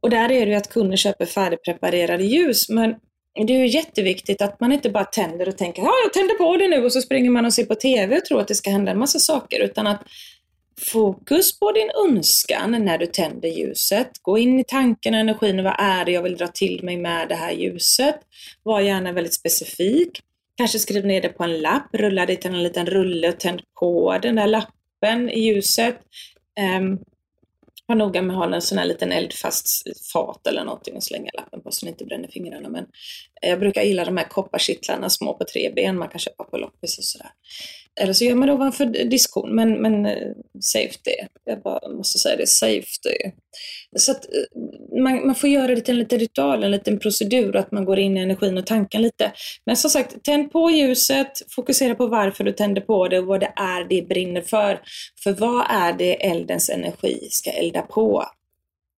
och 0.00 0.10
där 0.10 0.32
är 0.32 0.46
det 0.46 0.52
ju 0.52 0.54
att 0.54 0.72
kunder 0.72 0.96
köper 0.96 1.26
färdigpreparerade 1.26 2.24
ljus, 2.24 2.68
men 2.68 2.94
det 3.46 3.54
är 3.54 3.58
ju 3.58 3.66
jätteviktigt 3.66 4.42
att 4.42 4.60
man 4.60 4.72
inte 4.72 4.90
bara 4.90 5.04
tänder 5.04 5.48
och 5.48 5.58
tänker 5.58 5.82
ja, 5.82 5.92
jag 6.04 6.12
tänder 6.12 6.34
på 6.34 6.56
det 6.56 6.68
nu 6.68 6.84
och 6.84 6.92
så 6.92 7.00
springer 7.00 7.30
man 7.30 7.44
och 7.44 7.54
ser 7.54 7.64
på 7.64 7.74
TV 7.74 8.16
och 8.16 8.24
tror 8.24 8.40
att 8.40 8.48
det 8.48 8.54
ska 8.54 8.70
hända 8.70 8.92
en 8.92 8.98
massa 8.98 9.18
saker, 9.18 9.60
utan 9.60 9.86
att 9.86 10.02
fokus 10.80 11.58
på 11.58 11.72
din 11.72 11.90
önskan 12.08 12.84
när 12.84 12.98
du 12.98 13.06
tänder 13.06 13.48
ljuset. 13.48 14.10
Gå 14.22 14.38
in 14.38 14.60
i 14.60 14.64
tanken 14.64 15.14
och 15.14 15.20
energin, 15.20 15.64
vad 15.64 15.76
är 15.78 16.04
det 16.04 16.12
jag 16.12 16.22
vill 16.22 16.36
dra 16.36 16.48
till 16.48 16.84
mig 16.84 16.96
med 16.96 17.28
det 17.28 17.34
här 17.34 17.52
ljuset? 17.52 18.16
Var 18.62 18.80
gärna 18.80 19.12
väldigt 19.12 19.34
specifik. 19.34 20.20
Kanske 20.56 20.78
skriv 20.78 21.06
ner 21.06 21.22
det 21.22 21.28
på 21.28 21.44
en 21.44 21.58
lapp, 21.60 21.86
rulla 21.92 22.26
det 22.26 22.36
till 22.36 22.50
en 22.50 22.62
liten 22.62 22.86
rulle 22.86 23.28
och 23.28 23.40
tänd 23.40 23.60
på 23.80 24.18
den 24.22 24.34
där 24.34 24.46
lappen 24.46 25.30
i 25.30 25.40
ljuset. 25.40 25.96
Um, 26.78 26.98
var 27.86 27.96
noga 27.96 28.22
med 28.22 28.36
att 28.36 28.48
ha 28.48 28.54
en 28.54 28.62
sån 28.62 28.78
här 28.78 28.84
liten 28.84 29.12
eldfast 29.12 29.82
fat 30.12 30.46
eller 30.46 30.64
någonting 30.64 30.96
och 30.96 31.02
slänga 31.02 31.30
lappen 31.34 31.60
på 31.60 31.70
så 31.70 31.86
den 31.86 31.94
inte 31.94 32.04
bränner 32.04 32.28
fingrarna. 32.28 32.68
Men 32.68 32.86
eh, 33.42 33.50
jag 33.50 33.60
brukar 33.60 33.82
gilla 33.82 34.04
de 34.04 34.16
här 34.16 34.28
kopparkittlarna 34.28 35.10
små 35.10 35.34
på 35.34 35.44
tre 35.44 35.72
ben 35.76 35.98
man 35.98 36.08
kan 36.08 36.18
köpa 36.18 36.44
på 36.44 36.56
loppis 36.56 36.98
och 36.98 37.04
sådär. 37.04 37.30
Eller 38.00 38.12
så 38.12 38.24
gör 38.24 38.34
man 38.34 38.48
det 38.48 38.54
ovanför 38.54 38.86
diskon, 38.86 39.54
men, 39.54 39.82
men 39.82 40.06
eh, 40.06 40.32
safety. 40.60 41.14
Jag 41.44 41.62
bara 41.62 41.88
måste 41.88 42.18
säga 42.18 42.36
det, 42.36 42.46
safety. 42.46 43.32
Så 43.96 44.12
att 44.12 44.24
eh, 44.24 45.00
man, 45.02 45.26
man 45.26 45.34
får 45.34 45.50
göra 45.50 45.74
det 45.74 45.80
till 45.80 45.94
en 45.94 45.98
liten 45.98 46.18
ritual, 46.18 46.64
en 46.64 46.70
liten 46.70 46.98
procedur, 46.98 47.56
att 47.56 47.72
man 47.72 47.84
går 47.84 47.98
in 47.98 48.16
i 48.16 48.20
energin 48.20 48.58
och 48.58 48.66
tanken 48.66 49.02
lite. 49.02 49.32
Men 49.66 49.76
som 49.76 49.90
sagt, 49.90 50.22
tänd 50.22 50.52
på 50.52 50.70
ljuset, 50.70 51.52
fokusera 51.54 51.94
på 51.94 52.06
varför 52.06 52.44
du 52.44 52.52
tänder 52.52 52.82
på 52.82 53.08
det 53.08 53.18
och 53.18 53.26
vad 53.26 53.40
det 53.40 53.52
är 53.56 53.84
det 53.88 54.08
brinner 54.08 54.42
för. 54.42 54.80
För 55.24 55.32
vad 55.32 55.66
är 55.70 55.92
det 55.92 56.26
eldens 56.26 56.70
energi 56.70 57.28
ska 57.30 57.50
elda 57.50 57.82
på? 57.82 58.24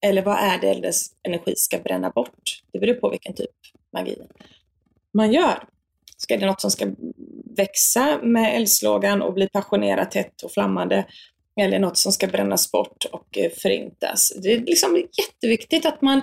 Eller 0.07 0.23
vad 0.23 0.39
är 0.39 0.59
det 0.61 0.69
eldens 0.69 1.13
energi 1.23 1.53
ska 1.57 1.79
bränna 1.79 2.11
bort? 2.11 2.63
Det 2.73 2.79
beror 2.79 2.95
på 2.95 3.11
vilken 3.11 3.35
typ 3.35 3.51
magi 3.93 4.17
man 5.15 5.33
gör. 5.33 5.63
Ska 6.17 6.37
det 6.37 6.47
något 6.47 6.61
som 6.61 6.71
ska 6.71 6.87
växa 7.57 8.19
med 8.23 8.57
eldslågan 8.57 9.23
och 9.23 9.35
bli 9.35 9.49
passionerat, 9.49 10.15
hett 10.15 10.43
och 10.43 10.53
flammande 10.53 11.07
eller 11.61 11.79
något 11.79 11.97
som 11.97 12.13
ska 12.13 12.27
brännas 12.27 12.73
bort 12.73 13.05
och 13.13 13.39
eh, 13.39 13.51
förintas. 13.51 14.33
Det 14.43 14.53
är 14.53 14.61
liksom 14.61 14.97
jätteviktigt 15.19 15.87
att 15.87 16.03
man 16.03 16.21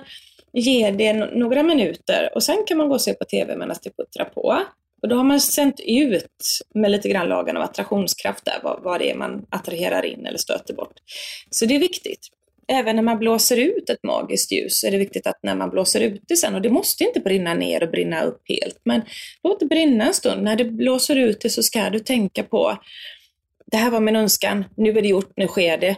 ger 0.53 0.91
det 0.91 1.13
några 1.13 1.63
minuter 1.63 2.29
och 2.35 2.43
sen 2.43 2.63
kan 2.67 2.77
man 2.77 2.87
gå 2.87 2.93
och 2.93 3.01
se 3.01 3.13
på 3.13 3.25
TV 3.25 3.55
medan 3.57 3.75
det 3.83 3.89
puttrar 3.89 4.25
på. 4.25 4.63
Och 5.01 5.09
då 5.09 5.15
har 5.15 5.23
man 5.23 5.39
sänt 5.39 5.79
ut 5.79 6.61
med 6.73 6.91
lite 6.91 7.09
grann 7.09 7.29
lagen 7.29 7.57
av 7.57 7.63
attraktionskraft 7.63 8.45
där, 8.45 8.59
vad, 8.63 8.83
vad 8.83 8.99
det 8.99 9.11
är 9.11 9.15
man 9.15 9.45
attraherar 9.49 10.05
in 10.05 10.25
eller 10.25 10.37
stöter 10.37 10.73
bort. 10.73 10.93
Så 11.49 11.65
det 11.65 11.75
är 11.75 11.79
viktigt 11.79 12.27
även 12.67 12.95
när 12.95 13.03
man 13.03 13.19
blåser 13.19 13.57
ut 13.57 13.89
ett 13.89 14.03
magiskt 14.03 14.51
ljus 14.51 14.79
så 14.79 14.87
är 14.87 14.91
det 14.91 14.97
viktigt 14.97 15.27
att 15.27 15.39
när 15.43 15.55
man 15.55 15.69
blåser 15.69 16.01
ut 16.01 16.21
det 16.27 16.35
sen, 16.35 16.55
och 16.55 16.61
det 16.61 16.69
måste 16.69 17.03
inte 17.03 17.19
brinna 17.19 17.53
ner 17.53 17.83
och 17.83 17.89
brinna 17.89 18.23
upp 18.23 18.41
helt, 18.49 18.81
men 18.83 19.01
låt 19.43 19.59
det 19.59 19.65
brinna 19.65 20.05
en 20.05 20.13
stund. 20.13 20.43
När 20.43 20.55
du 20.55 20.71
blåser 20.71 21.15
ut 21.15 21.41
det 21.41 21.49
så 21.49 21.63
ska 21.63 21.89
du 21.89 21.99
tänka 21.99 22.43
på, 22.43 22.77
det 23.71 23.77
här 23.77 23.91
var 23.91 23.99
min 23.99 24.15
önskan, 24.15 24.65
nu 24.77 24.89
är 24.89 25.01
det 25.01 25.07
gjort, 25.07 25.31
nu 25.35 25.47
sker 25.47 25.77
det. 25.77 25.95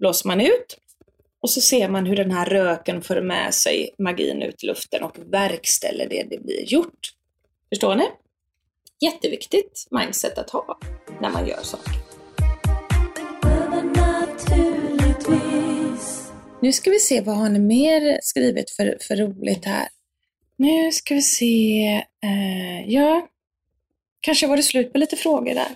Blåser 0.00 0.28
man 0.28 0.40
ut 0.40 0.78
och 1.40 1.50
så 1.50 1.60
ser 1.60 1.88
man 1.88 2.06
hur 2.06 2.16
den 2.16 2.30
här 2.30 2.46
röken 2.46 3.02
för 3.02 3.22
med 3.22 3.54
sig 3.54 3.90
magin 3.98 4.42
ut 4.42 4.64
i 4.64 4.66
luften 4.66 5.02
och 5.02 5.16
verkställer 5.32 6.08
det 6.08 6.26
det 6.30 6.38
blir 6.42 6.72
gjort. 6.72 7.12
Förstår 7.68 7.94
ni? 7.94 8.04
Jätteviktigt 9.00 9.86
mindset 9.90 10.38
att 10.38 10.50
ha 10.50 10.78
när 11.20 11.30
man 11.30 11.48
gör 11.48 11.62
saker. 11.62 12.05
Nu 16.62 16.72
ska 16.72 16.90
vi 16.90 16.98
se, 16.98 17.20
vad 17.20 17.36
har 17.36 17.48
ni 17.48 17.58
mer 17.58 18.18
skrivit 18.22 18.70
för, 18.70 18.98
för 19.00 19.16
roligt 19.16 19.64
här? 19.64 19.88
Nu 20.56 20.92
ska 20.92 21.14
vi 21.14 21.22
se. 21.22 21.86
Eh, 22.24 22.90
ja, 22.90 23.28
kanske 24.20 24.46
var 24.46 24.56
det 24.56 24.62
slut 24.62 24.92
på 24.92 24.98
lite 24.98 25.16
frågor 25.16 25.54
där. 25.54 25.70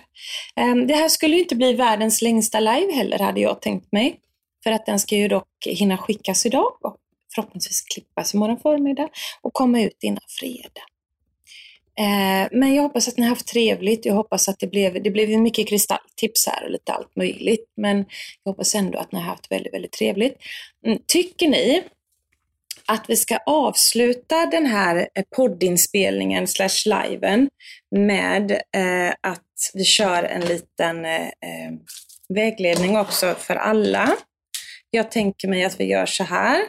Eh, 0.55 0.75
det 0.75 0.95
här 0.95 1.09
skulle 1.09 1.35
ju 1.35 1.41
inte 1.41 1.55
bli 1.55 1.73
världens 1.73 2.21
längsta 2.21 2.59
live 2.59 2.93
heller, 2.93 3.19
hade 3.19 3.41
jag 3.41 3.61
tänkt 3.61 3.91
mig. 3.91 4.19
För 4.63 4.71
att 4.71 4.85
den 4.85 4.99
ska 4.99 5.15
ju 5.15 5.27
dock 5.27 5.47
hinna 5.65 5.97
skickas 5.97 6.45
idag 6.45 6.77
och 6.81 6.97
förhoppningsvis 7.35 7.81
klippas 7.81 8.33
imorgon 8.33 8.59
förmiddag 8.59 9.09
och 9.41 9.53
komma 9.53 9.81
ut 9.81 9.97
innan 10.01 10.21
fredag. 10.39 10.90
Eh, 12.01 12.47
men 12.51 12.75
jag 12.75 12.83
hoppas 12.83 13.07
att 13.07 13.17
ni 13.17 13.23
har 13.23 13.29
haft 13.29 13.47
trevligt. 13.47 14.05
Jag 14.05 14.13
hoppas 14.13 14.49
att 14.49 14.59
det 14.59 14.67
blev, 14.67 15.03
det 15.03 15.09
blev 15.09 15.29
mycket 15.29 15.67
kristalltips 15.67 16.47
här 16.47 16.63
och 16.63 16.71
lite 16.71 16.91
allt 16.91 17.15
möjligt. 17.15 17.65
Men 17.77 18.05
jag 18.43 18.51
hoppas 18.51 18.75
ändå 18.75 18.99
att 18.99 19.11
ni 19.11 19.19
har 19.19 19.25
haft 19.25 19.51
väldigt, 19.51 19.73
väldigt 19.73 19.91
trevligt. 19.91 20.37
Mm, 20.85 20.99
tycker 21.07 21.47
ni 21.47 21.83
att 22.85 23.05
vi 23.07 23.15
ska 23.15 23.37
avsluta 23.37 24.45
den 24.45 24.65
här 24.65 25.09
eh, 25.15 25.23
poddinspelningen 25.35 26.47
slash 26.47 26.85
liven 26.85 27.49
med 27.95 28.51
eh, 28.51 29.13
att 29.21 29.71
vi 29.73 29.83
kör 29.83 30.23
en 30.23 30.41
liten 30.41 31.05
eh, 31.05 31.21
eh, 31.21 31.71
vägledning 32.29 32.97
också 32.97 33.35
för 33.39 33.55
alla. 33.55 34.15
Jag 34.89 35.11
tänker 35.11 35.47
mig 35.47 35.63
att 35.63 35.79
vi 35.79 35.85
gör 35.85 36.05
så 36.05 36.23
här, 36.23 36.61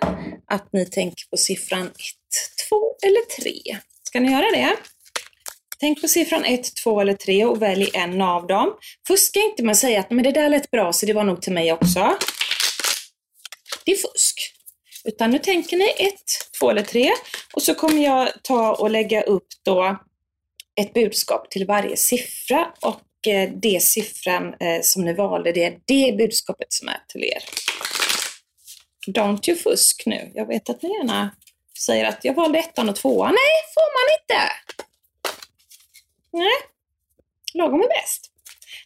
att 0.47 0.73
ni 0.73 0.87
tänker 0.87 1.31
på 1.31 1.37
siffran 1.37 1.87
1, 1.87 1.93
2 2.69 2.77
eller 3.07 3.43
3. 3.43 3.79
Ska 4.03 4.21
ni 4.21 4.33
göra 4.33 4.51
det? 4.51 4.77
Tänk 5.83 6.01
på 6.01 6.09
siffran 6.09 6.45
1, 6.45 6.77
2 6.85 7.01
eller 7.01 7.15
3 7.15 7.45
och 7.45 7.63
välj 7.63 7.91
en 7.95 8.21
av 8.21 8.47
dem. 8.47 8.75
Fuska 9.07 9.41
inte 9.41 9.63
med 9.63 9.73
att 9.73 9.79
säga 9.79 10.01
att 10.01 10.11
men 10.11 10.25
det 10.25 10.31
där 10.31 10.49
lät 10.49 10.71
bra 10.71 10.93
så 10.93 11.07
det 11.07 11.13
var 11.13 11.25
nog 11.25 11.43
till 11.43 11.53
mig 11.53 11.73
också. 11.73 12.19
Det 13.85 13.93
är 13.93 13.97
fusk. 13.97 14.35
Utan 15.05 15.31
nu 15.31 15.39
tänker 15.39 15.77
ni 15.77 15.85
1, 15.85 16.15
2 16.61 16.71
eller 16.71 16.83
3 16.83 17.13
och 17.55 17.63
så 17.63 17.75
kommer 17.75 18.05
jag 18.05 18.29
ta 18.43 18.75
och 18.75 18.91
lägga 18.91 19.23
upp 19.23 19.47
då 19.65 20.01
ett 20.81 20.95
budskap 20.95 21.51
till 21.51 21.67
varje 21.67 21.97
siffra 21.97 22.73
och 22.81 23.29
eh, 23.29 23.51
det 23.63 23.83
siffran 23.83 24.55
eh, 24.61 24.81
som 24.83 25.05
ni 25.05 25.15
valde, 25.15 25.53
det 25.53 25.65
är 25.65 25.79
det 25.87 26.17
budskapet 26.17 26.73
som 26.73 26.89
är 26.89 27.01
till 27.09 27.25
er. 27.25 27.43
Don't 29.09 29.49
you 29.51 29.59
fusk 29.59 30.03
nu. 30.07 30.33
Jag 30.35 30.47
vet 30.47 30.71
att 30.71 30.83
ni 30.83 30.89
gärna 30.89 31.31
säger 31.87 32.05
att 32.05 32.25
jag 32.25 32.35
valde 32.35 32.59
ettan 32.59 32.89
och 32.89 32.97
tvåan. 32.97 33.35
Nej, 33.35 33.75
får 33.75 33.89
man 33.99 34.19
inte! 34.23 34.53
Nej, 36.33 36.53
lagom 37.55 37.81
är 37.81 37.89
bäst. 37.89 38.31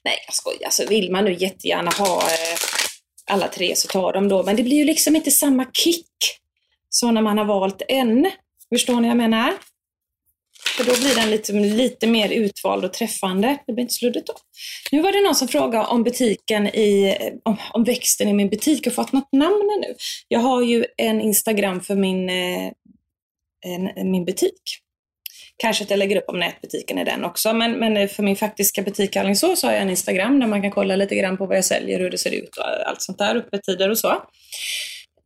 Nej, 0.05 0.19
jag 0.27 0.35
skojar. 0.35 0.65
Alltså, 0.65 0.87
vill 0.87 1.13
man 1.13 1.25
nu 1.25 1.33
jättegärna 1.33 1.91
ha 1.91 2.23
eh, 2.23 2.59
alla 3.31 3.49
tre 3.49 3.77
så 3.77 3.89
ta 3.89 4.13
dem 4.13 4.29
då. 4.29 4.43
Men 4.43 4.57
det 4.57 4.63
blir 4.63 4.77
ju 4.77 4.85
liksom 4.85 5.17
inte 5.17 5.31
samma 5.31 5.67
kick 5.73 6.09
som 6.89 7.15
när 7.15 7.23
man 7.23 7.39
har 7.39 7.45
valt 7.45 7.83
en. 7.89 8.31
Förstår 8.69 8.95
ni 8.95 9.01
vad 9.01 9.09
jag 9.09 9.17
menar? 9.17 9.53
För 10.77 10.85
då 10.85 10.93
blir 11.01 11.15
den 11.15 11.31
lite, 11.31 11.53
lite 11.53 12.07
mer 12.07 12.29
utvald 12.29 12.85
och 12.85 12.93
träffande. 12.93 13.59
Det 13.67 13.73
blir 13.73 13.83
inte 13.83 13.95
sluddigt 13.95 14.27
då. 14.27 14.35
Nu 14.93 15.03
var 15.03 15.13
det 15.13 15.25
någon 15.25 15.35
som 15.35 15.49
frågade 15.49 15.87
om 15.87 16.03
butiken 16.03 16.67
i, 16.67 17.17
eh, 17.21 17.33
om, 17.43 17.57
om 17.73 17.85
växten 17.85 18.29
i 18.29 18.33
min 18.33 18.49
butik. 18.49 18.87
Har 18.87 18.93
fått 18.93 19.13
något 19.13 19.33
namn 19.33 19.81
nu. 19.81 19.95
Jag 20.29 20.41
har 20.41 20.63
ju 20.63 20.87
en 20.97 21.21
Instagram 21.21 21.81
för 21.81 21.95
min, 21.95 22.29
eh, 22.29 22.73
en, 23.67 24.11
min 24.11 24.25
butik. 24.25 24.63
Kanske 25.59 25.85
att 25.85 25.91
jag 25.91 25.99
lägger 25.99 26.17
upp 26.17 26.29
om 26.29 26.39
nätbutiken 26.39 26.99
i 26.99 27.05
den 27.05 27.25
också. 27.25 27.53
Men, 27.53 27.73
men 27.73 28.09
för 28.09 28.23
min 28.23 28.37
faktiska 28.37 28.83
butik 28.83 29.17
i 29.17 29.19
Alingsås 29.19 29.63
har 29.63 29.73
jag 29.73 29.83
en 29.83 29.91
Instagram 29.91 30.41
där 30.41 30.47
man 30.47 30.63
kan 30.63 30.71
kolla 30.71 30.97
lite 30.97 31.15
grann 31.15 31.37
på 31.37 31.47
vad 31.47 31.57
jag 31.57 31.65
säljer, 31.65 31.99
hur 31.99 32.11
det 32.11 32.19
ser 32.19 32.35
ut 32.35 32.57
och 32.57 32.89
allt 32.89 33.03
sånt 33.03 33.19
där, 33.19 33.37
öppettider 33.37 33.91
och 33.91 33.99
så. 33.99 34.09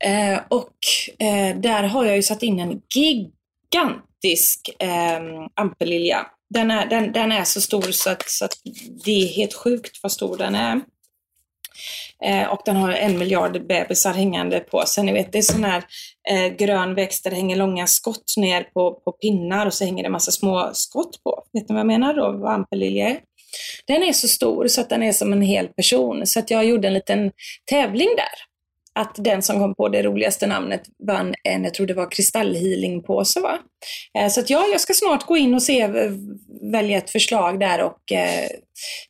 Eh, 0.05 0.41
och 0.49 0.74
eh, 1.18 1.57
där 1.57 1.83
har 1.83 2.05
jag 2.05 2.16
ju 2.16 2.22
satt 2.22 2.43
in 2.43 2.61
en 2.61 2.81
gigantisk 2.95 4.70
eh, 4.78 5.20
ampelilja. 5.55 6.26
Den 6.55 6.70
är, 6.70 6.87
den, 6.87 7.12
den 7.12 7.33
är 7.33 7.45
så 7.45 7.61
stor 7.61 7.83
så 7.83 8.11
att, 8.11 8.31
så 8.31 8.45
att 8.45 8.55
det 9.05 9.11
är 9.11 9.26
helt 9.26 9.55
sjukt 9.55 9.99
vad 10.03 10.12
stor 10.12 10.37
den 10.37 10.55
är. 10.55 10.81
Eh, 12.25 12.49
och 12.49 12.61
den 12.64 12.77
har 12.77 12.93
en 12.93 13.18
miljard 13.18 13.66
bebisar 13.66 14.12
hängande 14.12 14.61
på 14.61 14.83
sig. 14.87 15.05
Ni 15.05 15.12
vet, 15.12 15.33
det 15.33 15.39
är 15.39 15.43
sån 15.43 15.64
här 15.64 15.85
eh, 16.31 16.47
grön 16.57 16.95
växt 16.95 17.25
där 17.25 17.31
det 17.31 17.37
hänger 17.37 17.57
långa 17.57 17.87
skott 17.87 18.35
ner 18.37 18.62
på, 18.62 18.95
på 19.05 19.12
pinnar 19.12 19.66
och 19.66 19.75
så 19.75 19.85
hänger 19.85 20.03
det 20.03 20.11
massa 20.11 20.31
små 20.31 20.71
skott 20.73 21.23
på. 21.25 21.45
Vet 21.53 21.68
ni 21.68 21.73
vad 21.73 21.81
jag 21.81 21.87
menar 21.87 22.14
då? 22.14 22.33
Vampelilja? 22.33 23.16
Den 23.87 24.03
är 24.03 24.12
så 24.12 24.29
stor 24.29 24.66
så 24.66 24.81
att 24.81 24.89
den 24.89 25.03
är 25.03 25.12
som 25.12 25.33
en 25.33 25.43
hel 25.43 25.68
person. 25.68 26.27
Så 26.27 26.39
att 26.39 26.51
jag 26.51 26.64
gjorde 26.64 26.89
en 26.89 26.95
liten 26.95 27.33
tävling 27.71 28.09
där 28.16 28.49
att 28.95 29.14
den 29.18 29.43
som 29.43 29.59
kom 29.59 29.74
på 29.74 29.88
det 29.88 30.03
roligaste 30.03 30.47
namnet 30.47 30.82
vann 31.07 31.34
en, 31.45 31.64
jag 31.64 31.74
tror 31.74 31.86
det 31.86 31.95
var 31.95 32.11
kristallhealingpåse 32.11 33.41
va? 33.41 33.59
Eh, 34.18 34.28
så 34.28 34.41
att 34.41 34.51
ja, 34.51 34.66
jag 34.72 34.80
ska 34.80 34.95
snart 34.95 35.26
gå 35.26 35.36
in 35.36 35.55
och 35.55 35.62
se, 35.62 35.88
välja 36.72 36.99
ett 36.99 37.11
förslag 37.11 37.61
där 37.61 37.82
och 37.82 38.12
eh, 38.12 38.49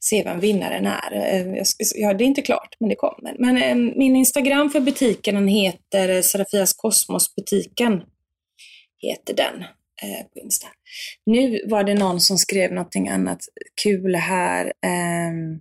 se 0.01 0.23
vem 0.23 0.41
vinnaren 0.41 0.87
är. 0.87 1.13
Eh, 1.13 1.57
jag 1.57 1.67
ska, 1.67 1.85
ja, 1.95 2.15
det 2.15 2.25
är 2.25 2.27
inte 2.27 2.43
klart, 2.43 2.77
men 2.81 2.89
det 2.89 2.95
kommer. 2.95 3.37
Men 3.39 3.99
min 3.99 4.17
Instagram 4.17 4.71
för 4.71 4.81
butiken 4.81 5.35
den 5.35 5.49
heter 5.49 6.23
Serafias 6.23 6.73
Kosmosbutiken. 6.73 8.03
Heter 9.03 9.35
den 9.35 9.65
på 10.33 10.39
Insta. 10.39 10.67
Nu 11.27 11.61
var 11.67 11.85
det 11.85 11.95
någon 11.95 12.21
som 12.21 12.39
skrev 12.39 12.73
någonting 12.73 13.09
annat 13.09 13.39
kul 13.83 14.15
här. 14.15 14.67
Eh, 14.67 15.61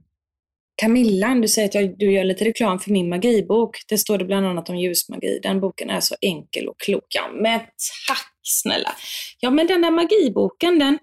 Camilla, 0.82 1.36
du 1.36 1.48
säger 1.48 1.68
att 1.68 1.76
jag, 1.76 1.98
du 1.98 2.12
gör 2.12 2.24
lite 2.24 2.46
reklam 2.46 2.80
för 2.80 2.92
min 2.92 3.10
magibok. 3.10 3.78
Det 3.88 3.98
står 3.98 4.18
det 4.18 4.26
bland 4.26 4.48
annat 4.48 4.70
om 4.70 4.78
ljusmagi. 4.78 5.40
Den 5.44 5.60
boken 5.60 5.90
är 5.90 6.00
så 6.00 6.16
enkel 6.22 6.68
och 6.68 6.80
klok. 6.80 7.06
Ja, 7.10 7.30
men 7.34 7.60
tack 8.08 8.32
snälla! 8.44 8.90
Ja, 9.40 9.50
men 9.50 9.68
den 9.68 9.82
där 9.82 9.92
magiboken, 9.92 10.80
den, 10.80 11.00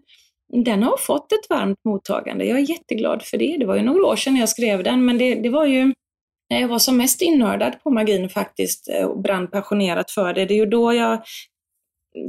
den 0.64 0.83
har 0.83 0.97
fått 0.97 1.33
ett 1.33 1.51
varmt 1.51 1.79
mottagande. 1.85 2.45
Jag 2.45 2.59
är 2.59 2.70
jätteglad 2.70 3.22
för 3.22 3.39
det. 3.39 3.57
Det 3.59 3.66
var 3.66 3.77
ju 3.77 3.83
några 3.83 4.07
år 4.07 4.16
sedan 4.16 4.37
jag 4.37 4.49
skrev 4.49 4.83
den, 4.83 5.05
men 5.05 5.18
det, 5.18 5.35
det 5.35 5.49
var 5.49 5.66
ju 5.66 5.93
när 6.51 6.61
jag 6.61 6.68
var 6.68 6.79
som 6.79 6.97
mest 6.97 7.22
innördad 7.22 7.83
på 7.83 7.91
magin 7.91 8.29
faktiskt 8.29 8.89
eh, 8.89 9.05
och 9.05 9.22
brann 9.22 9.51
passionerat 9.51 10.11
för 10.11 10.35
det. 10.35 10.45
Det 10.45 10.55
är 10.55 10.59
ju 10.59 10.66
då 10.66 10.95
jag 10.95 11.22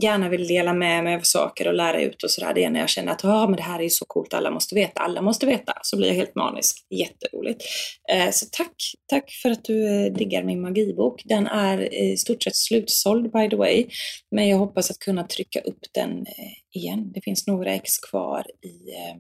gärna 0.01 0.29
vill 0.29 0.47
dela 0.47 0.73
med 0.73 1.03
mig 1.03 1.15
av 1.15 1.21
saker 1.21 1.67
och 1.67 1.73
lära 1.73 2.01
ut 2.01 2.23
och 2.23 2.31
sådär. 2.31 2.53
Det 2.53 2.63
är 2.63 2.69
när 2.69 2.79
jag 2.79 2.89
känner 2.89 3.11
att 3.11 3.25
ah, 3.25 3.47
men 3.47 3.55
det 3.55 3.63
här 3.63 3.81
är 3.81 3.89
så 3.89 4.05
coolt, 4.05 4.33
alla 4.33 4.51
måste 4.51 4.75
veta, 4.75 5.01
alla 5.01 5.21
måste 5.21 5.45
veta. 5.45 5.73
Så 5.81 5.97
blir 5.97 6.07
jag 6.07 6.15
helt 6.15 6.35
manisk. 6.35 6.85
Jätteroligt. 6.89 7.63
Eh, 8.11 8.31
så 8.31 8.45
tack, 8.51 8.75
tack 9.07 9.31
för 9.41 9.49
att 9.49 9.63
du 9.63 10.05
eh, 10.05 10.13
diggar 10.13 10.43
min 10.43 10.61
magibok. 10.61 11.21
Den 11.25 11.47
är 11.47 11.93
i 11.93 12.17
stort 12.17 12.43
sett 12.43 12.55
slutsåld 12.55 13.31
by 13.31 13.49
the 13.49 13.55
way. 13.55 13.85
Men 14.31 14.47
jag 14.49 14.57
hoppas 14.57 14.91
att 14.91 14.99
kunna 14.99 15.23
trycka 15.23 15.59
upp 15.59 15.79
den 15.91 16.11
eh, 16.11 16.79
igen. 16.81 17.11
Det 17.13 17.21
finns 17.21 17.47
några 17.47 17.73
ex 17.73 17.97
kvar 17.97 18.45
i 18.61 18.91
eh, 18.95 19.17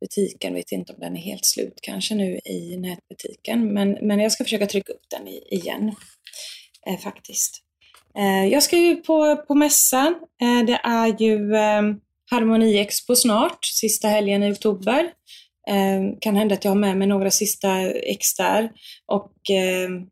butiken. 0.00 0.54
Vet 0.54 0.72
inte 0.72 0.92
om 0.92 1.00
den 1.00 1.16
är 1.16 1.20
helt 1.20 1.44
slut 1.44 1.78
kanske 1.82 2.14
nu 2.14 2.40
i 2.44 2.76
nätbutiken. 2.76 3.74
Men, 3.74 3.98
men 4.02 4.20
jag 4.20 4.32
ska 4.32 4.44
försöka 4.44 4.66
trycka 4.66 4.92
upp 4.92 5.06
den 5.10 5.28
igen. 5.28 5.94
Eh, 6.86 6.98
faktiskt. 6.98 7.69
Eh, 8.18 8.46
jag 8.46 8.62
ska 8.62 8.76
ju 8.76 8.96
på, 8.96 9.36
på 9.36 9.54
mässan. 9.54 10.14
Eh, 10.42 10.66
det 10.66 10.80
är 10.84 11.22
ju 11.22 11.54
ehm, 11.54 12.00
harmoniexpo 12.30 12.30
Harmoni 12.30 12.78
Expo 12.78 13.16
snart, 13.16 13.64
sista 13.64 14.08
helgen 14.08 14.42
i 14.42 14.52
oktober. 14.52 15.12
Ehm, 15.68 16.16
kan 16.20 16.36
hända 16.36 16.54
att 16.54 16.64
jag 16.64 16.70
har 16.70 16.78
med 16.78 16.96
mig 16.96 17.08
några 17.08 17.30
sista 17.30 17.80
ex 17.90 18.34
där. 18.34 18.72
Och 19.06 19.50
ehm, 19.50 20.06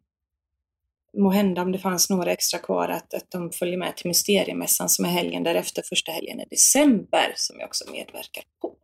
må 1.18 1.30
hända 1.30 1.62
om 1.62 1.72
det 1.72 1.78
fanns 1.78 2.10
några 2.10 2.32
extra 2.32 2.58
kvar 2.58 2.88
att, 2.88 3.14
att 3.14 3.30
de 3.30 3.52
följer 3.52 3.76
med 3.76 3.96
till 3.96 4.08
Mysteriemässan 4.08 4.88
som 4.88 5.04
är 5.04 5.08
helgen 5.08 5.42
därefter, 5.42 5.82
första 5.82 6.12
helgen 6.12 6.40
i 6.40 6.44
december, 6.50 7.32
som 7.36 7.56
jag 7.58 7.66
också 7.66 7.90
medverkar 7.90 8.44
på. 8.60 8.74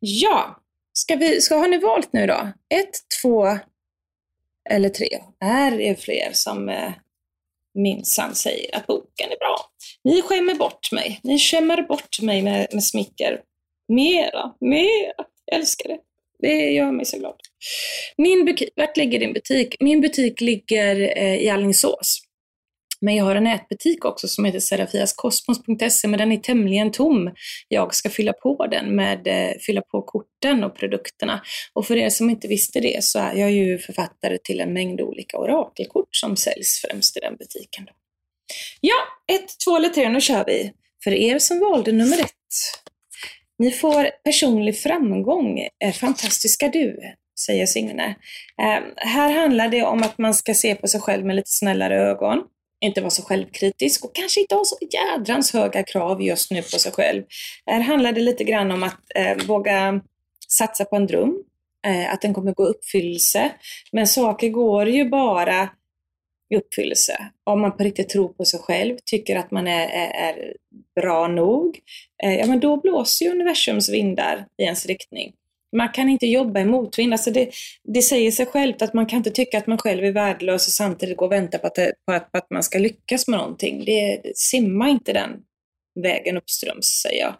Ja, 0.00 0.60
ska 0.92 1.16
vi, 1.16 1.40
ska, 1.40 1.56
har 1.56 1.68
ni 1.68 1.78
valt 1.78 2.12
nu 2.12 2.26
då? 2.26 2.52
Ett, 2.74 2.94
två 3.22 3.58
eller 4.70 4.88
tre? 4.88 5.08
Är 5.40 5.70
det 5.70 6.00
fler 6.00 6.30
som 6.32 6.68
eh, 6.68 6.92
minsann 7.78 8.34
säger 8.34 8.76
att 8.76 8.86
boken 8.86 9.30
är 9.30 9.38
bra. 9.38 9.56
Ni 10.04 10.22
skämmer 10.22 10.54
bort 10.54 10.92
mig. 10.92 11.20
Ni 11.22 11.38
skämmer 11.38 11.82
bort 11.82 12.22
mig 12.22 12.42
med, 12.42 12.66
med 12.72 12.84
smicker. 12.84 13.40
Mera, 13.88 14.52
mera. 14.60 15.24
Jag 15.44 15.60
älskar 15.60 15.88
det. 15.88 15.98
Det 16.40 16.70
gör 16.70 16.92
mig 16.92 17.06
så 17.06 17.18
glad. 17.18 17.34
Min 18.16 18.44
butik, 18.44 18.68
vart 18.76 18.96
ligger 18.96 19.18
din 19.18 19.32
butik? 19.32 19.76
Min 19.80 20.00
butik 20.00 20.40
ligger 20.40 21.18
eh, 21.18 21.36
i 21.36 21.48
Allingsås. 21.48 22.20
Men 23.00 23.16
jag 23.16 23.24
har 23.24 23.36
en 23.36 23.44
nätbutik 23.44 24.04
också 24.04 24.28
som 24.28 24.44
heter 24.44 24.60
serafiaskosmos.se, 24.60 26.08
men 26.08 26.18
den 26.18 26.32
är 26.32 26.36
tämligen 26.36 26.92
tom. 26.92 27.30
Jag 27.68 27.94
ska 27.94 28.10
fylla 28.10 28.32
på 28.32 28.66
den 28.66 28.96
med, 28.96 29.26
eh, 29.26 29.52
fylla 29.66 29.80
på 29.80 30.02
korten 30.02 30.64
och 30.64 30.76
produkterna. 30.76 31.42
Och 31.72 31.86
för 31.86 31.96
er 31.96 32.10
som 32.10 32.30
inte 32.30 32.48
visste 32.48 32.80
det 32.80 33.04
så 33.04 33.18
är 33.18 33.34
jag 33.34 33.50
ju 33.50 33.78
författare 33.78 34.38
till 34.38 34.60
en 34.60 34.72
mängd 34.72 35.00
olika 35.00 35.38
orakelkort 35.38 36.08
som 36.10 36.36
säljs 36.36 36.80
främst 36.80 37.16
i 37.16 37.20
den 37.20 37.36
butiken. 37.36 37.84
Då. 37.84 37.92
Ja, 38.80 38.96
ett, 39.32 39.48
två 39.64 39.76
eller 39.76 39.88
tre, 39.88 40.08
nu 40.08 40.20
kör 40.20 40.44
vi. 40.44 40.72
För 41.04 41.10
er 41.10 41.38
som 41.38 41.60
valde 41.60 41.92
nummer 41.92 42.20
ett. 42.20 42.34
Ni 43.58 43.70
får 43.70 44.10
personlig 44.24 44.78
framgång, 44.78 45.58
eh, 45.84 45.92
fantastiska 45.92 46.68
du, 46.68 47.00
säger 47.46 47.66
Signe. 47.66 48.14
Eh, 48.62 48.82
här 48.96 49.32
handlar 49.32 49.68
det 49.68 49.82
om 49.82 50.02
att 50.02 50.18
man 50.18 50.34
ska 50.34 50.54
se 50.54 50.74
på 50.74 50.88
sig 50.88 51.00
själv 51.00 51.26
med 51.26 51.36
lite 51.36 51.50
snällare 51.50 51.96
ögon 51.96 52.38
inte 52.80 53.00
vara 53.00 53.10
så 53.10 53.22
självkritisk 53.22 54.04
och 54.04 54.14
kanske 54.14 54.40
inte 54.40 54.54
ha 54.54 54.64
så 54.64 54.76
jädrans 54.92 55.52
höga 55.52 55.82
krav 55.82 56.22
just 56.22 56.50
nu 56.50 56.62
på 56.62 56.78
sig 56.78 56.92
själv. 56.92 57.22
Här 57.66 57.80
handlar 57.80 58.12
det 58.12 58.20
lite 58.20 58.44
grann 58.44 58.70
om 58.70 58.82
att 58.82 59.00
eh, 59.14 59.46
våga 59.46 60.00
satsa 60.48 60.84
på 60.84 60.96
en 60.96 61.06
dröm, 61.06 61.42
eh, 61.86 62.12
att 62.12 62.20
den 62.20 62.34
kommer 62.34 62.52
gå 62.52 62.66
i 62.66 62.70
uppfyllelse. 62.70 63.50
Men 63.92 64.06
saker 64.06 64.48
går 64.48 64.88
ju 64.88 65.08
bara 65.08 65.68
i 66.54 66.56
uppfyllelse 66.56 67.30
om 67.44 67.60
man 67.60 67.76
på 67.76 67.84
riktigt 67.84 68.08
tror 68.08 68.28
på 68.28 68.44
sig 68.44 68.60
själv, 68.60 68.96
tycker 69.04 69.36
att 69.36 69.50
man 69.50 69.66
är, 69.66 69.88
är, 69.88 70.10
är 70.10 70.54
bra 71.00 71.28
nog. 71.28 71.78
Eh, 72.22 72.34
ja, 72.34 72.46
men 72.46 72.60
då 72.60 72.76
blåser 72.76 73.24
ju 73.24 73.30
universums 73.30 73.88
vindar 73.88 74.46
i 74.58 74.62
ens 74.62 74.86
riktning. 74.86 75.32
Man 75.76 75.88
kan 75.88 76.08
inte 76.08 76.26
jobba 76.26 76.60
i 76.60 76.64
motvind. 76.64 77.12
Alltså 77.12 77.30
det, 77.30 77.50
det 77.94 78.02
säger 78.02 78.30
sig 78.30 78.46
självt 78.46 78.82
att 78.82 78.94
man 78.94 79.06
kan 79.06 79.16
inte 79.16 79.30
tycka 79.30 79.58
att 79.58 79.66
man 79.66 79.78
själv 79.78 80.04
är 80.04 80.12
värdelös 80.12 80.66
och 80.66 80.72
samtidigt 80.72 81.16
gå 81.16 81.24
och 81.24 81.32
vänta 81.32 81.58
på 81.58 81.66
att, 81.66 81.74
det, 81.74 81.92
på 82.06 82.12
att, 82.12 82.32
på 82.32 82.38
att 82.38 82.50
man 82.50 82.62
ska 82.62 82.78
lyckas 82.78 83.28
med 83.28 83.38
någonting. 83.38 83.84
Det, 83.84 84.20
simma 84.34 84.88
inte 84.88 85.12
den 85.12 85.30
vägen 86.02 86.36
uppströms, 86.36 86.86
säger 86.86 87.20
jag. 87.20 87.34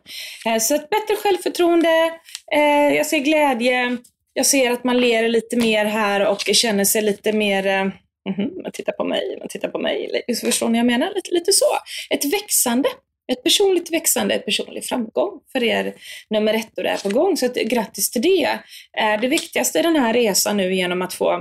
Eh, 0.54 0.58
så 0.58 0.74
ett 0.74 0.90
bättre 0.90 1.16
självförtroende, 1.22 2.10
eh, 2.54 2.96
jag 2.96 3.06
ser 3.06 3.18
glädje, 3.18 3.96
jag 4.32 4.46
ser 4.46 4.70
att 4.70 4.84
man 4.84 5.00
ler 5.00 5.28
lite 5.28 5.56
mer 5.56 5.84
här 5.84 6.26
och 6.26 6.40
känner 6.40 6.84
sig 6.84 7.02
lite 7.02 7.32
mer 7.32 7.92
Mm 8.28 8.40
-hmm, 8.40 8.62
man 8.62 8.72
tittar 8.72 8.92
på 8.92 9.04
mig, 9.04 9.36
man 9.38 9.48
tittar 9.48 9.68
på 9.68 9.78
mig. 9.78 10.22
Förstår 10.44 10.68
ni 10.68 10.72
vad 10.72 10.78
jag 10.78 10.86
menar? 10.86 11.12
Lite, 11.14 11.34
lite 11.34 11.52
så. 11.52 11.66
Ett 12.10 12.24
växande 12.24 12.88
ett 13.32 13.42
personligt 13.42 13.92
växande, 13.92 14.34
ett 14.34 14.44
personlig 14.44 14.84
framgång 14.84 15.40
för 15.52 15.62
er 15.62 15.94
nummer 16.30 16.54
ett 16.54 16.76
och 16.76 16.82
det 16.82 16.88
är 16.88 16.98
på 16.98 17.08
gång. 17.08 17.36
Så 17.36 17.46
att, 17.46 17.54
grattis 17.54 18.10
till 18.10 18.22
det. 18.22 18.58
Eh, 18.98 19.20
det 19.20 19.28
viktigaste 19.28 19.78
i 19.78 19.82
den 19.82 19.96
här 19.96 20.12
resan 20.14 20.56
nu 20.56 20.74
genom 20.74 21.02
att 21.02 21.14
få 21.14 21.32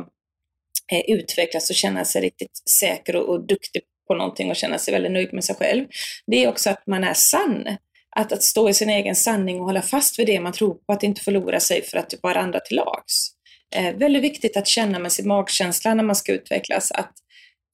eh, 0.91 1.01
utvecklas 1.07 1.69
och 1.69 1.75
känna 1.75 2.05
sig 2.05 2.21
riktigt 2.21 2.69
säker 2.79 3.15
och, 3.15 3.29
och 3.29 3.47
duktig 3.47 3.81
på 4.07 4.15
någonting 4.15 4.49
och 4.49 4.55
känna 4.55 4.77
sig 4.77 4.93
väldigt 4.93 5.11
nöjd 5.11 5.33
med 5.33 5.43
sig 5.43 5.55
själv. 5.55 5.85
Det 6.27 6.43
är 6.43 6.49
också 6.49 6.69
att 6.69 6.87
man 6.87 7.03
är 7.03 7.13
sann. 7.13 7.77
Att, 8.15 8.31
att 8.31 8.43
stå 8.43 8.69
i 8.69 8.73
sin 8.73 8.89
egen 8.89 9.15
sanning 9.15 9.59
och 9.59 9.65
hålla 9.65 9.81
fast 9.81 10.19
vid 10.19 10.27
det 10.27 10.39
man 10.39 10.53
tror 10.53 10.73
på, 10.73 10.93
att 10.93 11.03
inte 11.03 11.21
förlora 11.21 11.59
sig 11.59 11.81
för 11.81 11.97
att 11.97 12.13
vara 12.21 12.39
andra 12.39 12.59
till 12.59 12.75
lags. 12.75 13.29
Eh, 13.75 13.95
väldigt 13.95 14.23
viktigt 14.23 14.57
att 14.57 14.67
känna 14.67 14.99
med 14.99 15.11
sin 15.11 15.27
magkänsla 15.27 15.93
när 15.93 16.03
man 16.03 16.15
ska 16.15 16.31
utvecklas. 16.31 16.91
Att 16.91 17.13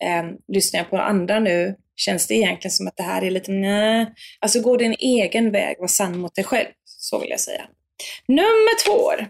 eh, 0.03 0.23
lyssnar 0.53 0.79
jag 0.79 0.89
på 0.89 0.97
andra 0.97 1.39
nu 1.39 1.75
Känns 1.95 2.27
det 2.27 2.35
egentligen 2.35 2.71
som 2.71 2.87
att 2.87 2.97
det 2.97 3.03
här 3.03 3.21
är 3.21 3.31
lite 3.31 3.51
nej? 3.51 4.13
Alltså 4.39 4.61
gå 4.61 4.77
din 4.77 4.95
egen 4.99 5.51
väg, 5.51 5.75
var 5.79 5.87
sann 5.87 6.17
mot 6.17 6.35
dig 6.35 6.43
själv. 6.43 6.67
Så 6.85 7.19
vill 7.19 7.29
jag 7.29 7.39
säga. 7.39 7.65
Nummer 8.27 8.85
två. 8.85 9.25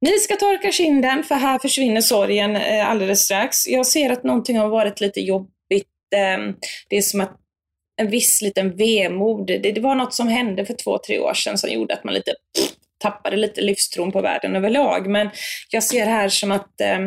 Ni 0.00 0.18
ska 0.18 0.36
torka 0.36 0.72
kinden 0.72 1.24
för 1.24 1.34
här 1.34 1.58
försvinner 1.58 2.00
sorgen 2.00 2.56
eh, 2.56 2.90
alldeles 2.90 3.20
strax. 3.20 3.66
Jag 3.66 3.86
ser 3.86 4.10
att 4.10 4.24
någonting 4.24 4.58
har 4.58 4.68
varit 4.68 5.00
lite 5.00 5.20
jobbigt. 5.20 5.86
Eh, 6.14 6.54
det 6.88 6.96
är 6.96 7.02
som 7.02 7.20
att 7.20 7.36
en 7.96 8.10
viss 8.10 8.42
liten 8.42 8.76
vemod. 8.76 9.46
Det, 9.46 9.58
det, 9.58 9.80
var 9.80 9.94
något 9.94 10.14
som 10.14 10.28
hände 10.28 10.66
för 10.66 10.74
två, 10.74 10.98
tre 10.98 11.18
år 11.18 11.34
sedan 11.34 11.58
som 11.58 11.70
gjorde 11.70 11.94
att 11.94 12.04
man 12.04 12.14
lite 12.14 12.34
pff, 12.56 12.70
tappade 12.98 13.36
lite 13.36 13.60
livstron 13.60 14.12
på 14.12 14.20
världen 14.20 14.56
överlag. 14.56 15.06
Men 15.06 15.30
jag 15.70 15.82
ser 15.82 16.06
här 16.06 16.28
som 16.28 16.52
att 16.52 16.80
eh, 16.80 16.98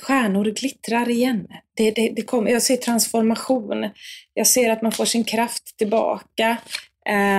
stjärnor 0.00 0.44
glittrar 0.44 1.10
igen. 1.10 1.48
Det, 1.76 1.90
det, 1.90 2.08
det 2.16 2.22
kom, 2.22 2.48
jag 2.48 2.62
ser 2.62 2.76
transformation. 2.76 3.90
Jag 4.34 4.46
ser 4.46 4.70
att 4.70 4.82
man 4.82 4.92
får 4.92 5.04
sin 5.04 5.24
kraft 5.24 5.76
tillbaka 5.78 6.56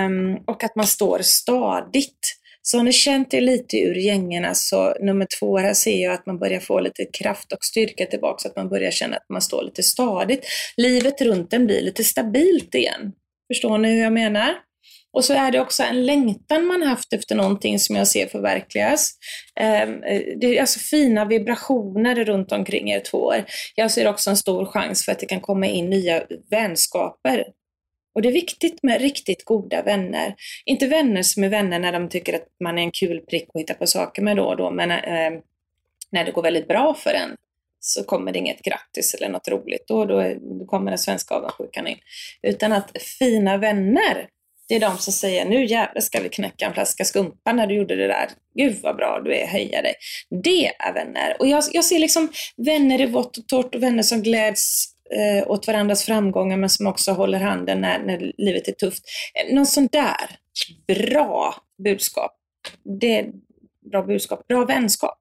um, 0.05 0.35
och 0.45 0.63
att 0.63 0.75
man 0.75 0.87
står 0.87 1.19
stadigt. 1.21 2.19
Så 2.61 2.77
har 2.77 2.83
ni 2.83 2.91
känt 2.91 3.33
er 3.33 3.41
lite 3.41 3.77
ur 3.77 3.95
gängorna 3.95 4.55
så 4.55 4.95
nummer 4.99 5.27
två, 5.39 5.57
här 5.57 5.73
ser 5.73 6.03
jag 6.03 6.13
att 6.13 6.25
man 6.25 6.39
börjar 6.39 6.59
få 6.59 6.79
lite 6.79 7.05
kraft 7.05 7.51
och 7.51 7.63
styrka 7.63 8.05
tillbaka 8.05 8.37
så 8.37 8.47
att 8.47 8.55
man 8.55 8.69
börjar 8.69 8.91
känna 8.91 9.15
att 9.15 9.29
man 9.29 9.41
står 9.41 9.63
lite 9.63 9.83
stadigt. 9.83 10.45
Livet 10.77 11.21
runt 11.21 11.53
en 11.53 11.65
blir 11.65 11.81
lite 11.81 12.03
stabilt 12.03 12.75
igen. 12.75 13.11
Förstår 13.53 13.77
ni 13.77 13.93
hur 13.93 14.03
jag 14.03 14.13
menar? 14.13 14.64
Och 15.15 15.25
så 15.25 15.33
är 15.33 15.51
det 15.51 15.59
också 15.59 15.83
en 15.83 16.05
längtan 16.05 16.65
man 16.65 16.81
haft 16.81 17.13
efter 17.13 17.35
någonting 17.35 17.79
som 17.79 17.95
jag 17.95 18.07
ser 18.07 18.27
förverkligas. 18.27 19.11
Ehm, 19.59 20.03
eh, 20.03 20.21
det 20.41 20.57
är 20.57 20.61
alltså 20.61 20.79
fina 20.79 21.25
vibrationer 21.25 22.25
runt 22.25 22.51
omkring 22.51 22.89
er 22.89 22.99
två 22.99 23.17
år. 23.17 23.45
Jag 23.75 23.91
ser 23.91 24.07
också 24.07 24.29
en 24.29 24.37
stor 24.37 24.65
chans 24.65 25.05
för 25.05 25.11
att 25.11 25.19
det 25.19 25.25
kan 25.25 25.41
komma 25.41 25.67
in 25.67 25.89
nya 25.89 26.23
vänskaper. 26.49 27.45
Och 28.15 28.21
det 28.21 28.29
är 28.29 28.33
viktigt 28.33 28.83
med 28.83 29.01
riktigt 29.01 29.45
goda 29.45 29.81
vänner. 29.81 30.35
Inte 30.65 30.87
vänner 30.87 31.23
som 31.23 31.43
är 31.43 31.49
vänner 31.49 31.79
när 31.79 31.91
de 31.91 32.09
tycker 32.09 32.33
att 32.33 32.47
man 32.63 32.77
är 32.77 32.81
en 32.81 32.91
kul 32.91 33.19
prick 33.19 33.49
att 33.53 33.61
hitta 33.61 33.73
på 33.73 33.87
saker 33.87 34.21
med 34.21 34.37
då 34.37 34.43
och 34.43 34.57
då, 34.57 34.71
men 34.71 34.91
ehm, 34.91 35.33
när 36.11 36.25
det 36.25 36.31
går 36.31 36.43
väldigt 36.43 36.67
bra 36.67 36.93
för 36.93 37.13
en 37.13 37.35
så 37.79 38.03
kommer 38.03 38.31
det 38.31 38.39
inget 38.39 38.61
grattis 38.61 39.13
eller 39.13 39.29
något 39.29 39.47
roligt. 39.47 39.87
Då, 39.87 40.05
då, 40.05 40.33
då 40.59 40.65
kommer 40.65 40.91
den 40.91 40.97
svenska 40.97 41.35
avundsjukan 41.35 41.87
in. 41.87 41.97
Utan 42.41 42.71
att 42.71 43.01
fina 43.19 43.57
vänner, 43.57 44.27
det 44.67 44.75
är 44.75 44.79
de 44.79 44.97
som 44.97 45.13
säger 45.13 45.45
nu 45.45 45.65
jävlar 45.65 46.01
ska 46.01 46.19
vi 46.21 46.29
knäcka 46.29 46.65
en 46.65 46.73
flaska 46.73 47.05
skumpa 47.05 47.53
när 47.53 47.67
du 47.67 47.75
gjorde 47.75 47.95
det 47.95 48.07
där. 48.07 48.29
Gud 48.55 48.77
vad 48.83 48.95
bra 48.95 49.21
du 49.25 49.35
är, 49.35 49.47
höja 49.47 49.81
dig. 49.81 49.95
Det 50.43 50.67
är 50.67 50.93
vänner. 50.93 51.35
Och 51.39 51.47
jag, 51.47 51.63
jag 51.71 51.85
ser 51.85 51.99
liksom 51.99 52.29
vänner 52.57 53.01
i 53.01 53.05
vått 53.05 53.37
och 53.37 53.47
torrt 53.47 53.75
och 53.75 53.83
vänner 53.83 54.03
som 54.03 54.21
gläds 54.21 54.85
eh, 55.15 55.51
åt 55.51 55.67
varandras 55.67 56.05
framgångar 56.05 56.57
men 56.57 56.69
som 56.69 56.87
också 56.87 57.11
håller 57.11 57.39
handen 57.39 57.81
när, 57.81 57.99
när 57.99 58.33
livet 58.37 58.67
är 58.67 58.71
tufft. 58.71 59.03
Eh, 59.33 59.55
någon 59.55 59.65
sån 59.65 59.87
där 59.91 60.37
bra 60.87 61.55
budskap. 61.83 62.31
Det 62.99 63.19
är 63.19 63.31
bra 63.91 64.03
budskap, 64.03 64.47
bra 64.47 64.65
vänskap. 64.65 65.17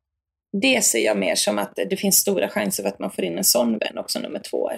Det 0.62 0.84
ser 0.84 1.04
jag 1.04 1.18
mer 1.18 1.34
som 1.34 1.58
att 1.58 1.72
det 1.90 1.96
finns 1.96 2.16
stora 2.16 2.48
chanser 2.48 2.82
för 2.82 2.90
att 2.90 2.98
man 2.98 3.10
får 3.10 3.24
in 3.24 3.38
en 3.38 3.44
sån 3.44 3.78
vän 3.78 3.98
också, 3.98 4.18
nummer 4.18 4.38
två. 4.50 4.70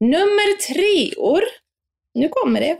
Nummer 0.00 0.58
treor, 0.66 1.42
nu 2.14 2.28
kommer 2.28 2.60
det. 2.60 2.78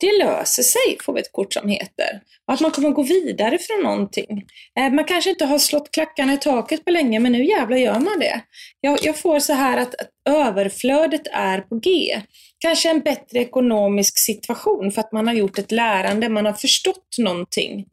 Det 0.00 0.18
löser 0.18 0.62
sig, 0.62 0.98
får 1.00 1.12
vi 1.12 1.20
ett 1.20 1.32
kort 1.32 1.52
som 1.52 1.68
heter. 1.68 2.20
Och 2.46 2.54
att 2.54 2.60
man 2.60 2.70
kommer 2.70 2.90
gå 2.90 3.02
vidare 3.02 3.58
från 3.58 3.82
någonting. 3.82 4.44
Eh, 4.78 4.92
man 4.92 5.04
kanske 5.04 5.30
inte 5.30 5.44
har 5.44 5.58
slått 5.58 5.90
klackarna 5.90 6.32
i 6.32 6.36
taket 6.36 6.84
på 6.84 6.90
länge, 6.90 7.20
men 7.20 7.32
nu 7.32 7.44
jävlar 7.44 7.76
gör 7.76 8.00
man 8.00 8.18
det. 8.20 8.40
Jag, 8.80 8.98
jag 9.02 9.16
får 9.16 9.38
så 9.38 9.52
här 9.52 9.76
att, 9.76 9.94
att 9.94 10.10
överflödet 10.28 11.26
är 11.32 11.60
på 11.60 11.74
G. 11.76 12.20
Kanske 12.58 12.90
en 12.90 13.00
bättre 13.00 13.38
ekonomisk 13.38 14.18
situation 14.18 14.92
för 14.92 15.00
att 15.00 15.12
man 15.12 15.26
har 15.26 15.34
gjort 15.34 15.58
ett 15.58 15.72
lärande, 15.72 16.28
man 16.28 16.46
har 16.46 16.52
förstått 16.52 17.16
någonting. 17.18 17.86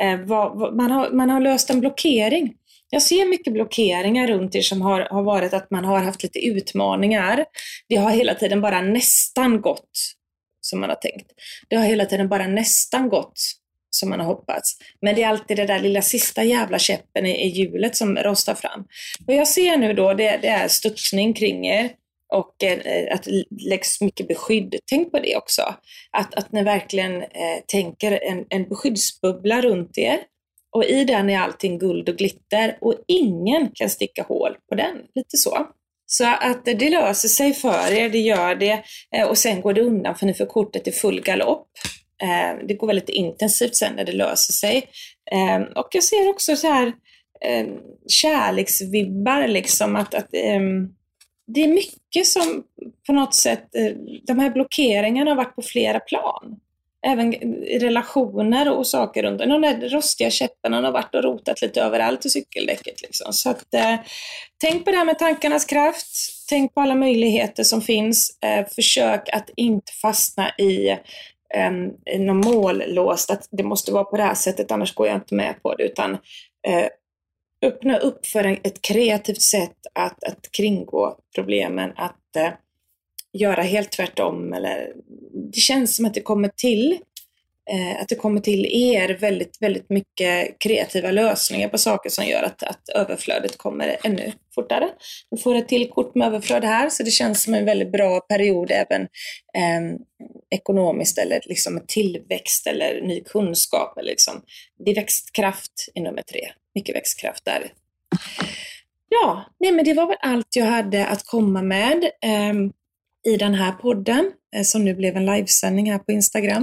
Eh, 0.00 0.20
vad, 0.20 0.58
vad, 0.58 0.76
man, 0.76 0.90
har, 0.90 1.10
man 1.10 1.30
har 1.30 1.40
löst 1.40 1.70
en 1.70 1.80
blockering. 1.80 2.54
Jag 2.90 3.02
ser 3.02 3.28
mycket 3.28 3.52
blockeringar 3.52 4.26
runt 4.26 4.54
er 4.54 4.62
som 4.62 4.82
har, 4.82 5.00
har 5.00 5.22
varit 5.22 5.54
att 5.54 5.70
man 5.70 5.84
har 5.84 5.98
haft 5.98 6.22
lite 6.22 6.46
utmaningar. 6.46 7.44
Det 7.88 7.96
har 7.96 8.10
hela 8.10 8.34
tiden 8.34 8.60
bara 8.60 8.80
nästan 8.80 9.60
gått 9.60 10.14
som 10.62 10.80
man 10.80 10.88
har 10.88 10.96
tänkt. 10.96 11.32
Det 11.68 11.76
har 11.76 11.84
hela 11.84 12.06
tiden 12.06 12.28
bara 12.28 12.46
nästan 12.46 13.08
gått 13.08 13.40
som 13.90 14.08
man 14.08 14.20
har 14.20 14.26
hoppats. 14.26 14.76
Men 15.00 15.14
det 15.14 15.22
är 15.22 15.28
alltid 15.28 15.56
det 15.56 15.66
där 15.66 15.80
lilla 15.80 16.02
sista 16.02 16.44
jävla 16.44 16.78
käppen 16.78 17.26
i, 17.26 17.46
i 17.46 17.48
hjulet 17.48 17.96
som 17.96 18.16
rostar 18.16 18.54
fram. 18.54 18.84
Vad 19.26 19.36
jag 19.36 19.48
ser 19.48 19.76
nu 19.76 19.92
då, 19.92 20.14
det, 20.14 20.38
det 20.42 20.48
är 20.48 20.68
studsning 20.68 21.34
kring 21.34 21.66
er 21.66 21.90
och 22.32 22.64
eh, 22.64 23.14
att 23.14 23.22
det 23.22 23.44
läggs 23.68 24.00
mycket 24.00 24.28
beskydd. 24.28 24.76
Tänk 24.90 25.10
på 25.10 25.18
det 25.18 25.36
också. 25.36 25.74
Att, 26.10 26.34
att 26.34 26.52
ni 26.52 26.62
verkligen 26.62 27.22
eh, 27.22 27.58
tänker 27.66 28.12
en, 28.22 28.44
en 28.48 28.68
beskyddsbubbla 28.68 29.60
runt 29.60 29.98
er 29.98 30.18
och 30.70 30.84
i 30.84 31.04
den 31.04 31.30
är 31.30 31.38
allting 31.38 31.78
guld 31.78 32.08
och 32.08 32.16
glitter 32.16 32.78
och 32.80 32.94
ingen 33.06 33.70
kan 33.74 33.90
sticka 33.90 34.22
hål 34.22 34.56
på 34.68 34.74
den. 34.74 34.96
Lite 35.14 35.36
så. 35.36 35.66
Så 36.14 36.24
att 36.24 36.64
det 36.64 36.90
löser 36.90 37.28
sig 37.28 37.54
för 37.54 37.92
er, 37.92 38.08
det 38.08 38.18
gör 38.18 38.54
det. 38.54 38.82
Eh, 39.16 39.28
och 39.28 39.38
sen 39.38 39.60
går 39.60 39.72
det 39.72 39.80
undan 39.80 40.14
för 40.14 40.26
ni 40.26 40.34
får 40.34 40.46
kortet 40.46 40.88
i 40.88 40.92
full 40.92 41.20
galopp. 41.20 41.68
Eh, 42.22 42.66
det 42.68 42.74
går 42.74 42.86
väldigt 42.86 43.08
intensivt 43.08 43.76
sen 43.76 43.94
när 43.96 44.04
det 44.04 44.12
löser 44.12 44.52
sig. 44.52 44.76
Eh, 45.32 45.60
och 45.78 45.88
jag 45.92 46.04
ser 46.04 46.30
också 46.30 46.56
så 46.56 46.66
här 46.66 46.92
kärleksvibbar, 48.08 49.48
liksom 49.48 49.96
att, 49.96 50.14
att 50.14 50.34
ehm, 50.34 50.88
det 51.54 51.64
är 51.64 51.68
mycket 51.68 52.26
som 52.26 52.62
på 53.06 53.12
något 53.12 53.34
sätt, 53.34 53.68
de 54.26 54.38
här 54.38 54.50
blockeringarna 54.50 55.30
har 55.30 55.36
varit 55.36 55.56
på 55.56 55.62
flera 55.62 56.00
plan 56.00 56.56
även 57.06 57.32
relationer 57.80 58.78
och 58.78 58.86
saker 58.86 59.22
runt 59.22 59.38
De 59.38 59.62
där 59.62 59.88
rostiga 59.88 60.30
käpparna 60.30 60.80
har 60.80 60.92
varit 60.92 61.14
och 61.14 61.24
rotat 61.24 61.62
lite 61.62 61.82
överallt 61.82 62.26
i 62.26 62.30
cykeldäcket. 62.30 63.02
Liksom. 63.02 63.32
Så 63.32 63.50
att, 63.50 63.74
eh, 63.74 63.96
tänk 64.60 64.84
på 64.84 64.90
det 64.90 64.96
här 64.96 65.04
med 65.04 65.18
tankarnas 65.18 65.64
kraft. 65.64 66.06
Tänk 66.48 66.74
på 66.74 66.80
alla 66.80 66.94
möjligheter 66.94 67.64
som 67.64 67.82
finns. 67.82 68.38
Eh, 68.42 68.66
försök 68.66 69.28
att 69.32 69.50
inte 69.56 69.92
fastna 70.02 70.50
i 70.58 70.88
eh, 71.54 71.70
någon 72.18 72.40
mållåst, 72.40 73.30
att 73.30 73.48
det 73.50 73.62
måste 73.62 73.92
vara 73.92 74.04
på 74.04 74.16
det 74.16 74.22
här 74.22 74.34
sättet, 74.34 74.70
annars 74.72 74.94
går 74.94 75.06
jag 75.06 75.16
inte 75.16 75.34
med 75.34 75.62
på 75.62 75.74
det. 75.74 75.84
Utan 75.84 76.12
eh, 76.68 76.86
öppna 77.66 77.98
upp 77.98 78.26
för 78.26 78.44
en, 78.44 78.58
ett 78.64 78.82
kreativt 78.82 79.42
sätt 79.42 79.76
att, 79.94 80.24
att 80.24 80.52
kringgå 80.56 81.16
problemen, 81.34 81.92
att 81.96 82.36
eh, 82.36 82.52
göra 83.32 83.62
helt 83.62 83.92
tvärtom. 83.92 84.52
Eller, 84.52 84.92
det 85.52 85.60
känns 85.60 85.96
som 85.96 86.06
att 86.06 86.14
det 86.14 86.20
kommer 86.20 86.48
till 86.48 86.98
eh, 87.70 88.00
att 88.00 88.08
det 88.08 88.14
kommer 88.14 88.40
till 88.40 88.66
er 88.66 89.18
väldigt, 89.20 89.56
väldigt 89.60 89.90
mycket 89.90 90.58
kreativa 90.58 91.10
lösningar 91.10 91.68
på 91.68 91.78
saker 91.78 92.10
som 92.10 92.24
gör 92.24 92.42
att, 92.42 92.62
att 92.62 92.88
överflödet 92.88 93.58
kommer 93.58 93.96
ännu 94.04 94.32
fortare. 94.54 94.88
Vi 95.30 95.38
får 95.38 95.54
ett 95.54 95.68
till 95.68 95.90
kort 95.90 96.14
med 96.14 96.26
överflöd 96.26 96.64
här, 96.64 96.88
så 96.88 97.02
det 97.02 97.10
känns 97.10 97.42
som 97.42 97.54
en 97.54 97.64
väldigt 97.64 97.92
bra 97.92 98.20
period 98.20 98.70
även 98.70 99.02
eh, 99.02 99.98
ekonomiskt 100.50 101.18
eller 101.18 101.40
liksom 101.44 101.84
tillväxt 101.88 102.66
eller 102.66 103.00
ny 103.00 103.20
kunskap. 103.24 103.98
Eller 103.98 104.10
liksom. 104.10 104.42
Det 104.84 104.90
är 104.90 104.94
växtkraft 104.94 105.72
i 105.94 106.00
nummer 106.00 106.22
tre. 106.22 106.40
Mycket 106.74 106.96
växtkraft 106.96 107.44
där. 107.44 107.72
Ja, 109.08 109.44
nej 109.60 109.72
men 109.72 109.84
det 109.84 109.94
var 109.94 110.06
väl 110.06 110.16
allt 110.20 110.56
jag 110.56 110.66
hade 110.66 111.06
att 111.06 111.26
komma 111.26 111.62
med. 111.62 112.04
Eh, 112.04 112.54
i 113.26 113.36
den 113.36 113.54
här 113.54 113.72
podden, 113.72 114.32
eh, 114.56 114.62
som 114.62 114.84
nu 114.84 114.94
blev 114.94 115.16
en 115.16 115.26
livesändning 115.26 115.90
här 115.90 115.98
på 115.98 116.12
Instagram. 116.12 116.62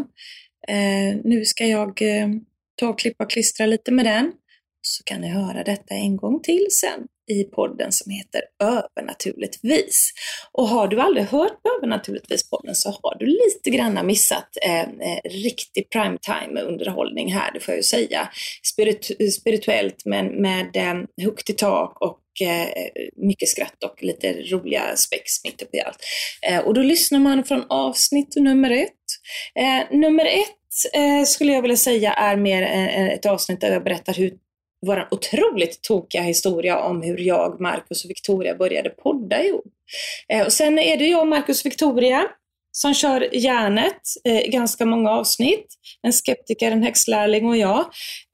Eh, 0.68 1.18
nu 1.24 1.45
ska 1.45 1.66
jag 1.66 2.01
eh, 2.01 2.28
ta 2.76 2.89
och 2.89 2.99
klippa 2.99 3.24
och 3.24 3.30
klistra 3.30 3.66
lite 3.66 3.91
med 3.91 4.05
den. 4.05 4.32
Så 4.82 5.03
kan 5.03 5.22
ni 5.22 5.28
höra 5.28 5.64
detta 5.64 5.95
en 5.95 6.18
gång 6.18 6.41
till 6.41 6.68
sen 6.72 7.07
i 7.30 7.43
podden 7.43 7.91
som 7.91 8.11
heter 8.11 8.41
Övernaturligtvis. 8.63 10.11
Och 10.51 10.67
har 10.67 10.88
du 10.88 11.01
aldrig 11.01 11.25
hört 11.25 11.63
på 11.63 11.69
Övernaturligtvis-podden 11.80 12.73
så 12.73 12.89
har 12.89 13.17
du 13.19 13.25
lite 13.25 13.69
grann 13.69 14.07
missat 14.07 14.49
eh, 14.65 14.80
eh, 14.82 15.19
riktig 15.23 15.89
primetime 15.89 16.61
underhållning 16.61 17.34
här, 17.34 17.51
det 17.53 17.59
får 17.59 17.71
jag 17.71 17.80
ju 17.80 17.84
säga. 17.84 18.30
Spiritu 18.73 19.32
spirituellt 19.32 20.05
men 20.05 20.41
med 20.41 20.75
eh, 20.75 21.23
högt 21.23 21.49
i 21.49 21.53
tak 21.53 22.01
och 22.01 22.47
eh, 22.47 22.67
mycket 23.15 23.49
skratt 23.49 23.84
och 23.84 24.03
lite 24.03 24.34
roliga 24.34 24.95
spex 24.95 25.43
mitt 25.43 25.61
uppe 25.61 25.77
i 25.77 25.82
allt. 25.82 25.99
Eh, 26.49 26.59
och 26.59 26.73
då 26.73 26.82
lyssnar 26.82 27.19
man 27.19 27.43
från 27.43 27.65
avsnitt 27.69 28.36
nummer 28.36 28.71
ett. 28.71 28.89
Nummer 29.91 30.25
ett 30.25 31.27
skulle 31.27 31.51
jag 31.53 31.61
vilja 31.61 31.77
säga 31.77 32.13
är 32.13 32.36
mer 32.36 32.61
ett 33.13 33.25
avsnitt 33.25 33.61
där 33.61 33.71
jag 33.71 33.84
berättar 33.84 34.13
hur 34.13 34.32
vår 34.86 35.07
otroligt 35.11 35.82
tokiga 35.82 36.21
historia 36.21 36.80
om 36.80 37.01
hur 37.01 37.17
jag, 37.17 37.61
Marcus 37.61 38.03
och 38.03 38.09
Victoria 38.09 38.55
började 38.55 38.89
podda 38.89 39.43
ihop. 39.43 39.65
Eh, 40.30 40.45
och 40.45 40.53
sen 40.53 40.80
är 40.80 40.97
det 40.97 41.07
jag, 41.07 41.27
Marcus 41.27 41.61
och 41.61 41.65
Victoria 41.65 42.27
som 42.71 42.93
kör 42.93 43.36
järnet 43.36 44.01
eh, 44.23 44.39
i 44.39 44.47
ganska 44.47 44.86
många 44.86 45.11
avsnitt. 45.11 45.65
En 46.01 46.13
skeptiker, 46.13 46.71
en 46.71 46.84
häxlärling 46.84 47.45
och 47.45 47.57
jag. 47.57 47.80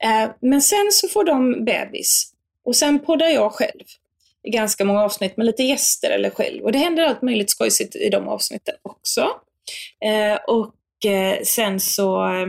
Eh, 0.04 0.30
men 0.40 0.62
sen 0.62 0.88
så 0.92 1.08
får 1.08 1.24
de 1.24 1.64
bebis. 1.64 2.32
Och 2.64 2.76
sen 2.76 2.98
poddar 2.98 3.26
jag 3.26 3.52
själv 3.52 3.84
i 4.42 4.50
ganska 4.50 4.84
många 4.84 5.02
avsnitt 5.02 5.36
med 5.36 5.46
lite 5.46 5.62
gäster 5.62 6.10
eller 6.10 6.30
själv. 6.30 6.64
Och 6.64 6.72
det 6.72 6.78
händer 6.78 7.04
allt 7.04 7.22
möjligt 7.22 7.50
skojsigt 7.50 7.96
i 7.96 8.08
de 8.08 8.28
avsnitten 8.28 8.74
också. 8.82 9.28
Eh, 10.04 10.38
och 10.46 11.10
eh, 11.10 11.42
sen 11.42 11.80
så 11.80 12.24
eh, 12.24 12.46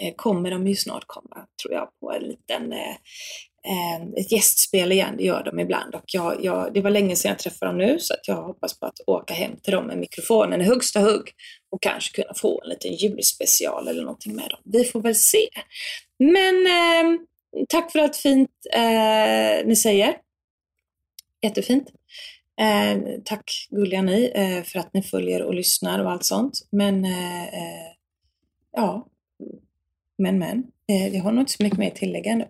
Eh, 0.00 0.14
kommer 0.16 0.50
de 0.50 0.66
ju 0.66 0.74
snart 0.74 1.04
komma, 1.06 1.46
tror 1.62 1.74
jag, 1.74 1.88
på 2.00 2.12
en 2.12 2.22
liten 2.22 2.72
eh, 2.72 2.96
ett 4.16 4.32
gästspel 4.32 4.92
igen, 4.92 5.14
det 5.16 5.24
gör 5.24 5.44
de 5.44 5.60
ibland. 5.60 5.94
Och 5.94 6.04
jag, 6.06 6.44
jag, 6.44 6.74
det 6.74 6.80
var 6.80 6.90
länge 6.90 7.16
sedan 7.16 7.28
jag 7.28 7.38
träffade 7.38 7.72
dem 7.72 7.78
nu 7.78 7.98
så 7.98 8.14
att 8.14 8.28
jag 8.28 8.42
hoppas 8.42 8.80
på 8.80 8.86
att 8.86 9.00
åka 9.06 9.34
hem 9.34 9.56
till 9.62 9.72
dem 9.72 9.86
med 9.86 9.98
mikrofonen 9.98 10.60
i 10.60 10.64
högsta 10.64 11.00
hugg 11.00 11.30
och 11.70 11.82
kanske 11.82 12.22
kunna 12.22 12.34
få 12.34 12.62
en 12.62 12.68
liten 12.68 12.94
julspecial 12.94 13.88
eller 13.88 14.02
någonting 14.02 14.36
med 14.36 14.50
dem. 14.50 14.60
Vi 14.64 14.84
får 14.84 15.00
väl 15.00 15.14
se. 15.14 15.48
Men 16.18 16.66
eh, 16.66 17.20
tack 17.68 17.92
för 17.92 17.98
allt 17.98 18.16
fint 18.16 18.50
eh, 18.74 19.66
ni 19.66 19.76
säger. 19.76 20.16
Jättefint. 21.42 21.88
Eh, 22.60 22.98
tack 23.24 23.50
gulliga 23.70 24.02
ni 24.02 24.32
eh, 24.34 24.62
för 24.62 24.78
att 24.78 24.94
ni 24.94 25.02
följer 25.02 25.42
och 25.42 25.54
lyssnar 25.54 26.04
och 26.04 26.10
allt 26.10 26.24
sånt. 26.24 26.58
Men 26.70 27.04
eh, 27.04 27.42
eh 27.44 27.92
ja, 28.72 29.06
men 30.18 30.38
men. 30.38 30.64
Eh, 30.88 31.16
jag 31.16 31.22
har 31.22 31.32
nog 31.32 31.42
inte 31.42 31.52
så 31.52 31.62
mycket 31.62 31.78
mer 31.78 31.88
att 31.88 31.96
tillägga 31.96 32.36
nu. 32.36 32.48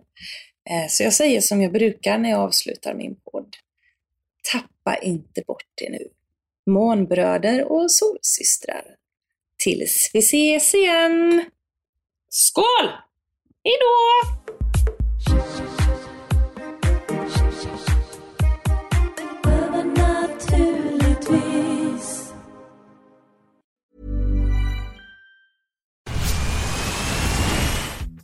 Eh, 0.69 0.87
så 0.89 1.03
jag 1.03 1.13
säger 1.13 1.41
som 1.41 1.61
jag 1.61 1.71
brukar 1.71 2.17
när 2.17 2.29
jag 2.29 2.39
avslutar 2.39 2.93
min 2.93 3.15
podd. 3.31 3.55
Tappa 4.51 4.95
inte 4.95 5.41
bort 5.47 5.65
det 5.75 5.89
nu. 5.89 6.07
Månbröder 6.65 7.71
och 7.71 7.91
solsystrar. 7.91 8.83
Tills 9.63 10.11
vi 10.13 10.19
ses 10.19 10.73
igen. 10.73 11.45
Skål! 12.29 12.89
Hejdå! 13.63 15.66